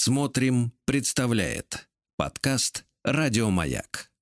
Смотрим, 0.00 0.70
представляет 0.84 1.88
подкаст 2.16 2.84
Радиомаяк. 3.02 4.12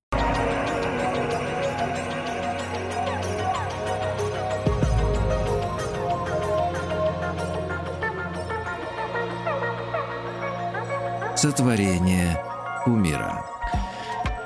Сотворение 11.35 12.43
умира. 12.87 13.45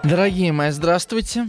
Дорогие 0.04 0.52
мои, 0.52 0.71
здравствуйте. 0.71 1.48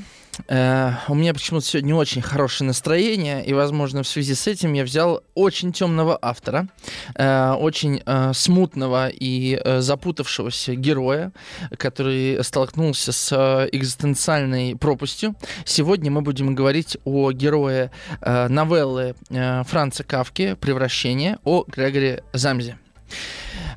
Э, 0.49 0.93
у 1.09 1.15
меня 1.15 1.35
почему-то 1.35 1.67
сегодня 1.67 1.95
очень 1.95 2.23
хорошее 2.23 2.67
настроение, 2.67 3.45
и, 3.45 3.53
возможно, 3.53 4.03
в 4.03 4.09
связи 4.09 4.35
с 4.35 4.47
этим 4.47 4.73
я 4.73 4.85
взял 4.85 5.23
очень 5.35 5.73
темного 5.73 6.19
автора, 6.21 6.69
э, 7.15 7.53
очень 7.53 8.03
э, 8.05 8.33
смутного 8.35 9.09
и 9.09 9.61
запутавшегося 9.65 10.75
героя, 10.75 11.33
который 11.77 12.43
столкнулся 12.43 13.13
с 13.13 13.69
экзистенциальной 13.73 14.77
пропастью. 14.77 15.35
Сегодня 15.65 16.11
мы 16.11 16.23
будем 16.23 16.55
говорить 16.55 16.97
о 17.05 17.33
герое 17.33 17.91
новеллы 18.21 19.15
Франца 19.29 20.05
Кавки 20.05 20.55
«Превращение» 20.55 21.39
о 21.45 21.65
Грегоре 21.67 22.23
Замзе. 22.33 22.79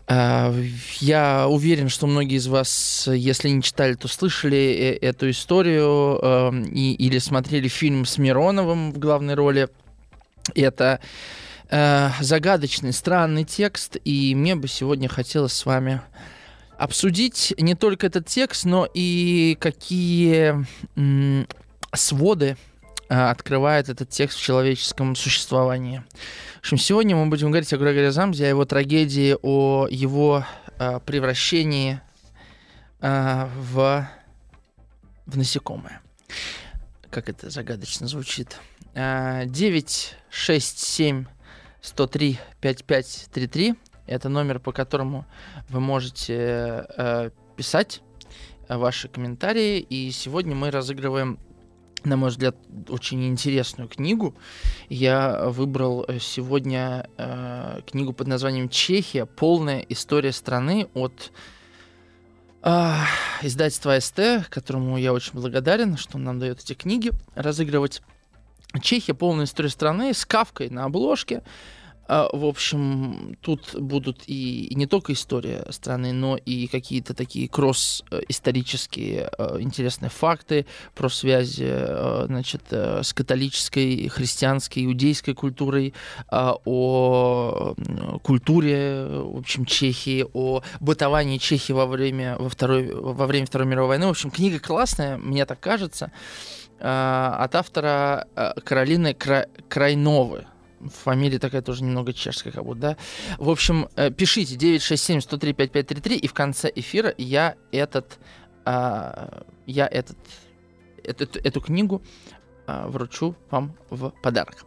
Э, 0.08 0.54
Я 1.00 1.48
уверен, 1.48 1.90
что 1.90 2.08
многие 2.08 2.38
из 2.38 2.48
вас, 2.48 3.08
если 3.12 3.50
не 3.50 3.62
читали, 3.62 3.96
то 3.96 4.08
слышали 4.08 4.58
э- 4.58 4.98
эту 5.06 5.30
историю 5.30 6.20
э, 6.22 6.52
и, 6.74 6.94
или 6.94 7.18
смотрели 7.18 7.68
фильм 7.68 8.06
с 8.06 8.18
Мироновым 8.18 8.92
в 8.92 9.00
главной 9.00 9.34
роли. 9.34 9.70
Это 10.54 11.00
э, 11.70 12.10
загадочный, 12.22 12.94
странный 12.94 13.44
текст, 13.46 13.98
и 14.06 14.36
мне 14.36 14.56
бы 14.56 14.68
сегодня 14.68 15.10
хотелось 15.10 15.54
с 15.54 15.66
вами 15.66 16.02
обсудить 16.78 17.54
не 17.58 17.74
только 17.74 18.08
этот 18.08 18.28
текст, 18.28 18.66
но 18.66 18.88
и 18.94 19.58
какие 19.60 20.66
своды 21.94 22.58
открывает 23.08 23.90
этот 23.90 24.10
текст 24.10 24.38
в 24.38 24.42
человеческом 24.42 25.16
существовании. 25.16 26.04
В 26.56 26.60
общем, 26.60 26.78
сегодня 26.78 27.16
мы 27.16 27.28
будем 27.28 27.52
говорить 27.52 27.72
о 27.74 27.78
Грегоре 27.78 28.12
Замзе, 28.12 28.46
о 28.46 28.50
его 28.50 28.66
трагедии, 28.66 29.36
о 29.42 29.88
его 29.90 30.46
э, 30.80 31.00
превращении 31.06 32.02
э, 33.02 33.48
в, 33.56 34.10
в 35.28 35.38
насекомое. 35.38 36.02
Как 37.12 37.30
это 37.30 37.50
загадочно 37.50 38.08
звучит. 38.08 38.58
Э, 38.96 39.44
9, 39.46 40.16
6, 40.30 40.80
7, 40.80 41.26
103, 41.82 42.40
55, 42.62 43.28
33. 43.32 43.76
Это 44.08 44.30
номер, 44.30 44.60
по 44.60 44.72
которому 44.72 45.26
вы 45.70 45.80
можете 45.80 46.86
э, 46.98 47.30
писать 47.56 48.02
ваши 48.68 49.08
комментарии. 49.08 49.80
И 49.80 50.10
сегодня 50.12 50.56
мы 50.56 50.72
разыгрываем 50.72 51.40
на 52.06 52.18
мой 52.18 52.30
взгляд, 52.30 52.56
очень 52.90 53.28
интересную 53.28 53.90
книгу. 53.90 54.36
Я 54.90 55.50
выбрал 55.50 56.06
э, 56.08 56.20
сегодня 56.20 57.10
э, 57.18 57.82
книгу 57.86 58.14
под 58.14 58.28
названием 58.28 58.70
«Чехия. 58.70 59.26
Полная 59.26 59.80
история 59.90 60.32
страны» 60.32 60.88
от 60.94 61.32
э, 62.64 62.92
издательства 63.42 64.00
СТ, 64.00 64.48
которому 64.50 64.98
я 64.98 65.14
очень 65.14 65.34
благодарен, 65.34 65.98
что 65.98 66.18
он 66.18 66.24
нам 66.24 66.40
дает 66.40 66.62
эти 66.62 66.74
книги 66.74 67.12
разыгрывать. 67.36 68.02
Чехия. 68.82 69.14
Полная 69.14 69.46
история 69.46 69.70
страны 69.70 70.14
с 70.14 70.26
кавкой 70.26 70.70
на 70.70 70.86
обложке. 70.86 71.44
В 72.08 72.46
общем, 72.46 73.36
тут 73.42 73.76
будут 73.76 74.24
и, 74.28 74.72
не 74.76 74.86
только 74.86 75.14
история 75.14 75.66
страны, 75.72 76.14
но 76.14 76.38
и 76.38 76.68
какие-то 76.68 77.14
такие 77.14 77.50
кросс-исторические 77.50 79.30
э, 79.38 79.58
интересные 79.60 80.10
факты 80.10 80.66
про 80.94 81.10
связи 81.10 81.66
э, 81.68 82.26
значит, 82.28 82.62
э, 82.72 83.02
с 83.04 83.14
католической, 83.14 84.08
христианской, 84.08 84.86
иудейской 84.86 85.34
культурой, 85.34 85.94
а, 86.30 86.56
о 86.66 87.76
культуре, 88.24 89.06
в 89.06 89.38
общем, 89.40 89.66
Чехии, 89.66 90.26
о 90.34 90.62
бытовании 90.80 91.38
Чехии 91.38 91.74
во 91.74 91.86
время, 91.86 92.38
во, 92.38 92.50
второй, 92.50 92.94
во 92.94 93.26
время 93.26 93.46
Второй 93.46 93.68
мировой 93.68 93.90
войны. 93.90 94.08
В 94.08 94.12
общем, 94.12 94.32
книга 94.32 94.60
классная, 94.60 95.18
мне 95.18 95.46
так 95.46 95.60
кажется, 95.60 96.12
а, 96.80 97.38
от 97.40 97.56
автора 97.56 98.28
э, 98.36 98.54
Каролины 98.64 99.14
Кра- 99.14 99.48
Крайновы 99.70 100.46
фамилия 100.90 101.40
такая 101.40 101.62
тоже 101.62 101.84
немного 101.84 102.14
чешская, 102.14 102.52
как 102.52 102.64
будто, 102.64 102.80
да. 102.80 102.98
В 103.38 103.50
общем, 103.50 103.90
э, 103.96 104.12
пишите 104.12 104.56
967-103-5533, 104.56 106.16
и 106.16 106.28
в 106.28 106.34
конце 106.34 106.72
эфира 106.74 107.14
я 107.18 107.56
этот, 107.72 108.20
а, 108.66 109.44
я 109.66 109.88
этот, 109.88 110.18
эту, 111.04 111.40
эту 111.40 111.62
книгу 111.62 112.02
а, 112.68 112.88
вручу 112.88 113.36
вам 113.52 113.76
в 113.90 114.12
подарок. 114.22 114.66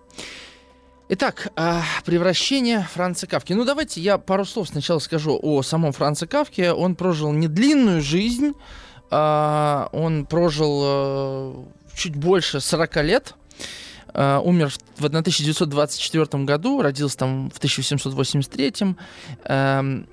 Итак, 1.11 1.51
а, 1.57 1.83
превращение 2.05 2.87
Франца 2.93 3.27
Кавки. 3.27 3.55
Ну, 3.55 3.65
давайте 3.65 4.01
я 4.01 4.19
пару 4.19 4.45
слов 4.45 4.69
сначала 4.69 4.99
скажу 4.99 5.39
о 5.41 5.63
самом 5.63 5.93
Франце 5.93 6.27
Кавке. 6.27 6.73
Он 6.73 6.95
прожил 6.95 7.33
не 7.33 7.49
длинную 7.49 8.03
жизнь, 8.03 8.53
он 9.11 10.27
прожил 10.29 10.83
э, 10.85 11.55
чуть 11.99 12.15
больше 12.15 12.61
40 12.61 12.97
лет, 13.05 13.35
Uh, 14.19 14.41
умер 14.43 14.73
в 14.97 15.05
1924 15.05 16.43
году, 16.43 16.83
родился 16.83 17.19
там 17.19 17.51
в 17.51 17.59
1783. 17.59 18.97
Uh, 19.45 20.07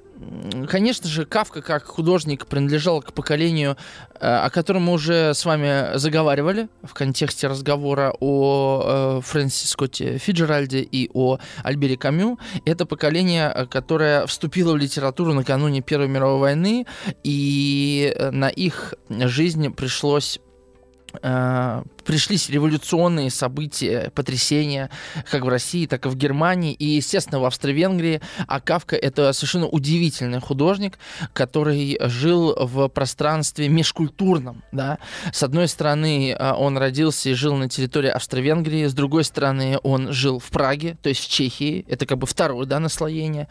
конечно 0.69 1.09
же, 1.09 1.25
Кавка 1.25 1.63
как 1.63 1.85
художник 1.85 2.45
принадлежал 2.45 3.01
к 3.01 3.13
поколению, 3.13 3.77
uh, 4.13 4.45
о 4.45 4.51
котором 4.51 4.83
мы 4.83 4.93
уже 4.93 5.33
с 5.33 5.43
вами 5.43 5.97
заговаривали 5.97 6.69
в 6.83 6.93
контексте 6.93 7.47
разговора 7.47 8.13
о 8.19 9.21
Фрэнсисе 9.23 9.67
Скотте 9.69 10.19
Фиджеральде 10.19 10.81
и 10.81 11.09
о 11.11 11.39
Альбере 11.63 11.97
Камю. 11.97 12.37
Это 12.63 12.85
поколение, 12.85 13.67
которое 13.71 14.27
вступило 14.27 14.73
в 14.73 14.77
литературу 14.77 15.33
накануне 15.33 15.81
Первой 15.81 16.09
мировой 16.09 16.39
войны, 16.39 16.85
и 17.23 18.15
на 18.19 18.49
их 18.49 18.93
жизнь 19.09 19.73
пришлось 19.73 20.39
пришлись 22.05 22.49
революционные 22.49 23.29
события, 23.29 24.11
потрясения, 24.13 24.89
как 25.29 25.43
в 25.43 25.49
России, 25.49 25.87
так 25.87 26.05
и 26.05 26.09
в 26.09 26.15
Германии, 26.15 26.73
и, 26.73 26.85
естественно, 26.85 27.39
в 27.39 27.45
Австро-Венгрии. 27.45 28.21
А 28.47 28.61
Кавка— 28.61 28.95
это 28.97 29.33
совершенно 29.33 29.67
удивительный 29.67 30.39
художник, 30.39 30.99
который 31.33 31.97
жил 32.01 32.55
в 32.55 32.87
пространстве 32.87 33.67
межкультурном. 33.67 34.63
Да? 34.71 34.99
С 35.33 35.43
одной 35.43 35.67
стороны, 35.67 36.37
он 36.39 36.77
родился 36.77 37.29
и 37.29 37.33
жил 37.33 37.55
на 37.55 37.67
территории 37.67 38.09
Австро-Венгрии, 38.09 38.85
с 38.85 38.93
другой 38.93 39.23
стороны, 39.23 39.79
он 39.83 40.13
жил 40.13 40.39
в 40.39 40.49
Праге, 40.51 40.97
то 41.01 41.09
есть 41.09 41.21
в 41.21 41.29
Чехии. 41.29 41.85
Это 41.89 42.05
как 42.05 42.19
бы 42.19 42.27
второе 42.27 42.65
да, 42.65 42.79
наслоение. 42.79 43.47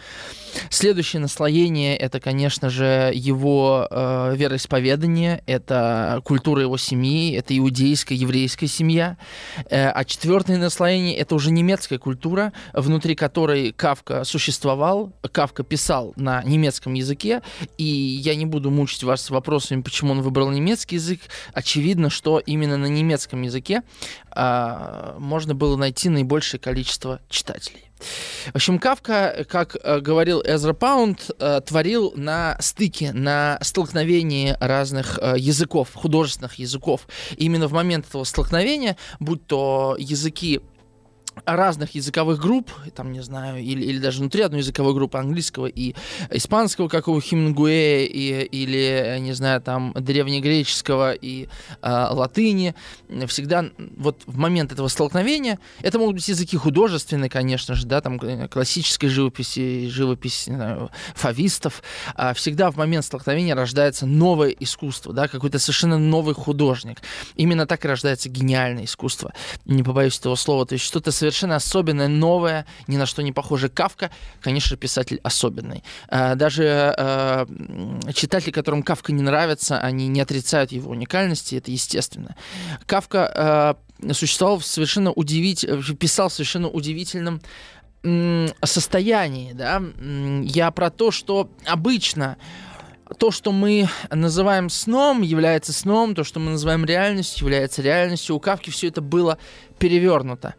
Следующее 0.70 1.20
наслоение— 1.20 1.97
это, 1.98 2.20
конечно 2.20 2.70
же, 2.70 3.10
его 3.14 3.88
э, 3.91 4.34
вероисповедание, 4.37 5.43
это 5.47 6.22
культура 6.25 6.62
его 6.62 6.76
семьи, 6.76 7.34
это 7.34 7.56
иудейская, 7.59 8.16
еврейская 8.16 8.44
еврейская 8.44 8.69
семья. 8.69 9.16
А 9.71 10.05
четвертое 10.05 10.59
наслоение— 10.59 11.16
это 11.19 11.34
уже 11.34 11.50
немецкая 11.50 11.99
культура, 11.99 12.53
внутри 12.72 13.15
которой 13.15 13.72
Кавка 13.72 14.25
существовал. 14.25 15.12
Кавка 15.32 15.65
писал 15.65 16.12
на 16.16 16.43
немецком 16.43 16.94
языке, 16.94 17.43
и 17.78 17.84
я 17.84 18.34
не 18.34 18.47
буду 18.47 18.71
мучить 18.71 19.03
вас 19.03 19.31
вопросами, 19.31 19.82
почему 19.82 20.12
он 20.12 20.22
выбрал 20.22 20.50
немецкий 20.50 20.97
язык. 20.97 21.21
Очевидно, 21.53 22.10
что 22.10 22.38
именно 22.38 22.77
на 22.77 22.87
немецком 22.87 23.43
языке 23.43 23.82
а, 24.31 25.16
можно 25.19 25.55
было 25.55 25.76
найти 25.76 26.09
наибольшее 26.09 26.61
количество 26.61 27.21
читателей. 27.28 27.83
В 28.53 28.56
общем, 28.56 28.78
Кавка, 28.78 29.47
как 29.48 29.76
э, 29.82 30.00
говорил 30.00 30.42
Эзра 30.42 30.72
Паунд, 30.72 31.31
э, 31.38 31.60
творил 31.65 32.12
на 32.16 32.56
стыке, 32.60 33.12
на 33.12 33.59
столкновении 33.62 34.56
разных 34.61 35.19
э, 35.20 35.34
языков, 35.38 35.90
художественных 35.94 36.55
языков. 36.55 37.06
И 37.37 37.44
именно 37.44 37.69
в 37.69 37.73
момент 37.73 38.06
этого 38.06 38.25
столкновения, 38.25 38.96
будь 39.20 39.46
то 39.46 39.96
языки 39.99 40.61
разных 41.44 41.94
языковых 41.94 42.40
групп, 42.40 42.70
там, 42.94 43.12
не 43.12 43.20
знаю, 43.20 43.62
или, 43.62 43.84
или 43.84 43.98
даже 43.98 44.20
внутри 44.20 44.42
одной 44.42 44.60
языковой 44.60 44.94
группы 44.94 45.19
английского 45.19 45.66
и 45.66 45.94
испанского, 46.31 46.88
как 46.88 47.08
у 47.08 47.20
Хемингуэя, 47.20 48.06
и, 48.06 48.44
или, 48.44 49.19
не 49.20 49.32
знаю, 49.32 49.60
там, 49.60 49.92
древнегреческого 49.94 51.12
и 51.12 51.48
э, 51.82 52.06
латыни, 52.10 52.75
всегда 53.26 53.64
вот 53.96 54.22
в 54.26 54.38
момент 54.38 54.72
этого 54.72 54.88
столкновения, 54.88 55.58
это 55.82 55.98
могут 55.98 56.16
быть 56.16 56.28
языки 56.28 56.56
художественные, 56.56 57.28
конечно 57.28 57.75
же, 57.75 57.87
да, 57.87 58.00
там, 58.00 58.19
классической 58.48 59.08
живописи, 59.08 59.88
живопись, 59.88 60.46
не 60.46 60.56
знаю, 60.56 60.90
фавистов, 61.14 61.82
э, 62.16 62.32
всегда 62.34 62.70
в 62.70 62.76
момент 62.76 63.04
столкновения 63.04 63.54
рождается 63.54 64.06
новое 64.06 64.50
искусство, 64.50 65.12
да, 65.12 65.28
какой-то 65.28 65.58
совершенно 65.58 65.98
новый 65.98 66.34
художник. 66.34 66.98
Именно 67.37 67.66
так 67.66 67.84
и 67.84 67.88
рождается 67.88 68.28
гениальное 68.28 68.84
искусство, 68.84 69.32
не 69.64 69.82
побоюсь 69.82 70.19
этого 70.19 70.37
слова, 70.37 70.64
то 70.64 70.75
есть 70.75 70.84
что-то 70.84 71.10
совершенно 71.10 71.24
особенная, 71.56 72.09
новая, 72.09 72.67
ни 72.87 72.97
на 72.97 73.06
что 73.06 73.23
не 73.23 73.32
похожая 73.32 73.71
Кавка, 73.71 74.11
конечно, 74.41 74.76
писатель 74.76 75.21
особенный. 75.23 75.82
Э, 76.09 76.35
даже 76.35 76.94
э, 76.97 77.47
читатели, 78.15 78.50
которым 78.50 78.82
Кавка 78.82 79.12
не 79.12 79.23
нравится, 79.23 79.79
они 79.79 80.09
не 80.09 80.21
отрицают 80.21 80.73
его 80.73 80.91
уникальности, 80.91 81.56
это 81.56 81.71
естественно. 81.71 82.37
Кавка 82.87 83.76
существовал 84.12 84.59
в 84.59 84.67
совершенно 84.67 85.12
удивительном, 85.12 85.82
писал 85.97 86.29
в 86.29 86.32
совершенно 86.32 86.69
удивительном 86.69 87.41
состоянии, 88.62 89.53
да, 89.55 89.82
я 90.43 90.71
про 90.73 90.91
то, 90.91 91.11
что 91.11 91.50
обычно 91.65 92.37
то, 93.14 93.31
что 93.31 93.52
мы 93.52 93.88
называем 94.11 94.69
сном, 94.69 95.22
является 95.22 95.72
сном, 95.72 96.14
то, 96.14 96.25
что 96.25 96.40
мы 96.40 96.52
называем 96.52 96.84
реальностью, 96.84 97.44
является 97.44 97.82
реальностью. 97.82 98.37
У 98.37 98.40
Кавки 98.40 98.70
все 98.70 98.88
это 98.88 99.00
было 99.00 99.38
перевернуто. 99.78 100.55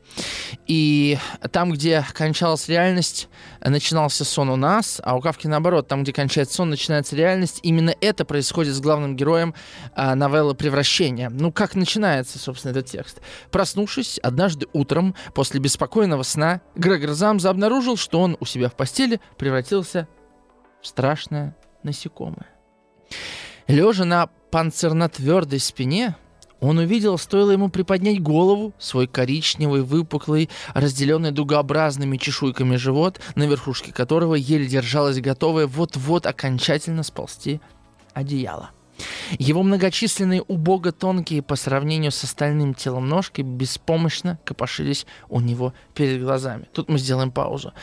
И 0.67 1.17
там, 1.51 1.71
где 1.71 2.05
кончалась 2.13 2.67
реальность, 2.67 3.29
начинался 3.61 4.25
сон 4.25 4.49
у 4.49 4.55
нас, 4.55 5.01
а 5.03 5.15
у 5.15 5.21
Кавки 5.21 5.47
наоборот, 5.47 5.87
там, 5.87 6.03
где 6.03 6.13
кончается 6.13 6.55
сон, 6.55 6.69
начинается 6.69 7.15
реальность. 7.15 7.59
Именно 7.63 7.95
это 8.01 8.25
происходит 8.25 8.73
с 8.73 8.79
главным 8.79 9.15
героем 9.15 9.53
а, 9.95 10.15
новеллы 10.15 10.55
«Превращение». 10.55 11.29
Ну, 11.29 11.51
как 11.51 11.75
начинается, 11.75 12.39
собственно, 12.39 12.71
этот 12.71 12.87
текст? 12.87 13.21
Проснувшись 13.51 14.19
однажды 14.19 14.67
утром 14.73 15.15
после 15.33 15.59
беспокойного 15.59 16.23
сна, 16.23 16.61
Грегор 16.75 17.11
Замза 17.11 17.49
обнаружил, 17.49 17.97
что 17.97 18.19
он 18.19 18.37
у 18.39 18.45
себя 18.45 18.69
в 18.69 18.75
постели 18.75 19.19
превратился 19.37 20.07
в 20.81 20.87
страшное 20.87 21.55
насекомое. 21.85 22.47
Лежа 23.67 24.05
на 24.05 24.27
панцирно-твердой 24.51 25.59
спине, 25.59 26.15
он 26.59 26.77
увидел, 26.77 27.17
стоило 27.17 27.51
ему 27.51 27.69
приподнять 27.69 28.21
голову, 28.21 28.73
свой 28.79 29.07
коричневый, 29.07 29.81
выпуклый, 29.81 30.49
разделенный 30.73 31.31
дугообразными 31.31 32.17
чешуйками 32.17 32.75
живот, 32.75 33.19
на 33.35 33.43
верхушке 33.43 33.91
которого 33.91 34.35
еле 34.35 34.65
держалось 34.65 35.19
готовое 35.19 35.67
вот-вот 35.67 36.25
окончательно 36.25 37.03
сползти 37.03 37.61
одеяло. 38.13 38.71
Его 39.37 39.63
многочисленные 39.63 40.41
убого 40.41 40.91
тонкие 40.91 41.41
по 41.41 41.55
сравнению 41.55 42.11
с 42.11 42.23
остальным 42.23 42.73
телом 42.73 43.09
ножки 43.09 43.41
беспомощно 43.41 44.39
копошились 44.45 45.05
у 45.27 45.41
него 45.41 45.73
перед 45.93 46.21
глазами. 46.21 46.67
Тут 46.71 46.89
мы 46.89 46.97
сделаем 46.97 47.31
паузу. 47.31 47.73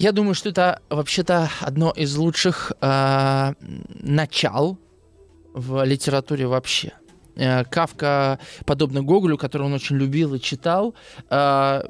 Я 0.00 0.12
думаю, 0.12 0.34
что 0.34 0.48
это 0.48 0.80
вообще-то 0.88 1.50
одно 1.60 1.90
из 1.90 2.16
лучших 2.16 2.72
э, 2.80 3.52
начал 4.00 4.78
в 5.52 5.84
литературе 5.84 6.46
вообще. 6.46 6.94
Э, 7.36 7.64
Кавка, 7.64 8.38
подобно 8.64 9.02
Гоголю, 9.02 9.36
который 9.36 9.64
он 9.64 9.74
очень 9.74 9.96
любил 9.96 10.34
и 10.34 10.40
читал, 10.40 10.94
э, 11.28 11.82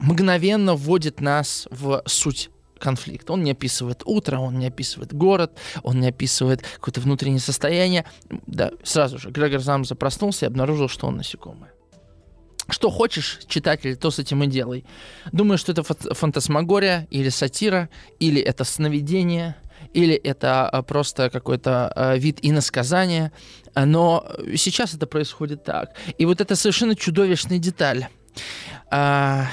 мгновенно 0.00 0.74
вводит 0.74 1.20
нас 1.20 1.68
в 1.70 2.02
суть 2.06 2.50
конфликта. 2.80 3.34
Он 3.34 3.44
не 3.44 3.52
описывает 3.52 4.02
утро, 4.06 4.38
он 4.38 4.58
не 4.58 4.66
описывает 4.66 5.14
город, 5.14 5.56
он 5.84 6.00
не 6.00 6.08
описывает 6.08 6.62
какое-то 6.62 7.00
внутреннее 7.00 7.38
состояние. 7.38 8.06
Да, 8.48 8.72
сразу 8.82 9.18
же 9.18 9.30
Грегор 9.30 9.60
Замза 9.60 9.94
проснулся 9.94 10.46
и 10.46 10.48
обнаружил, 10.48 10.88
что 10.88 11.06
он 11.06 11.18
насекомое. 11.18 11.71
Что 12.68 12.90
хочешь, 12.90 13.40
читатель, 13.48 13.96
то 13.96 14.10
с 14.10 14.18
этим 14.18 14.42
и 14.44 14.46
делай. 14.46 14.84
Думаю, 15.32 15.58
что 15.58 15.72
это 15.72 15.82
фантасмагория 15.82 17.06
или 17.10 17.28
сатира, 17.28 17.88
или 18.20 18.40
это 18.40 18.64
сновидение, 18.64 19.56
или 19.92 20.14
это 20.14 20.68
а, 20.68 20.82
просто 20.82 21.28
какой-то 21.28 21.92
а, 21.94 22.16
вид 22.16 22.38
иносказания. 22.42 23.32
Но 23.74 24.26
сейчас 24.56 24.94
это 24.94 25.06
происходит 25.06 25.64
так. 25.64 25.90
И 26.18 26.24
вот 26.24 26.40
это 26.40 26.56
совершенно 26.56 26.94
чудовищная 26.94 27.58
деталь. 27.58 28.08
А, 28.90 29.46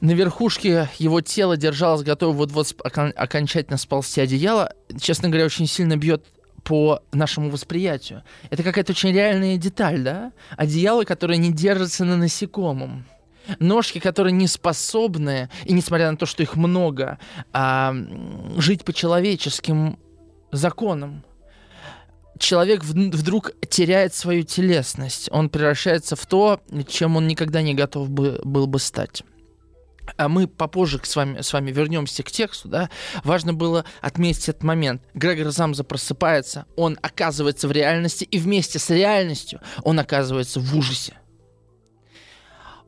на 0.00 0.12
верхушке 0.12 0.88
его 0.98 1.20
тела 1.20 1.56
держалось 1.56 2.02
готово 2.02 2.32
вот-вот 2.32 2.74
окончательно 2.82 3.76
сползти 3.76 4.20
одеяло. 4.20 4.72
Честно 5.00 5.28
говоря, 5.28 5.44
очень 5.44 5.66
сильно 5.66 5.96
бьет 5.96 6.24
по 6.64 7.02
нашему 7.12 7.50
восприятию. 7.50 8.22
Это 8.50 8.62
какая-то 8.62 8.92
очень 8.92 9.12
реальная 9.12 9.56
деталь, 9.56 10.02
да? 10.02 10.32
Одеяло, 10.56 11.04
которое 11.04 11.38
не 11.38 11.52
держится 11.52 12.04
на 12.04 12.16
насекомом. 12.16 13.04
Ножки, 13.58 13.98
которые 13.98 14.32
не 14.32 14.46
способны, 14.46 15.48
и 15.64 15.72
несмотря 15.72 16.10
на 16.10 16.16
то, 16.16 16.26
что 16.26 16.42
их 16.42 16.56
много, 16.56 17.18
а, 17.52 17.94
жить 18.56 18.84
по 18.84 18.92
человеческим 18.92 19.98
законам. 20.52 21.24
Человек 22.38 22.84
вдруг 22.84 23.52
теряет 23.68 24.14
свою 24.14 24.44
телесность. 24.44 25.28
Он 25.32 25.50
превращается 25.50 26.16
в 26.16 26.24
то, 26.26 26.60
чем 26.86 27.16
он 27.16 27.26
никогда 27.26 27.60
не 27.60 27.74
готов 27.74 28.08
бы, 28.08 28.40
был 28.44 28.66
бы 28.66 28.78
стать 28.78 29.24
а 30.16 30.28
мы 30.28 30.46
попозже 30.46 31.00
с 31.02 31.16
вами, 31.16 31.40
с 31.40 31.52
вами 31.52 31.70
вернемся 31.70 32.22
к 32.22 32.30
тексту, 32.30 32.68
да, 32.68 32.90
важно 33.24 33.54
было 33.54 33.84
отметить 34.00 34.48
этот 34.48 34.62
момент. 34.62 35.02
Грегор 35.14 35.50
Замза 35.50 35.84
просыпается, 35.84 36.66
он 36.76 36.98
оказывается 37.02 37.68
в 37.68 37.72
реальности, 37.72 38.24
и 38.24 38.38
вместе 38.38 38.78
с 38.78 38.90
реальностью 38.90 39.60
он 39.82 39.98
оказывается 39.98 40.60
в 40.60 40.76
ужасе. 40.76 41.14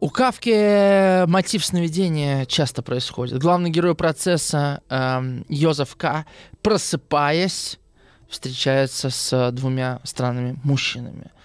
У 0.00 0.08
Кавки 0.08 1.24
мотив 1.26 1.64
сновидения 1.64 2.44
часто 2.46 2.82
происходит. 2.82 3.38
Главный 3.38 3.70
герой 3.70 3.94
процесса 3.94 4.82
э, 4.88 5.42
Йозеф 5.48 5.94
К., 5.94 6.26
просыпаясь, 6.60 7.78
встречается 8.28 9.10
с 9.10 9.52
двумя 9.52 10.00
странными 10.02 10.58
мужчинами– 10.64 11.30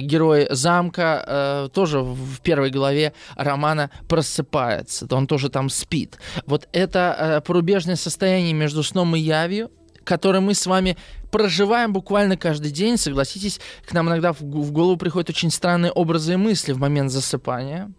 герой 0.00 0.46
замка 0.50 1.24
э, 1.26 1.68
тоже 1.72 2.00
в 2.00 2.40
первой 2.40 2.70
главе 2.70 3.12
романа 3.36 3.90
просыпается, 4.08 5.06
он 5.10 5.26
тоже 5.26 5.48
там 5.48 5.68
спит. 5.68 6.18
Вот 6.46 6.68
это 6.72 7.16
э, 7.18 7.40
порубежное 7.40 7.96
состояние 7.96 8.52
между 8.52 8.82
сном 8.82 9.16
и 9.16 9.20
явью, 9.20 9.70
которое 10.04 10.40
мы 10.40 10.54
с 10.54 10.66
вами 10.66 10.96
проживаем 11.30 11.92
буквально 11.92 12.36
каждый 12.36 12.70
день. 12.70 12.96
Согласитесь, 12.96 13.60
к 13.86 13.92
нам 13.92 14.08
иногда 14.08 14.32
в 14.32 14.42
голову 14.42 14.96
приходят 14.96 15.30
очень 15.30 15.50
странные 15.50 15.92
образы 15.92 16.34
и 16.34 16.36
мысли 16.36 16.72
в 16.72 16.78
момент 16.78 17.10
засыпания. 17.10 17.92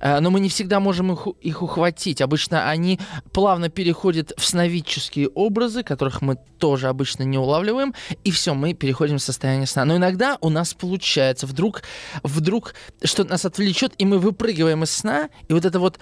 Э, 0.00 0.20
но 0.20 0.30
мы 0.30 0.40
не 0.40 0.48
всегда 0.48 0.80
можем 0.80 1.12
их, 1.12 1.26
их 1.40 1.62
ухватить. 1.62 2.20
Обычно 2.20 2.68
они 2.68 3.00
плавно 3.32 3.68
переходят 3.68 4.32
в 4.36 4.44
сновидческие 4.44 5.28
образы, 5.28 5.82
которых 5.82 6.22
мы 6.22 6.36
тоже 6.58 6.88
обычно 6.88 7.22
не 7.22 7.38
улавливаем, 7.38 7.94
и 8.24 8.30
все, 8.30 8.54
мы 8.54 8.74
переходим 8.74 9.18
в 9.18 9.22
состояние 9.22 9.66
сна. 9.66 9.84
Но 9.84 9.96
иногда 9.96 10.38
у 10.40 10.50
нас 10.50 10.74
получается, 10.74 11.46
вдруг, 11.46 11.82
вдруг 12.22 12.74
что-то 13.02 13.30
нас 13.30 13.44
отвлечет, 13.44 13.94
и 13.98 14.04
мы 14.04 14.18
выпрыгиваем 14.18 14.84
из 14.84 14.90
сна, 14.90 15.28
и 15.48 15.52
вот 15.52 15.64
это 15.64 15.80
вот 15.80 15.98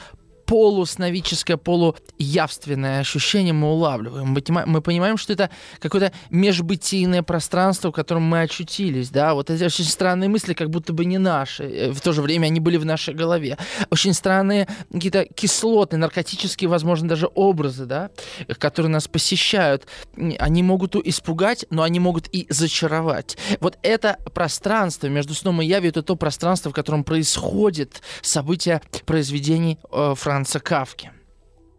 полусновическое, 0.49 1.59
полуявственное 1.59 3.00
ощущение 3.00 3.53
мы 3.53 3.71
улавливаем. 3.71 4.35
Мы 4.67 4.81
понимаем, 4.81 5.19
что 5.19 5.35
это 5.35 5.50
какое-то 5.79 6.11
межбытийное 6.31 7.23
пространство, 7.23 7.90
в 7.90 7.93
котором 7.93 8.23
мы 8.23 8.40
очутились. 8.40 9.11
Да? 9.11 9.35
Вот 9.35 9.50
эти 9.50 9.62
очень 9.62 9.85
странные 9.85 10.31
мысли, 10.31 10.55
как 10.55 10.71
будто 10.71 10.95
бы 10.95 11.05
не 11.05 11.19
наши. 11.19 11.64
Э, 11.64 11.90
в 11.93 12.00
то 12.00 12.12
же 12.12 12.23
время 12.23 12.47
они 12.47 12.61
были 12.61 12.78
в 12.78 12.87
нашей 12.87 13.12
голове. 13.12 13.59
Очень 13.90 14.14
странные 14.14 14.67
какие-то 14.90 15.26
кислоты, 15.26 15.99
наркотические, 15.99 16.71
возможно, 16.71 17.09
даже 17.09 17.28
образы, 17.35 17.85
да? 17.85 18.11
которые 18.59 18.90
нас 18.90 19.07
посещают. 19.07 19.87
Они 20.38 20.62
могут 20.62 20.97
испугать, 20.97 21.67
но 21.69 21.83
они 21.83 22.00
могут 22.00 22.26
и 22.28 22.47
зачаровать. 22.49 23.37
Вот 23.61 23.76
это 23.83 24.17
пространство 24.33 25.09
между 25.09 25.35
сном 25.35 25.61
и 25.61 25.67
явью, 25.67 25.90
это 25.90 26.02
то 26.02 26.17
пространство, 26.17 26.71
в 26.71 26.75
котором 26.75 27.05
происходит 27.05 28.00
события 28.23 28.81
произведений 29.05 29.78
э, 29.93 30.14
Франца 30.17 30.38
Франца 30.38 30.61
Кавки. 30.61 31.11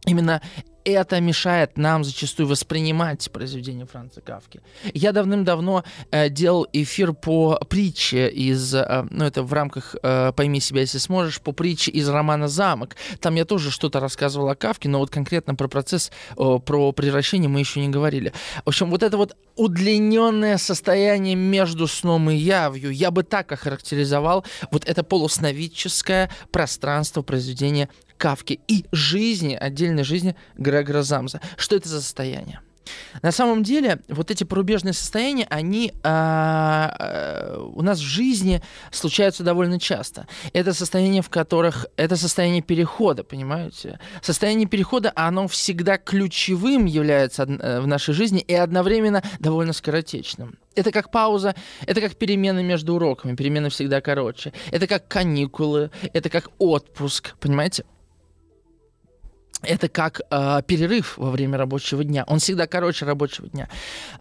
Именно 0.06 0.42
это 0.84 1.22
мешает 1.22 1.78
нам 1.78 2.04
зачастую 2.04 2.48
воспринимать 2.48 3.32
произведения 3.32 3.86
Франца 3.86 4.20
Кавки. 4.20 4.60
Я 4.94 5.14
давным-давно 5.14 5.86
э, 6.12 6.30
делал 6.30 6.68
эфир 6.74 7.14
по 7.14 7.58
притче 7.70 8.28
из, 8.28 8.74
э, 8.74 9.08
ну 9.10 9.24
это 9.24 9.44
в 9.44 9.54
рамках 9.54 9.96
э, 10.04 10.34
«Пойми 10.36 10.60
себя, 10.60 10.82
если 10.82 10.98
сможешь», 10.98 11.40
по 11.40 11.54
притче 11.54 11.92
из 11.92 12.10
романа 12.10 12.50
«Замок». 12.50 12.98
Там 13.22 13.36
я 13.36 13.46
тоже 13.46 13.72
что-то 13.72 14.02
рассказывал 14.02 14.50
о 14.50 14.56
Кавке, 14.56 14.90
но 14.90 15.00
вот 15.00 15.10
конкретно 15.10 15.56
про 15.56 15.70
процесс, 15.70 16.12
э, 16.38 16.60
про 16.66 16.92
превращение 16.92 17.48
мы 17.48 17.60
еще 17.60 17.80
не 17.80 17.90
говорили. 17.90 18.34
В 18.66 18.70
общем, 18.70 18.90
вот 18.90 19.04
это 19.04 19.16
вот 19.16 19.38
удлиненное 19.56 20.58
состояние 20.58 21.36
между 21.36 21.88
сном 21.88 22.30
и 22.30 22.36
явью, 22.36 22.92
я 22.92 23.12
бы 23.12 23.24
так 23.24 23.52
охарактеризовал 23.52 24.44
вот 24.72 24.86
это 24.86 25.04
полусновидческое 25.04 26.30
пространство 26.52 27.22
произведения 27.22 27.90
Кавки 28.20 28.60
и 28.68 28.86
жизни, 28.92 29.56
отдельной 29.56 30.04
жизни 30.04 30.36
Грегора 30.58 31.04
Замза. 31.04 31.40
Что 31.56 31.78
это 31.78 31.88
за 31.88 32.02
состояние? 32.02 32.60
На 33.22 33.32
самом 33.32 33.64
деле, 33.64 34.00
вот 34.10 34.30
эти 34.30 34.44
порубежные 34.44 34.94
состояния, 34.94 35.48
они 35.50 35.94
а, 36.04 36.96
а, 37.00 37.64
у 37.74 37.82
нас 37.82 38.00
в 38.00 38.04
жизни 38.04 38.62
случаются 38.92 39.44
довольно 39.44 39.80
часто. 39.80 40.28
Это 40.54 40.74
состояние, 40.74 41.22
в 41.22 41.30
которых... 41.30 41.86
Это 41.98 42.16
состояние 42.16 42.62
перехода, 42.62 43.24
понимаете? 43.24 44.00
Состояние 44.22 44.68
перехода, 44.68 45.12
оно 45.16 45.48
всегда 45.48 45.98
ключевым 45.98 46.86
является 46.86 47.44
э, 47.44 47.80
в 47.80 47.88
нашей 47.88 48.14
жизни 48.14 48.42
и 48.42 48.54
одновременно 48.54 49.24
довольно 49.40 49.74
скоротечным. 49.74 50.58
Это 50.76 50.92
как 50.92 51.12
пауза, 51.12 51.56
это 51.86 52.02
как 52.02 52.16
перемены 52.16 52.64
между 52.64 52.96
уроками. 52.96 53.36
Перемены 53.36 53.70
всегда 53.70 54.02
короче. 54.02 54.54
Это 54.72 54.88
как 54.88 55.08
каникулы, 55.08 55.92
это 56.14 56.30
как 56.30 56.50
отпуск, 56.58 57.36
понимаете? 57.40 57.86
Это 59.62 59.90
как 59.90 60.22
э, 60.30 60.62
перерыв 60.66 61.18
во 61.18 61.32
время 61.32 61.58
рабочего 61.58 62.04
дня. 62.04 62.24
Он 62.28 62.40
всегда 62.40 62.68
короче 62.68 63.06
рабочего 63.06 63.48
дня. 63.48 63.70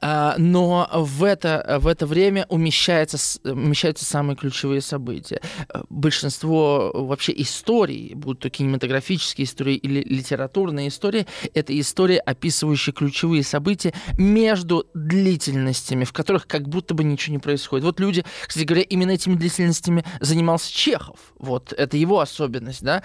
Э, 0.00 0.34
но 0.36 0.88
в 0.92 1.24
это, 1.24 1.78
в 1.80 1.86
это 1.86 2.06
время 2.06 2.46
умещается, 2.48 3.18
умещаются 3.44 4.04
самые 4.04 4.36
ключевые 4.36 4.80
события. 4.80 5.40
Большинство 5.88 6.90
вообще 6.94 7.32
историй, 7.36 8.14
будь 8.14 8.40
то 8.40 8.50
кинематографические 8.50 9.44
истории 9.44 9.76
или 9.76 10.02
литературные 10.02 10.88
истории, 10.88 11.26
это 11.54 11.78
истории, 11.78 12.16
описывающие 12.16 12.92
ключевые 12.92 13.42
события 13.42 13.92
между 14.16 14.86
длительностями, 14.94 16.04
в 16.04 16.12
которых 16.12 16.46
как 16.46 16.68
будто 16.68 16.94
бы 16.94 17.04
ничего 17.04 17.34
не 17.34 17.38
происходит. 17.38 17.84
Вот 17.84 18.00
люди, 18.00 18.24
кстати 18.46 18.64
говоря, 18.64 18.82
именно 18.82 19.12
этими 19.12 19.34
длительностями 19.34 20.04
занимался 20.20 20.72
Чехов. 20.72 21.18
Вот, 21.38 21.72
это 21.72 21.96
его 21.96 22.20
особенность, 22.20 22.82
да. 22.82 23.02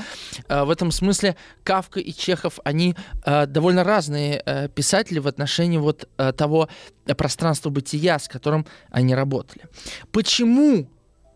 Э, 0.47 0.63
в 0.63 0.69
этом 0.69 0.91
смысле 0.91 1.35
Кавка 1.63 1.99
и 1.99 2.11
Чехов, 2.23 2.59
они 2.63 2.95
э, 3.25 3.45
довольно 3.45 3.83
разные 3.83 4.41
э, 4.45 4.69
писатели 4.69 5.19
в 5.19 5.27
отношении 5.27 5.77
вот 5.77 6.07
э, 6.17 6.31
того 6.31 6.69
пространства 7.17 7.69
бытия, 7.69 8.17
с 8.17 8.27
которым 8.27 8.65
они 8.91 9.15
работали. 9.15 9.65
Почему 10.11 10.87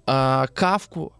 э, 0.07 0.45
Кавку 0.53 1.13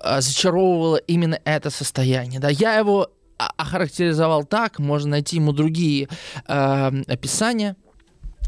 э, 0.00 0.20
зачаровывало 0.20 0.96
именно 0.96 1.38
это 1.44 1.70
состояние? 1.70 2.40
Да, 2.40 2.48
я 2.48 2.74
его 2.78 3.08
охарактеризовал 3.56 4.44
так, 4.44 4.78
можно 4.78 5.10
найти 5.10 5.36
ему 5.36 5.52
другие 5.52 6.08
э, 6.46 7.02
описания. 7.06 7.76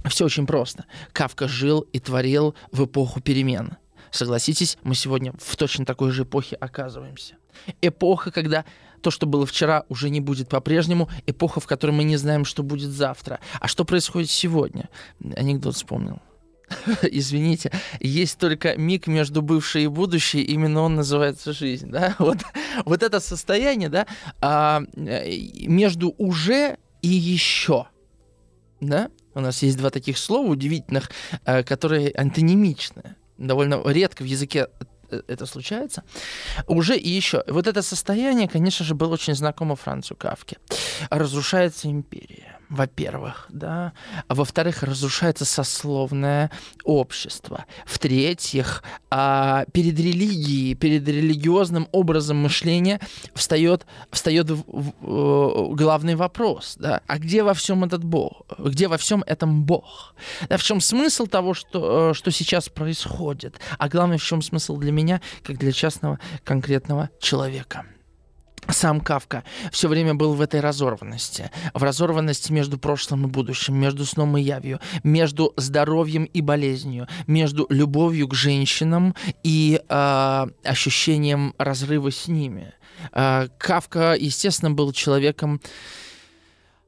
Все 0.08 0.25
очень 0.25 0.46
просто. 0.46 0.84
Кавка 1.12 1.49
жил 1.49 1.80
и 1.92 2.00
творил 2.00 2.54
в 2.72 2.84
эпоху 2.84 3.20
перемен. 3.20 3.76
Согласитесь, 4.10 4.78
мы 4.82 4.94
сегодня 4.94 5.32
в 5.38 5.56
точно 5.56 5.84
такой 5.84 6.10
же 6.10 6.22
эпохе 6.22 6.56
оказываемся. 6.56 7.34
Эпоха, 7.80 8.30
когда 8.30 8.64
то, 9.02 9.11
что 9.11 9.26
было 9.26 9.47
вчера, 9.47 9.85
уже 9.88 10.11
не 10.11 10.21
будет 10.21 10.49
по-прежнему. 10.49 11.09
Эпоха, 11.26 11.61
в 11.61 11.66
которой 11.66 11.92
мы 11.92 12.04
не 12.04 12.16
знаем, 12.16 12.45
что 12.45 12.62
будет 12.62 12.90
завтра. 12.90 13.40
А 13.61 13.69
что 13.69 13.85
происходит 13.85 14.30
сегодня? 14.30 14.88
Анекдот 15.37 15.75
вспомнил. 15.75 16.21
Извините, 17.02 17.73
есть 17.99 18.38
только 18.38 18.76
миг 18.76 19.07
между 19.07 19.42
бывшей 19.42 19.85
и 19.85 19.88
будущей, 19.88 20.42
именно 20.42 20.83
он 20.83 20.95
называется 20.95 21.52
жизнь, 21.52 21.90
да, 21.90 22.14
вот, 22.21 22.38
вот 22.85 23.02
это 23.02 23.19
состояние, 23.19 23.88
да, 23.88 24.07
а, 24.40 24.85
между 24.95 26.14
уже 26.16 26.78
и 27.02 27.09
еще, 27.09 27.87
да, 28.80 29.11
у 29.35 29.40
нас 29.40 29.62
есть 29.62 29.78
два 29.78 29.90
таких 29.90 30.16
слова 30.16 30.49
удивительных, 30.49 31.11
а, 31.45 31.64
которые 31.64 32.12
антонимичны, 32.12 33.16
довольно 33.37 33.83
редко 33.85 34.23
в 34.23 34.26
языке 34.26 34.69
Э, 34.69 34.85
это 35.29 35.47
случается, 35.47 36.02
уже 36.67 36.97
и 36.97 37.09
еще. 37.09 37.43
Вот 37.47 37.67
это 37.67 37.83
состояние, 37.83 38.49
конечно 38.49 38.85
же, 38.85 38.95
было 38.95 39.14
очень 39.14 39.35
знакомо 39.35 39.76
Францу 39.76 40.14
Кавке. 40.17 40.59
Разрушается 41.11 41.88
империя 41.88 42.60
во-первых, 42.71 43.47
да, 43.49 43.93
а 44.29 44.35
во-вторых, 44.35 44.85
разрушается 44.85 45.45
сословное 45.45 46.50
общество, 46.85 47.67
в-третьих, 47.85 48.85
а, 49.11 49.65
перед 49.73 49.99
религией, 49.99 50.77
перед 50.77 51.07
религиозным 51.07 51.89
образом 51.91 52.37
мышления 52.39 53.00
встает, 53.35 53.87
встает 54.12 54.50
в, 54.50 55.75
главный 55.75 56.15
вопрос, 56.15 56.77
да, 56.79 57.03
а 57.09 57.19
где 57.19 57.43
во 57.43 57.55
всем 57.55 57.83
этот 57.83 58.05
Бог, 58.05 58.43
где 58.57 58.87
во 58.87 58.97
всем 58.99 59.25
этом 59.27 59.65
Бог, 59.65 60.15
да, 60.49 60.57
в 60.57 60.62
чем 60.62 60.81
смысл 60.81 61.27
того, 61.27 61.55
что, 61.55 62.11
э, 62.11 62.15
что 62.15 62.31
сейчас 62.31 62.69
происходит, 62.69 63.59
а 63.79 63.89
главное, 63.89 64.19
в 64.19 64.23
чем 64.23 64.43
смысл 64.43 64.77
для 64.77 64.93
меня, 64.93 65.21
как 65.43 65.59
для 65.59 65.73
частного 65.73 66.21
конкретного 66.45 67.11
человека 67.21 67.85
сам 68.69 69.00
Кавка 69.00 69.45
все 69.73 69.88
время 69.88 70.14
был 70.14 70.35
в 70.35 70.40
этой 70.40 70.61
разорванности. 70.61 71.50
В 71.75 71.83
разорванности 71.83 72.52
между 72.52 72.79
прошлым 72.79 73.26
и 73.26 73.29
будущим, 73.29 73.76
между 73.76 74.05
сном 74.05 74.37
и 74.37 74.43
явью, 74.43 74.81
между 75.02 75.52
здоровьем 75.57 76.25
и 76.25 76.40
болезнью, 76.40 77.09
между 77.26 77.67
любовью 77.69 78.29
к 78.29 78.35
женщинам 78.35 79.14
и 79.43 79.81
э, 79.88 80.47
ощущением 80.64 81.55
разрыва 81.59 82.11
с 82.11 82.29
ними. 82.29 82.73
Э, 83.12 83.49
Кавка, 83.59 84.14
естественно, 84.19 84.71
был 84.71 84.93
человеком 84.93 85.61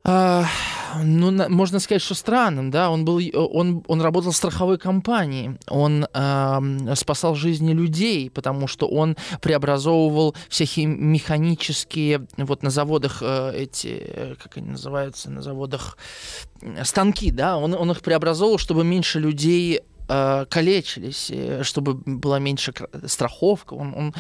а, 0.04 0.46
ну, 1.04 1.30
на, 1.30 1.48
можно 1.48 1.78
сказать, 1.78 2.02
что 2.02 2.14
странным, 2.14 2.72
да, 2.72 2.90
он 2.90 3.04
был, 3.04 3.20
он, 3.34 3.84
он 3.86 4.02
работал 4.02 4.32
в 4.32 4.36
страховой 4.36 4.76
компании, 4.76 5.56
он 5.68 6.06
э, 6.12 6.94
спасал 6.96 7.36
жизни 7.36 7.72
людей, 7.72 8.28
потому 8.28 8.66
что 8.66 8.88
он 8.88 9.16
преобразовывал 9.40 10.34
всякие 10.48 10.86
механические, 10.86 12.26
вот 12.36 12.64
на 12.64 12.70
заводах 12.70 13.22
э, 13.22 13.52
эти, 13.54 14.36
как 14.42 14.56
они 14.56 14.70
называются, 14.70 15.30
на 15.30 15.40
заводах 15.40 15.96
станки, 16.82 17.30
да, 17.30 17.56
он, 17.56 17.74
он 17.74 17.90
их 17.92 18.00
преобразовывал, 18.00 18.58
чтобы 18.58 18.82
меньше 18.82 19.20
людей 19.20 19.82
э, 20.08 20.46
калечились, 20.50 21.30
э, 21.30 21.62
чтобы 21.62 21.94
была 21.94 22.40
меньше 22.40 22.74
страховка. 23.06 23.74
Он, 23.74 23.94
он, 23.94 24.14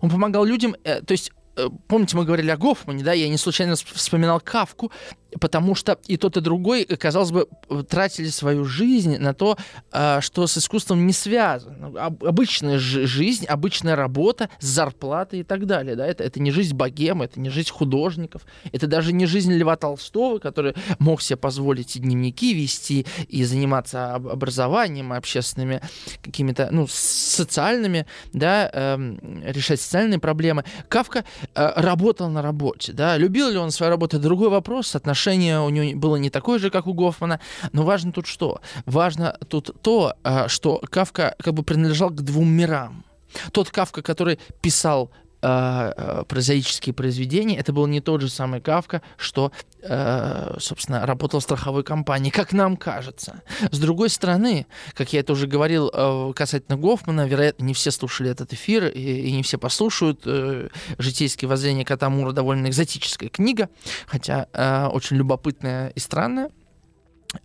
он 0.00 0.10
помогал 0.10 0.46
людям, 0.46 0.76
э, 0.82 1.02
то 1.02 1.12
есть 1.12 1.30
Э, 1.56 1.68
помните, 1.88 2.16
мы 2.16 2.24
говорили 2.24 2.50
о 2.50 2.56
Гофмане, 2.56 3.02
да, 3.02 3.12
я 3.12 3.28
не 3.28 3.38
случайно 3.38 3.76
вспоминал 3.76 4.40
Кавку, 4.40 4.92
потому 5.40 5.74
что 5.74 5.98
и 6.06 6.16
тот, 6.16 6.36
и 6.36 6.40
другой, 6.40 6.84
казалось 6.84 7.30
бы, 7.30 7.48
тратили 7.88 8.28
свою 8.28 8.64
жизнь 8.64 9.18
на 9.18 9.34
то, 9.34 9.56
а, 9.92 10.20
что 10.20 10.46
с 10.46 10.58
искусством 10.58 11.06
не 11.06 11.12
связано. 11.12 11.92
Обычная 11.98 12.78
жизнь, 12.78 13.46
обычная 13.46 13.96
работа, 13.96 14.48
зарплата 14.60 15.36
и 15.36 15.42
так 15.42 15.66
далее, 15.66 15.96
да, 15.96 16.06
это, 16.06 16.24
это 16.24 16.40
не 16.40 16.50
жизнь 16.50 16.74
богема, 16.74 17.24
это 17.26 17.40
не 17.40 17.50
жизнь 17.50 17.70
художников, 17.70 18.42
это 18.72 18.86
даже 18.86 19.12
не 19.12 19.26
жизнь 19.26 19.52
Льва 19.52 19.76
Толстого, 19.76 20.38
который 20.38 20.74
мог 20.98 21.22
себе 21.22 21.36
позволить 21.36 21.96
и 21.96 22.00
дневники 22.00 22.54
вести, 22.54 23.06
и 23.28 23.44
заниматься 23.44 24.14
образованием, 24.14 25.12
общественными 25.12 25.80
какими-то, 26.22 26.68
ну, 26.70 26.86
социальными, 26.88 28.06
да, 28.32 28.70
э, 28.72 29.16
решать 29.44 29.80
социальные 29.80 30.18
проблемы. 30.18 30.64
Кавка 30.88 31.24
Э, 31.54 31.72
работал 31.76 32.28
на 32.28 32.42
работе, 32.42 32.92
да, 32.92 33.16
любил 33.16 33.48
ли 33.48 33.56
он 33.56 33.70
свою 33.70 33.90
работу, 33.90 34.18
другой 34.18 34.50
вопрос, 34.50 34.88
отношение 35.26 35.60
у 35.60 35.68
него 35.70 35.98
было 35.98 36.16
не 36.16 36.30
такое 36.30 36.58
же, 36.58 36.70
как 36.70 36.86
у 36.86 36.94
Гофмана, 36.94 37.40
но 37.72 37.82
важно 37.82 38.12
тут 38.12 38.26
что? 38.26 38.60
Важно 38.86 39.36
тут 39.48 39.70
то, 39.82 40.14
э, 40.22 40.48
что 40.48 40.80
Кавка 40.88 41.34
как 41.38 41.52
бы 41.52 41.62
принадлежал 41.64 42.10
к 42.10 42.22
двум 42.22 42.48
мирам. 42.48 43.04
Тот 43.52 43.70
Кавка, 43.70 44.02
который 44.02 44.38
писал 44.62 45.10
Э, 45.48 45.92
э, 45.96 46.24
прозаические 46.26 46.92
произведения, 46.92 47.56
это 47.56 47.72
был 47.72 47.86
не 47.86 48.00
тот 48.00 48.20
же 48.20 48.28
самый 48.28 48.60
Кавка, 48.60 49.00
что, 49.16 49.52
э, 49.80 50.56
собственно, 50.58 51.06
работал 51.06 51.38
в 51.38 51.44
страховой 51.44 51.84
компании, 51.84 52.30
как 52.30 52.52
нам 52.52 52.76
кажется. 52.76 53.42
С 53.70 53.78
другой 53.78 54.10
стороны, 54.10 54.66
как 54.94 55.12
я 55.12 55.20
это 55.20 55.32
уже 55.32 55.46
говорил 55.46 55.88
э, 55.94 56.32
касательно 56.34 56.76
Гофмана, 56.76 57.28
вероятно, 57.28 57.62
не 57.62 57.74
все 57.74 57.92
слушали 57.92 58.28
этот 58.28 58.54
эфир 58.54 58.86
и, 58.88 58.98
и 58.98 59.30
не 59.30 59.44
все 59.44 59.56
послушают. 59.56 60.22
Э, 60.24 60.68
«Житейские 60.98 61.48
воззрения 61.48 61.84
Катамура» 61.84 62.32
довольно 62.32 62.66
экзотическая 62.66 63.28
книга, 63.28 63.68
хотя 64.08 64.48
э, 64.52 64.86
очень 64.86 65.16
любопытная 65.16 65.90
и 65.90 66.00
странная. 66.00 66.50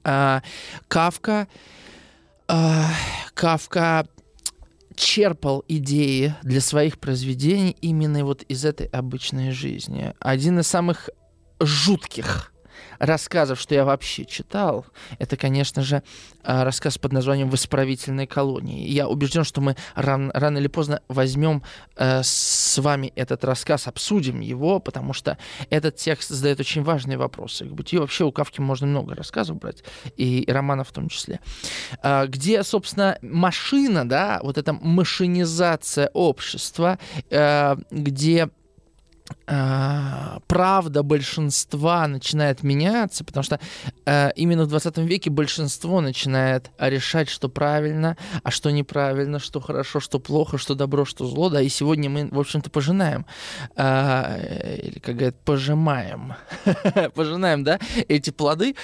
Э, 0.04 0.42
Кавка... 0.88 1.48
Э, 2.48 2.86
Кавка 3.36 4.08
черпал 4.96 5.64
идеи 5.68 6.36
для 6.44 6.62
своих 6.62 7.00
произведений 7.00 7.76
именно 7.82 8.26
вот 8.26 8.44
из 8.44 8.66
этой 8.66 8.88
обычной 8.88 9.52
жизни. 9.52 10.14
Один 10.20 10.60
из 10.60 10.68
самых 10.68 11.10
жутких 11.60 12.54
рассказов, 13.02 13.60
что 13.60 13.74
я 13.74 13.84
вообще 13.84 14.26
читал, 14.26 14.86
это, 15.18 15.36
конечно 15.36 15.82
же, 15.82 16.04
а, 16.44 16.64
рассказ 16.64 17.00
под 17.00 17.14
названием 17.14 17.50
«В 17.50 17.56
исправительной 17.56 18.28
колонии». 18.28 18.88
Я 18.88 19.08
убежден, 19.08 19.44
что 19.44 19.60
мы 19.60 19.76
рано, 19.96 20.32
рано 20.34 20.60
или 20.60 20.68
поздно 20.68 21.02
возьмем 21.08 21.64
э, 21.98 22.22
с 22.24 22.78
вами 22.78 23.12
этот 23.16 23.44
рассказ, 23.44 23.88
обсудим 23.88 24.40
его, 24.40 24.80
потому 24.80 25.14
что 25.14 25.40
этот 25.72 25.96
текст 25.96 26.30
задает 26.30 26.60
очень 26.60 26.84
важные 26.84 27.18
вопросы. 27.18 27.66
К 27.66 27.72
бытию 27.72 28.02
вообще 28.02 28.24
у 28.24 28.32
Кавки 28.32 28.62
можно 28.62 28.86
много 28.86 29.16
рассказов 29.16 29.58
брать, 29.58 29.84
и, 30.16 30.42
и 30.42 30.52
романов 30.52 30.90
в 30.90 30.94
том 30.94 31.10
числе. 31.10 31.40
Э, 32.04 32.28
где, 32.28 32.64
собственно, 32.64 33.18
машина, 33.24 34.08
да, 34.08 34.40
вот 34.44 34.60
эта 34.60 34.74
машинизация 34.74 36.12
общества, 36.14 37.00
э, 37.32 37.76
где 37.90 38.50
правда 40.48 41.04
большинства 41.04 42.08
начинает 42.08 42.64
меняться, 42.64 43.24
потому 43.24 43.44
что 43.44 43.60
э, 44.06 44.32
именно 44.36 44.64
в 44.64 44.68
20 44.68 44.98
веке 45.00 45.30
большинство 45.30 46.02
начинает 46.02 46.72
решать, 46.78 47.30
что 47.30 47.50
правильно, 47.50 48.18
а 48.44 48.52
что 48.52 48.72
неправильно, 48.72 49.40
что 49.40 49.60
хорошо, 49.60 50.00
что 50.00 50.20
плохо, 50.20 50.58
что 50.58 50.76
добро, 50.76 51.06
что 51.06 51.26
зло, 51.26 51.50
да, 51.50 51.62
и 51.62 51.70
сегодня 51.70 52.10
мы, 52.10 52.28
в 52.30 52.40
общем-то, 52.40 52.70
пожинаем, 52.70 53.26
э, 53.76 54.80
или, 54.84 55.00
как 55.00 55.16
говорят, 55.16 55.40
пожимаем, 55.44 56.34
пожинаем, 57.16 57.64
да, 57.64 57.80
эти 58.08 58.30
плоды, 58.32 58.76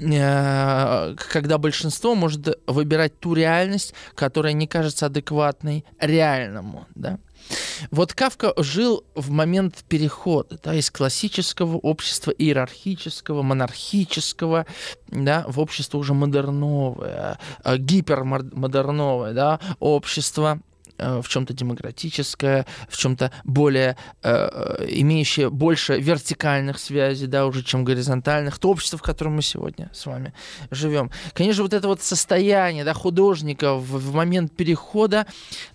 э, 0.00 1.14
когда 1.32 1.58
большинство 1.58 2.14
может 2.14 2.58
выбирать 2.66 3.18
ту 3.20 3.34
реальность, 3.34 3.94
которая 4.14 4.52
не 4.52 4.66
кажется 4.66 5.06
адекватной 5.06 5.84
реальному, 6.00 6.86
да, 6.94 7.18
вот 7.90 8.12
Кавка 8.12 8.52
жил 8.56 9.04
в 9.14 9.30
момент 9.30 9.84
перехода 9.88 10.58
да, 10.62 10.74
из 10.74 10.90
классического 10.90 11.76
общества 11.76 12.30
иерархического, 12.30 13.42
монархического 13.42 14.66
да, 15.08 15.44
в 15.48 15.60
общество 15.60 15.98
уже 15.98 16.14
модерновое, 16.14 17.38
э, 17.64 17.76
гипермодерновое 17.76 19.32
да, 19.32 19.60
общество, 19.78 20.60
в 21.00 21.28
чем-то 21.28 21.52
демократическое, 21.52 22.66
в 22.88 22.96
чем-то 22.96 23.30
более 23.44 23.96
э, 24.22 24.86
имеющее 24.88 25.50
больше 25.50 25.98
вертикальных 25.98 26.78
связей, 26.78 27.26
да, 27.26 27.46
уже, 27.46 27.62
чем 27.62 27.84
горизонтальных, 27.84 28.58
то 28.58 28.70
общество, 28.70 28.98
в 28.98 29.02
котором 29.02 29.36
мы 29.36 29.42
сегодня 29.42 29.90
с 29.92 30.06
вами 30.06 30.32
живем. 30.70 31.10
Конечно, 31.32 31.62
вот 31.62 31.74
это 31.74 31.88
вот 31.88 32.02
состояние, 32.02 32.84
да, 32.84 32.94
художника 32.94 33.74
в, 33.74 33.82
в 33.82 34.14
момент 34.14 34.52
перехода, 34.56 35.26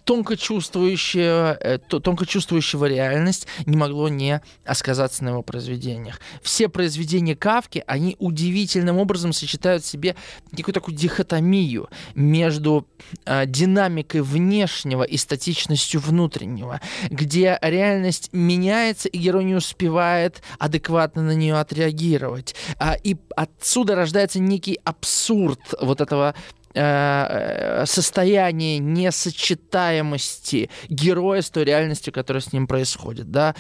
тонко 0.03 0.38
чувствующего, 0.38 1.58
э, 1.60 1.77
тонко 1.77 2.25
чувствующего 2.25 2.86
реальность, 2.86 3.48
не 3.65 3.77
могло 3.77 4.10
не 4.10 4.41
сказаться 4.74 5.24
на 5.24 5.29
его 5.29 5.41
произведениях. 5.41 6.20
Все 6.41 6.70
произведения 6.70 7.36
Кавки, 7.36 7.84
они 7.88 8.15
удивительным 8.20 8.98
образом 8.98 9.34
сочетают 9.34 9.84
в 9.84 9.88
себе 9.88 10.15
некую 10.51 10.74
такую 10.74 10.96
дихотомию 10.96 11.89
между 12.13 12.88
э, 13.25 13.46
динамикой 13.46 14.22
внешнего 14.22 15.03
и 15.03 15.15
статичностью 15.18 16.00
внутреннего, 16.02 16.82
где 17.10 17.58
реальность 17.62 18.30
меняется, 18.32 19.10
и 19.10 19.18
герой 19.18 19.44
не 19.44 19.56
успевает 19.56 20.42
адекватно 20.60 21.22
на 21.22 21.36
нее 21.36 21.56
отреагировать. 21.56 22.56
А, 22.80 22.96
и 23.02 23.16
отсюда 23.36 23.96
рождается 23.96 24.40
некий 24.40 24.80
абсурд 24.84 25.60
вот 25.82 26.02
этого 26.02 26.36
э, 26.74 26.82
э, 26.82 27.86
состояние 27.86 28.80
несочетаемости 28.80 30.70
героя 30.90 31.42
с 31.42 31.50
той 31.50 31.64
реальностью, 31.64 32.14
которая 32.14 32.42
с 32.42 32.54
ним 32.54 32.68
происходит, 32.68 33.32
да. 33.32 33.56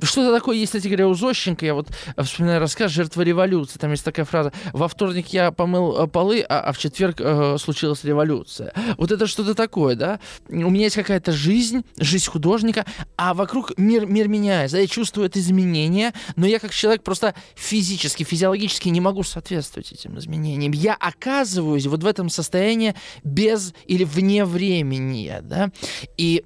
Э, 0.00 0.04
что-то 0.04 0.34
такое 0.34 0.56
есть, 0.56 0.72
кстати 0.72 0.88
говоря, 0.88 1.08
у 1.08 1.14
Зощенко. 1.14 1.64
Я 1.64 1.74
вот 1.74 1.88
вспоминаю 2.18 2.60
рассказ 2.60 2.90
«Жертва 2.92 3.22
революции». 3.22 3.78
Там 3.78 3.90
есть 3.90 4.04
такая 4.04 4.24
фраза 4.24 4.52
«Во 4.72 4.88
вторник 4.88 5.28
я 5.28 5.50
помыл 5.50 6.04
э, 6.04 6.06
полы, 6.06 6.44
а, 6.48 6.60
а 6.60 6.72
в 6.72 6.78
четверг 6.78 7.20
э, 7.20 7.56
случилась 7.58 8.04
революция». 8.04 8.72
Вот 8.96 9.10
это 9.10 9.26
что-то 9.26 9.54
такое, 9.54 9.94
да? 9.94 10.20
У 10.48 10.70
меня 10.70 10.84
есть 10.84 10.96
какая-то 10.96 11.32
жизнь, 11.32 11.84
жизнь 11.98 12.28
художника, 12.30 12.84
а 13.16 13.34
вокруг 13.34 13.76
мир, 13.78 14.06
мир 14.06 14.28
меняется. 14.28 14.78
Я 14.78 14.86
чувствую 14.86 15.26
это 15.26 15.38
изменение, 15.38 16.12
но 16.36 16.46
я 16.46 16.58
как 16.58 16.72
человек 16.72 17.02
просто 17.02 17.34
физически, 17.54 18.24
физиологически 18.24 18.88
не 18.88 19.00
могу 19.00 19.22
соответствовать 19.22 19.92
этим 19.92 20.18
изменениям. 20.18 20.72
Я 20.72 20.94
оказываюсь 20.94 21.86
вот 21.86 22.02
в 22.02 22.06
этом 22.06 22.28
состоянии 22.28 22.94
без 23.24 23.74
или 23.86 24.04
вне 24.04 24.44
времени, 24.44 25.38
да? 25.42 25.70
И 26.16 26.44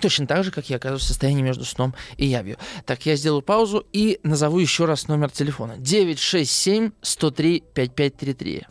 Точно 0.00 0.26
так 0.26 0.44
же, 0.44 0.50
как 0.50 0.70
я 0.70 0.76
оказываюсь 0.76 1.02
в 1.02 1.06
состоянии 1.06 1.42
между 1.42 1.64
сном 1.64 1.94
и 2.16 2.26
явью. 2.26 2.56
Так, 2.84 3.06
я 3.06 3.16
сделаю 3.16 3.42
паузу 3.42 3.86
и 3.92 4.20
назову 4.22 4.58
еще 4.58 4.84
раз 4.84 5.08
номер 5.08 5.30
телефона. 5.30 5.76
967 5.78 6.90
103 7.02 7.64
5533. 7.74 8.66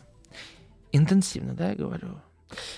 Интенсивно, 0.92 1.54
да, 1.54 1.70
я 1.70 1.74
говорю? 1.74 2.20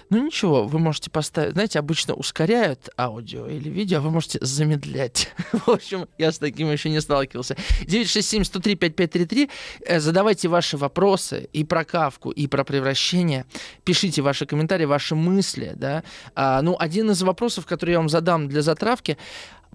Ну 0.09 0.25
ничего, 0.25 0.65
вы 0.65 0.79
можете 0.79 1.11
поставить, 1.11 1.53
знаете, 1.53 1.79
обычно 1.79 2.15
ускоряют 2.15 2.89
аудио 2.99 3.47
или 3.47 3.69
видео, 3.69 3.99
а 3.99 4.01
вы 4.01 4.11
можете 4.11 4.39
замедлять. 4.41 5.31
В 5.53 5.69
общем, 5.69 6.09
я 6.19 6.33
с 6.33 6.39
таким 6.39 6.71
еще 6.71 6.91
не 6.91 7.01
сталкивался. 7.01 7.57
967-103-5533. 7.87 9.51
Э, 9.87 10.01
задавайте 10.01 10.49
ваши 10.49 10.77
вопросы 10.77 11.49
и 11.53 11.65
про 11.65 11.85
кавку, 11.85 12.31
и 12.31 12.47
про 12.47 12.65
превращение. 12.65 13.47
Пишите 13.85 14.23
ваши 14.23 14.47
комментарии, 14.47 14.87
ваши 14.87 15.15
мысли. 15.15 15.73
Да? 15.77 16.03
А, 16.35 16.63
ну, 16.63 16.77
один 16.79 17.11
из 17.11 17.23
вопросов, 17.23 17.67
который 17.67 17.93
я 17.93 17.99
вам 17.99 18.09
задам 18.09 18.49
для 18.49 18.63
затравки, 18.63 19.17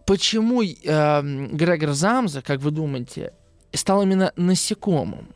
почему 0.05 0.61
э, 0.61 1.21
Грегор 1.51 1.91
Замза, 1.91 2.41
как 2.41 2.59
вы 2.59 2.71
думаете, 2.71 3.33
стал 3.73 4.03
именно 4.03 4.33
насекомым? 4.35 5.34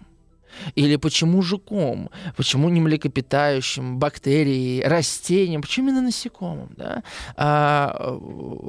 Или 0.76 0.96
почему 0.96 1.42
жуком? 1.42 2.10
Почему 2.36 2.70
не 2.70 2.82
млекопитающим, 2.82 3.98
бактерией, 4.00 4.84
растением? 4.84 5.62
Почему 5.62 5.90
именно 5.90 6.02
насекомым? 6.02 6.70
Да? 6.78 7.04
А, 7.36 8.18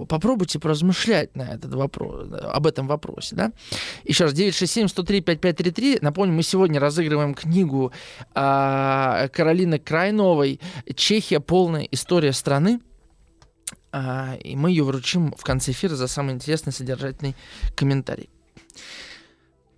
попробуйте 0.09 0.59
поразмышлять 0.59 1.35
на 1.37 1.43
этот 1.43 1.75
вопрос, 1.75 2.29
об 2.33 2.67
этом 2.67 2.87
вопросе. 2.87 3.37
Да? 3.37 3.53
Еще 4.05 4.25
раз, 4.25 4.35
967-103-5533. 4.35 5.99
Напомню, 6.03 6.35
мы 6.35 6.43
сегодня 6.43 6.81
разыгрываем 6.81 7.35
книгу 7.35 7.93
а, 8.35 9.29
Каролины 9.29 9.79
Крайновой 9.79 10.61
«Чехия. 10.95 11.41
Полная 11.41 11.87
история 11.91 12.33
страны». 12.33 12.81
А, 13.93 14.37
и 14.43 14.57
мы 14.57 14.71
ее 14.71 14.85
вручим 14.85 15.35
в 15.37 15.43
конце 15.43 15.73
эфира 15.73 15.95
за 15.95 16.07
самый 16.07 16.35
интересный 16.35 16.73
содержательный 16.73 17.35
комментарий. 17.75 18.29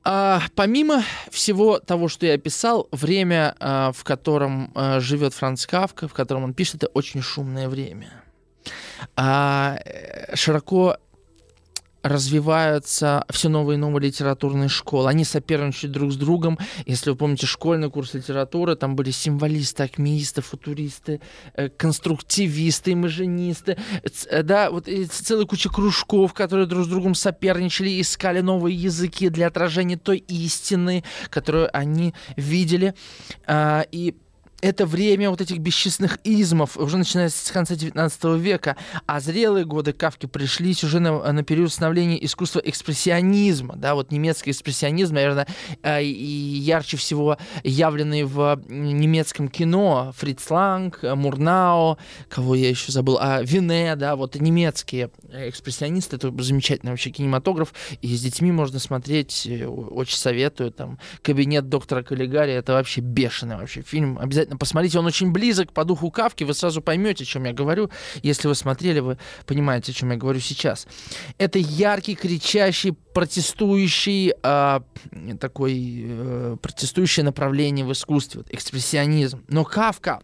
А, 0.04 0.42
помимо 0.54 1.04
всего 1.30 1.78
того, 1.78 2.08
что 2.08 2.26
я 2.26 2.34
описал, 2.34 2.88
время, 2.90 3.54
а, 3.60 3.92
в 3.92 4.02
котором 4.04 4.72
а, 4.74 5.00
живет 5.00 5.34
Франц 5.34 5.66
Кавка, 5.66 6.08
в 6.08 6.12
котором 6.12 6.44
он 6.44 6.54
пишет, 6.54 6.76
это 6.76 6.86
очень 6.88 7.22
шумное 7.22 7.68
время. 7.68 8.22
А, 9.16 9.78
э, 9.84 10.34
широко 10.36 10.96
развиваются 12.02 13.24
все 13.30 13.48
новые 13.48 13.76
и 13.76 13.80
новые 13.80 14.08
литературные 14.08 14.68
школы. 14.68 15.08
Они 15.08 15.24
соперничают 15.24 15.92
друг 15.92 16.12
с 16.12 16.16
другом. 16.16 16.58
Если 16.86 17.10
вы 17.10 17.16
помните 17.16 17.46
школьный 17.46 17.90
курс 17.90 18.14
литературы, 18.14 18.76
там 18.76 18.96
были 18.96 19.10
символисты, 19.10 19.84
акмеисты, 19.84 20.42
футуристы, 20.42 21.20
э, 21.54 21.68
конструктивисты, 21.68 22.92
имажинисты. 22.92 23.76
Э, 24.30 24.42
да, 24.42 24.70
вот 24.70 24.88
целая 25.10 25.46
куча 25.46 25.68
кружков, 25.68 26.34
которые 26.34 26.66
друг 26.66 26.84
с 26.84 26.88
другом 26.88 27.14
соперничали, 27.14 28.00
искали 28.00 28.40
новые 28.40 28.76
языки 28.76 29.28
для 29.28 29.46
отражения 29.46 29.96
той 29.96 30.18
истины, 30.18 31.04
которую 31.30 31.74
они 31.76 32.14
видели. 32.36 32.94
А, 33.46 33.84
и 33.92 34.16
это 34.62 34.86
время 34.86 35.28
вот 35.28 35.40
этих 35.40 35.58
бесчисленных 35.58 36.18
измов, 36.24 36.76
уже 36.76 36.96
начиная 36.96 37.28
с 37.28 37.50
конца 37.50 37.74
19 37.74 38.24
века, 38.38 38.76
а 39.06 39.20
зрелые 39.20 39.66
годы 39.66 39.92
Кавки 39.92 40.26
пришлись 40.26 40.84
уже 40.84 41.00
на, 41.00 41.32
на 41.32 41.42
период 41.42 41.72
становления 41.72 42.24
искусства 42.24 42.60
экспрессионизма, 42.64 43.74
да, 43.76 43.94
вот 43.94 44.12
немецкий 44.12 44.52
экспрессионизм, 44.52 45.16
наверное, 45.16 45.48
э, 45.82 46.02
и 46.04 46.08
ярче 46.12 46.96
всего 46.96 47.36
явленный 47.64 48.22
в 48.22 48.62
немецком 48.68 49.48
кино, 49.48 50.12
Фриц 50.16 50.48
Ланг, 50.48 51.02
Мурнау, 51.02 51.98
кого 52.28 52.54
я 52.54 52.68
еще 52.68 52.92
забыл, 52.92 53.18
а 53.20 53.42
Вине, 53.42 53.96
да, 53.96 54.14
вот 54.14 54.36
немецкие 54.36 55.10
экспрессионисты, 55.32 56.16
это 56.16 56.32
замечательный 56.42 56.90
вообще 56.90 57.10
кинематограф, 57.10 57.74
и 58.00 58.14
с 58.14 58.20
детьми 58.22 58.52
можно 58.52 58.78
смотреть, 58.78 59.46
э, 59.46 59.66
очень 59.66 60.16
советую, 60.16 60.72
там, 60.72 60.98
«Кабинет 61.22 61.68
доктора 61.68 62.02
Каллигари», 62.02 62.52
это 62.52 62.72
вообще 62.72 63.00
бешеный 63.00 63.56
вообще 63.56 63.82
фильм, 63.82 64.18
обязательно 64.18 64.56
посмотрите. 64.56 64.98
Он 64.98 65.06
очень 65.06 65.32
близок 65.32 65.72
по 65.72 65.84
духу 65.84 66.10
Кавки. 66.10 66.44
Вы 66.44 66.54
сразу 66.54 66.82
поймете, 66.82 67.24
о 67.24 67.26
чем 67.26 67.44
я 67.44 67.52
говорю. 67.52 67.90
Если 68.22 68.48
вы 68.48 68.54
смотрели, 68.54 69.00
вы 69.00 69.18
понимаете, 69.46 69.92
о 69.92 69.94
чем 69.94 70.10
я 70.10 70.16
говорю 70.16 70.40
сейчас. 70.40 70.86
Это 71.38 71.58
яркий, 71.58 72.14
кричащий, 72.14 72.92
протестующий, 72.92 74.34
э, 74.42 74.80
такой 75.40 76.04
э, 76.04 76.56
протестующее 76.60 77.24
направление 77.24 77.84
в 77.84 77.92
искусстве, 77.92 78.40
вот, 78.40 78.52
экспрессионизм. 78.52 79.44
Но 79.48 79.64
Кавка 79.64 80.20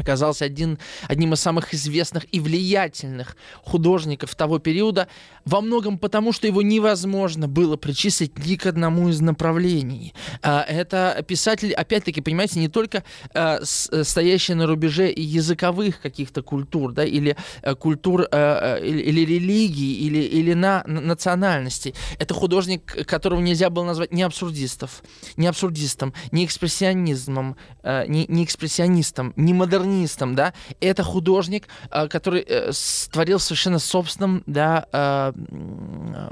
оказался 0.00 0.44
один, 0.44 0.78
одним 1.08 1.34
из 1.34 1.40
самых 1.40 1.74
известных 1.74 2.26
и 2.32 2.40
влиятельных 2.40 3.36
художников 3.62 4.34
того 4.34 4.58
периода, 4.58 5.08
во 5.44 5.60
многом 5.60 5.98
потому, 5.98 6.32
что 6.32 6.46
его 6.46 6.62
невозможно 6.62 7.48
было 7.48 7.76
причислить 7.76 8.38
ни 8.38 8.56
к 8.56 8.66
одному 8.66 9.08
из 9.08 9.20
направлений. 9.20 10.14
А, 10.42 10.62
это 10.62 11.24
писатель, 11.26 11.72
опять-таки, 11.72 12.20
понимаете, 12.20 12.60
не 12.60 12.68
только 12.68 13.04
а, 13.34 13.60
стоящий 13.64 14.54
на 14.54 14.66
рубеже 14.66 15.12
языковых 15.14 16.00
каких-то 16.00 16.42
культур, 16.42 16.92
да, 16.92 17.04
или 17.04 17.36
э, 17.62 17.74
культур, 17.74 18.26
а, 18.30 18.76
или, 18.76 19.00
или 19.00 19.20
религий, 19.20 20.06
или, 20.06 20.18
или 20.18 20.52
на, 20.54 20.82
национальностей. 20.86 21.94
Это 22.18 22.34
художник, 22.34 23.06
которого 23.06 23.40
нельзя 23.40 23.70
было 23.70 23.84
назвать 23.84 24.12
ни 24.12 24.22
абсурдистов, 24.22 25.02
ни 25.36 25.46
абсурдистом, 25.46 26.14
ни 26.32 26.44
экспрессионизмом, 26.44 27.56
ни, 27.84 28.26
ни 28.28 28.44
экспрессионистом, 28.44 29.32
ни 29.36 29.52
модернистом, 29.52 29.89
импрессионистом, 29.90 30.34
да, 30.34 30.52
это 30.80 31.02
художник, 31.02 31.68
э, 31.90 32.08
который 32.08 32.44
э, 32.46 32.72
створил 32.72 33.38
совершенно 33.38 33.78
собственным, 33.78 34.42
да, 34.46 34.86
э, 34.92 35.32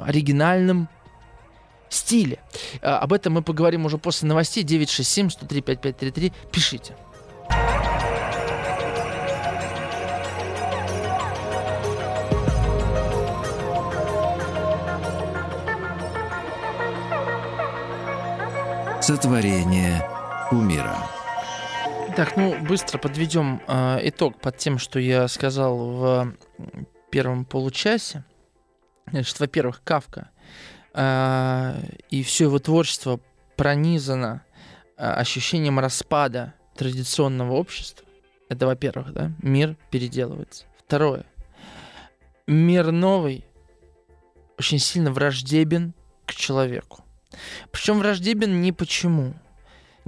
оригинальным 0.07 0.89
стиле. 1.89 2.39
Об 2.83 3.15
этом 3.15 3.33
мы 3.33 3.43
поговорим 3.43 3.87
уже 3.87 3.97
после 3.97 4.29
новостей. 4.29 4.63
967 4.63 5.31
103 5.31 5.63
5533. 5.63 6.33
Пишите. 6.53 6.95
Сотворение 19.01 20.07
кумира. 20.51 21.18
Так, 22.19 22.37
ну 22.37 22.61
быстро 22.65 22.99
подведем 22.99 23.63
э, 23.69 24.01
итог 24.09 24.41
под 24.41 24.57
тем, 24.57 24.81
что 24.81 24.99
я 24.99 25.29
сказал 25.29 25.79
в 25.79 26.35
первом 27.13 27.45
получасе. 27.45 28.25
Значит, 29.09 29.39
во-первых, 29.39 29.83
Кавка 29.85 30.29
э, 30.95 31.75
и 32.11 32.25
все 32.25 32.47
его 32.47 32.59
творчество 32.59 33.21
пронизано 33.55 34.43
э, 34.97 35.05
ощущением 35.05 35.79
распада 35.79 36.55
традиционного 36.75 37.53
общества. 37.53 38.05
Это, 38.49 38.67
во-первых, 38.67 39.13
да, 39.13 39.31
мир 39.41 39.77
переделывается. 39.93 40.65
Второе, 40.77 41.25
мир 42.49 42.91
новый 42.91 43.45
очень 44.59 44.81
сильно 44.81 45.13
враждебен 45.13 45.95
к 46.27 46.35
человеку. 46.35 47.05
Причем 47.71 48.01
враждебен 48.01 48.61
не 48.61 48.73
почему. 48.73 49.35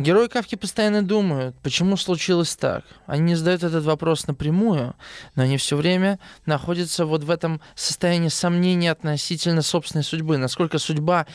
Герои 0.01 0.29
Кавки 0.29 0.55
постоянно 0.55 1.03
думают, 1.03 1.55
почему 1.63 1.99
случилось 1.99 2.57
так. 2.57 2.85
Они 3.07 3.23
не 3.23 3.35
задают 3.35 3.63
этот 3.63 3.85
вопрос 3.85 4.27
напрямую, 4.27 4.95
но 5.35 5.43
они 5.43 5.59
все 5.59 5.77
время 5.77 6.19
находятся 6.47 7.05
вот 7.05 7.23
в 7.23 7.31
этом 7.31 7.61
состоянии 7.75 8.29
сомнения 8.29 8.93
относительно 8.93 9.61
собственной 9.61 10.03
судьбы. 10.03 10.39
Насколько 10.39 10.79
судьба 10.79 11.27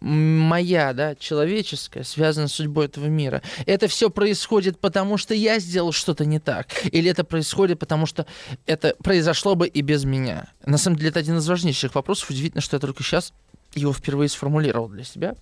моя, 0.00 0.92
да, 0.92 1.16
человеческая, 1.16 2.04
связана 2.04 2.46
с 2.46 2.52
судьбой 2.52 2.86
этого 2.86 3.06
мира. 3.06 3.42
Это 3.66 3.88
все 3.88 4.10
происходит 4.10 4.78
потому, 4.78 5.16
что 5.16 5.34
я 5.34 5.58
сделал 5.58 5.90
что-то 5.90 6.24
не 6.24 6.38
так. 6.38 6.68
Или 6.92 7.10
это 7.10 7.24
происходит 7.24 7.80
потому, 7.80 8.06
что 8.06 8.26
это 8.66 8.94
произошло 9.02 9.56
бы 9.56 9.66
и 9.66 9.80
без 9.80 10.04
меня. 10.04 10.52
На 10.64 10.78
самом 10.78 10.98
деле, 10.98 11.08
это 11.08 11.18
один 11.18 11.38
из 11.38 11.48
важнейших 11.48 11.96
вопросов. 11.96 12.30
Удивительно, 12.30 12.60
что 12.60 12.76
я 12.76 12.80
только 12.80 13.02
сейчас 13.02 13.32
его 13.74 13.92
впервые 13.92 14.28
сформулировал 14.28 14.88
для 14.88 15.02
себя. 15.02 15.34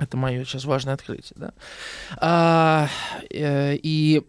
Это 0.00 0.16
мое 0.16 0.44
сейчас 0.44 0.64
важное 0.64 0.94
открытие, 0.94 1.36
да. 1.36 1.52
А, 2.16 2.88
э, 3.30 3.76
и 3.76 4.22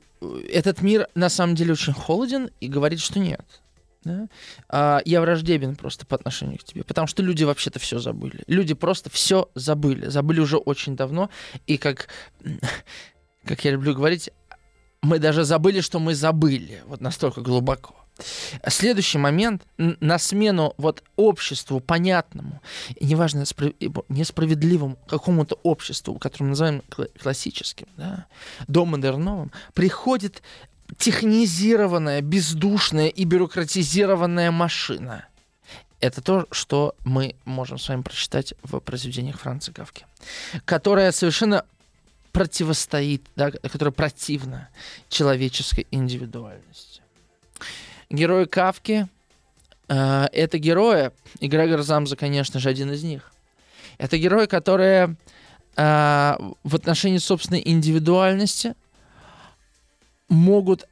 этот 0.52 0.82
мир 0.82 1.08
на 1.16 1.30
самом 1.30 1.56
деле 1.56 1.74
очень 1.74 1.94
холоден 1.94 2.52
и 2.60 2.68
говорит, 2.68 3.00
что 3.00 3.20
нет. 3.20 3.46
Да? 4.04 4.28
А, 4.68 5.02
я 5.06 5.22
враждебен 5.22 5.76
просто 5.76 6.06
по 6.06 6.16
отношению 6.16 6.60
к 6.60 6.64
тебе, 6.64 6.84
потому 6.84 7.08
что 7.08 7.24
люди 7.24 7.46
вообще-то 7.46 7.80
все 7.80 8.00
забыли. 8.00 8.44
Люди 8.48 8.74
просто 8.74 9.10
все 9.10 9.50
забыли, 9.56 10.08
забыли 10.08 10.42
уже 10.42 10.58
очень 10.58 10.98
давно. 10.98 11.30
И 11.68 11.78
как, 11.78 12.10
как 13.46 13.64
я 13.64 13.72
люблю 13.72 13.96
говорить, 13.96 14.30
мы 15.02 15.20
даже 15.20 15.46
забыли, 15.46 15.80
что 15.80 16.00
мы 16.00 16.16
забыли. 16.16 16.82
Вот 16.86 17.00
настолько 17.00 17.40
глубоко. 17.40 17.96
Следующий 18.68 19.18
момент 19.18 19.64
на 19.78 20.20
смену 20.20 20.74
вот 20.78 21.04
обществу 21.16 21.80
понятному, 21.80 22.62
и 22.96 23.06
неважно 23.06 23.44
несправедливому 24.10 24.98
какому-то 25.08 25.60
обществу, 25.64 26.18
которое 26.20 26.46
мы 26.46 26.50
называем 26.50 26.84
классическим, 27.22 27.88
да, 27.98 28.26
домодерновым, 28.68 29.52
приходит 29.74 30.42
технизированная, 30.98 32.22
бездушная 32.22 33.08
и 33.08 33.24
бюрократизированная 33.24 34.52
машина. 34.52 35.26
Это 36.00 36.22
то, 36.22 36.48
что 36.52 36.96
мы 37.06 37.36
можем 37.46 37.78
с 37.78 37.88
вами 37.88 38.02
прочитать 38.02 38.56
в 38.64 38.80
произведениях 38.80 39.40
Франца 39.40 39.72
Кавки, 39.72 40.06
которая 40.66 41.12
совершенно 41.12 41.64
противостоит, 42.32 43.24
да, 43.36 43.52
которая 43.52 43.92
противна 43.92 44.70
человеческой 45.10 45.86
индивидуальности. 45.92 47.01
Герои 48.12 48.46
Кавки 48.46 49.08
э, 49.88 50.26
это 50.34 50.58
герои, 50.58 51.12
и 51.40 51.48
Грегор 51.48 51.82
Замза, 51.82 52.16
конечно 52.16 52.60
же, 52.60 52.70
один 52.70 52.92
из 52.92 53.04
них. 53.04 53.32
Это 53.98 54.18
герои, 54.18 54.48
которые 54.48 55.16
э, 55.78 56.36
в 56.64 56.76
отношении 56.76 57.20
собственной 57.20 57.62
индивидуальности 57.64 58.76
могут, 60.28 60.88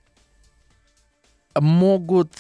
могут 1.55 2.31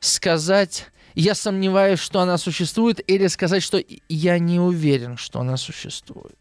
сказать, 0.00 0.86
я 1.14 1.36
сомневаюсь, 1.36 2.00
что 2.00 2.20
она 2.20 2.36
существует, 2.36 3.00
или 3.08 3.28
сказать, 3.28 3.62
что 3.62 3.80
я 4.08 4.38
не 4.40 4.58
уверен, 4.58 5.16
что 5.16 5.40
она 5.40 5.56
существует. 5.56 6.36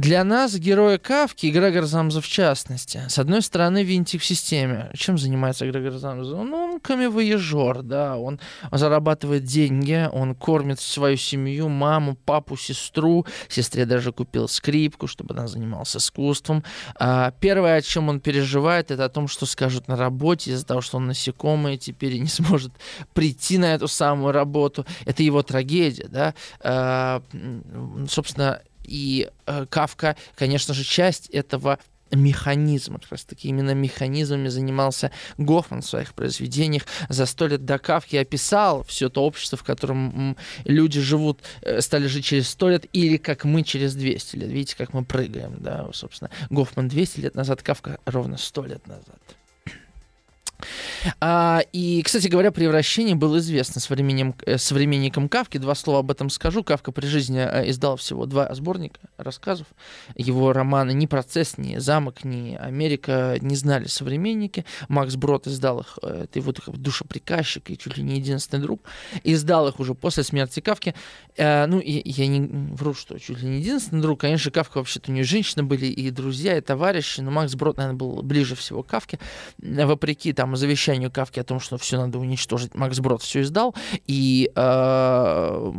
Для 0.00 0.24
нас 0.24 0.54
герои 0.54 0.96
Кавки, 0.96 1.44
и 1.44 1.50
Грегор 1.50 1.84
Замза 1.84 2.22
в 2.22 2.26
частности, 2.26 3.02
с 3.06 3.18
одной 3.18 3.42
стороны, 3.42 3.84
винтик 3.84 4.22
в 4.22 4.24
системе. 4.24 4.90
Чем 4.94 5.18
занимается 5.18 5.70
Грегор 5.70 5.92
Замза? 5.98 6.36
Ну, 6.36 6.56
он 6.56 6.80
камевоежор, 6.80 7.82
да, 7.82 8.16
он 8.16 8.40
зарабатывает 8.72 9.44
деньги, 9.44 10.08
он 10.10 10.34
кормит 10.34 10.80
свою 10.80 11.18
семью, 11.18 11.68
маму, 11.68 12.16
папу, 12.16 12.56
сестру. 12.56 13.26
Сестре 13.50 13.84
даже 13.84 14.10
купил 14.10 14.48
скрипку, 14.48 15.06
чтобы 15.06 15.34
она 15.34 15.48
занималась 15.48 15.94
искусством. 15.94 16.64
А 16.98 17.32
первое, 17.32 17.76
о 17.76 17.82
чем 17.82 18.08
он 18.08 18.20
переживает, 18.20 18.90
это 18.90 19.04
о 19.04 19.10
том, 19.10 19.28
что 19.28 19.44
скажут 19.44 19.86
на 19.86 19.96
работе 19.96 20.52
из-за 20.52 20.64
того, 20.64 20.80
что 20.80 20.96
он 20.96 21.08
насекомый, 21.08 21.76
теперь 21.76 22.18
не 22.18 22.28
сможет 22.28 22.72
прийти 23.12 23.58
на 23.58 23.74
эту 23.74 23.86
самую 23.86 24.32
работу. 24.32 24.86
Это 25.04 25.22
его 25.22 25.42
трагедия, 25.42 26.08
да. 26.08 26.34
А, 26.60 27.22
собственно, 28.08 28.62
и 28.90 29.30
э, 29.46 29.66
Кавка, 29.70 30.16
конечно 30.34 30.74
же, 30.74 30.84
часть 30.84 31.30
этого 31.30 31.78
механизма. 32.12 32.98
Как 32.98 33.12
раз 33.12 33.24
таки 33.24 33.48
именно 33.48 33.72
механизмами 33.72 34.48
занимался 34.48 35.12
Гофман 35.38 35.80
в 35.80 35.86
своих 35.86 36.12
произведениях. 36.12 36.82
За 37.08 37.24
сто 37.24 37.46
лет 37.46 37.64
до 37.64 37.78
Кавки 37.78 38.16
описал 38.16 38.82
все 38.82 39.08
то 39.08 39.24
общество, 39.24 39.56
в 39.56 39.62
котором 39.62 40.36
люди 40.64 41.00
живут, 41.00 41.40
э, 41.62 41.80
стали 41.80 42.08
жить 42.08 42.24
через 42.24 42.48
сто 42.48 42.68
лет, 42.68 42.86
или 42.92 43.16
как 43.16 43.44
мы 43.44 43.62
через 43.62 43.94
200 43.94 44.36
лет. 44.36 44.50
Видите, 44.50 44.76
как 44.76 44.92
мы 44.92 45.04
прыгаем, 45.04 45.56
да, 45.60 45.88
собственно. 45.92 46.30
Гофман 46.50 46.88
200 46.88 47.20
лет 47.20 47.34
назад, 47.36 47.62
Кавка 47.62 48.00
ровно 48.04 48.36
сто 48.36 48.64
лет 48.64 48.86
назад. 48.88 49.20
А, 51.20 51.62
и, 51.72 52.02
кстати 52.02 52.28
говоря, 52.28 52.50
превращение 52.50 53.14
было 53.14 53.38
известно 53.38 53.80
современникам, 53.80 54.34
э, 54.46 54.58
современникам 54.58 55.28
Кавки. 55.28 55.58
Два 55.58 55.74
слова 55.74 56.00
об 56.00 56.10
этом 56.10 56.30
скажу. 56.30 56.62
Кавка 56.64 56.92
при 56.92 57.06
жизни 57.06 57.40
э, 57.40 57.70
издал 57.70 57.96
всего 57.96 58.26
два 58.26 58.52
сборника 58.54 59.00
рассказов. 59.16 59.66
Его 60.14 60.52
романы 60.52 60.92
«Ни 60.92 61.06
процесс», 61.06 61.58
«Ни 61.58 61.78
замок», 61.78 62.24
«Ни 62.24 62.56
Америка» 62.56 63.36
не 63.40 63.56
знали 63.56 63.86
современники. 63.86 64.64
Макс 64.88 65.16
Брод 65.16 65.46
издал 65.46 65.80
их, 65.80 65.98
э, 66.02 66.24
это 66.24 66.38
его 66.38 66.52
душеприказчик 66.66 67.70
и 67.70 67.78
чуть 67.78 67.96
ли 67.96 68.02
не 68.02 68.16
единственный 68.16 68.60
друг. 68.60 68.82
Издал 69.24 69.68
их 69.68 69.80
уже 69.80 69.94
после 69.94 70.22
смерти 70.22 70.60
Кавки. 70.60 70.94
Ну, 71.38 71.80
я, 71.80 72.02
я 72.04 72.26
не 72.26 72.40
вру, 72.74 72.94
что 72.94 73.18
чуть 73.18 73.40
ли 73.42 73.48
не 73.48 73.58
единственный 73.60 74.02
друг. 74.02 74.20
Конечно, 74.20 74.50
Кавка 74.50 74.78
вообще-то 74.78 75.10
у 75.10 75.14
нее 75.14 75.24
женщины 75.24 75.62
были 75.62 75.86
и 75.86 76.10
друзья, 76.10 76.56
и 76.56 76.60
товарищи, 76.60 77.20
но 77.20 77.30
Макс 77.30 77.54
Брод, 77.54 77.76
наверное, 77.76 77.98
был 77.98 78.22
ближе 78.22 78.54
всего 78.54 78.82
к 78.82 78.88
Кавке. 78.88 79.18
Вопреки 79.58 80.32
там 80.32 80.49
завещанию 80.56 80.80
завещанию 80.90 81.10
Кавки 81.10 81.40
о 81.40 81.44
том, 81.44 81.60
что 81.60 81.76
все 81.78 81.98
надо 81.98 82.18
уничтожить, 82.18 82.74
Макс 82.74 82.98
Брод 82.98 83.22
все 83.22 83.42
издал, 83.42 83.74
и 84.06 84.50
э, 84.54 85.72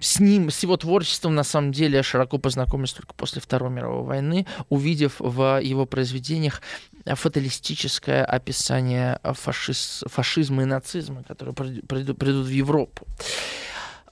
с 0.00 0.20
ним, 0.20 0.50
с 0.50 0.62
его 0.62 0.76
творчеством, 0.76 1.34
на 1.34 1.44
самом 1.44 1.72
деле, 1.72 2.02
широко 2.02 2.38
познакомились 2.38 2.92
только 2.92 3.14
после 3.14 3.40
Второй 3.40 3.70
мировой 3.70 4.04
войны, 4.04 4.46
увидев 4.68 5.16
в 5.18 5.60
его 5.62 5.86
произведениях 5.86 6.62
фаталистическое 7.04 8.24
описание 8.24 9.18
фашиз, 9.22 10.04
фашизма 10.06 10.62
и 10.62 10.66
нацизма, 10.66 11.22
которые 11.24 11.54
придут, 11.54 12.18
придут 12.18 12.46
в 12.46 12.50
Европу. 12.50 13.06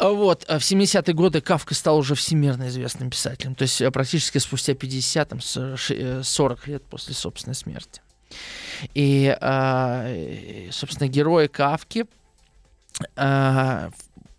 Вот, 0.01 0.45
в 0.45 0.59
70-е 0.59 1.15
годы 1.15 1.41
Кавка 1.41 1.75
стал 1.75 1.99
уже 1.99 2.15
всемирно 2.15 2.69
известным 2.69 3.11
писателем, 3.11 3.55
то 3.55 3.63
есть 3.63 3.81
практически 3.93 4.39
спустя 4.39 4.75
50 4.75 5.33
40 6.23 6.67
лет 6.67 6.83
после 6.85 7.15
собственной 7.15 7.55
смерти. 7.55 8.04
И, 8.95 9.37
а, 9.41 10.07
собственно, 10.71 11.09
герои 11.09 11.47
Кавки 11.47 12.07
а, 13.17 13.91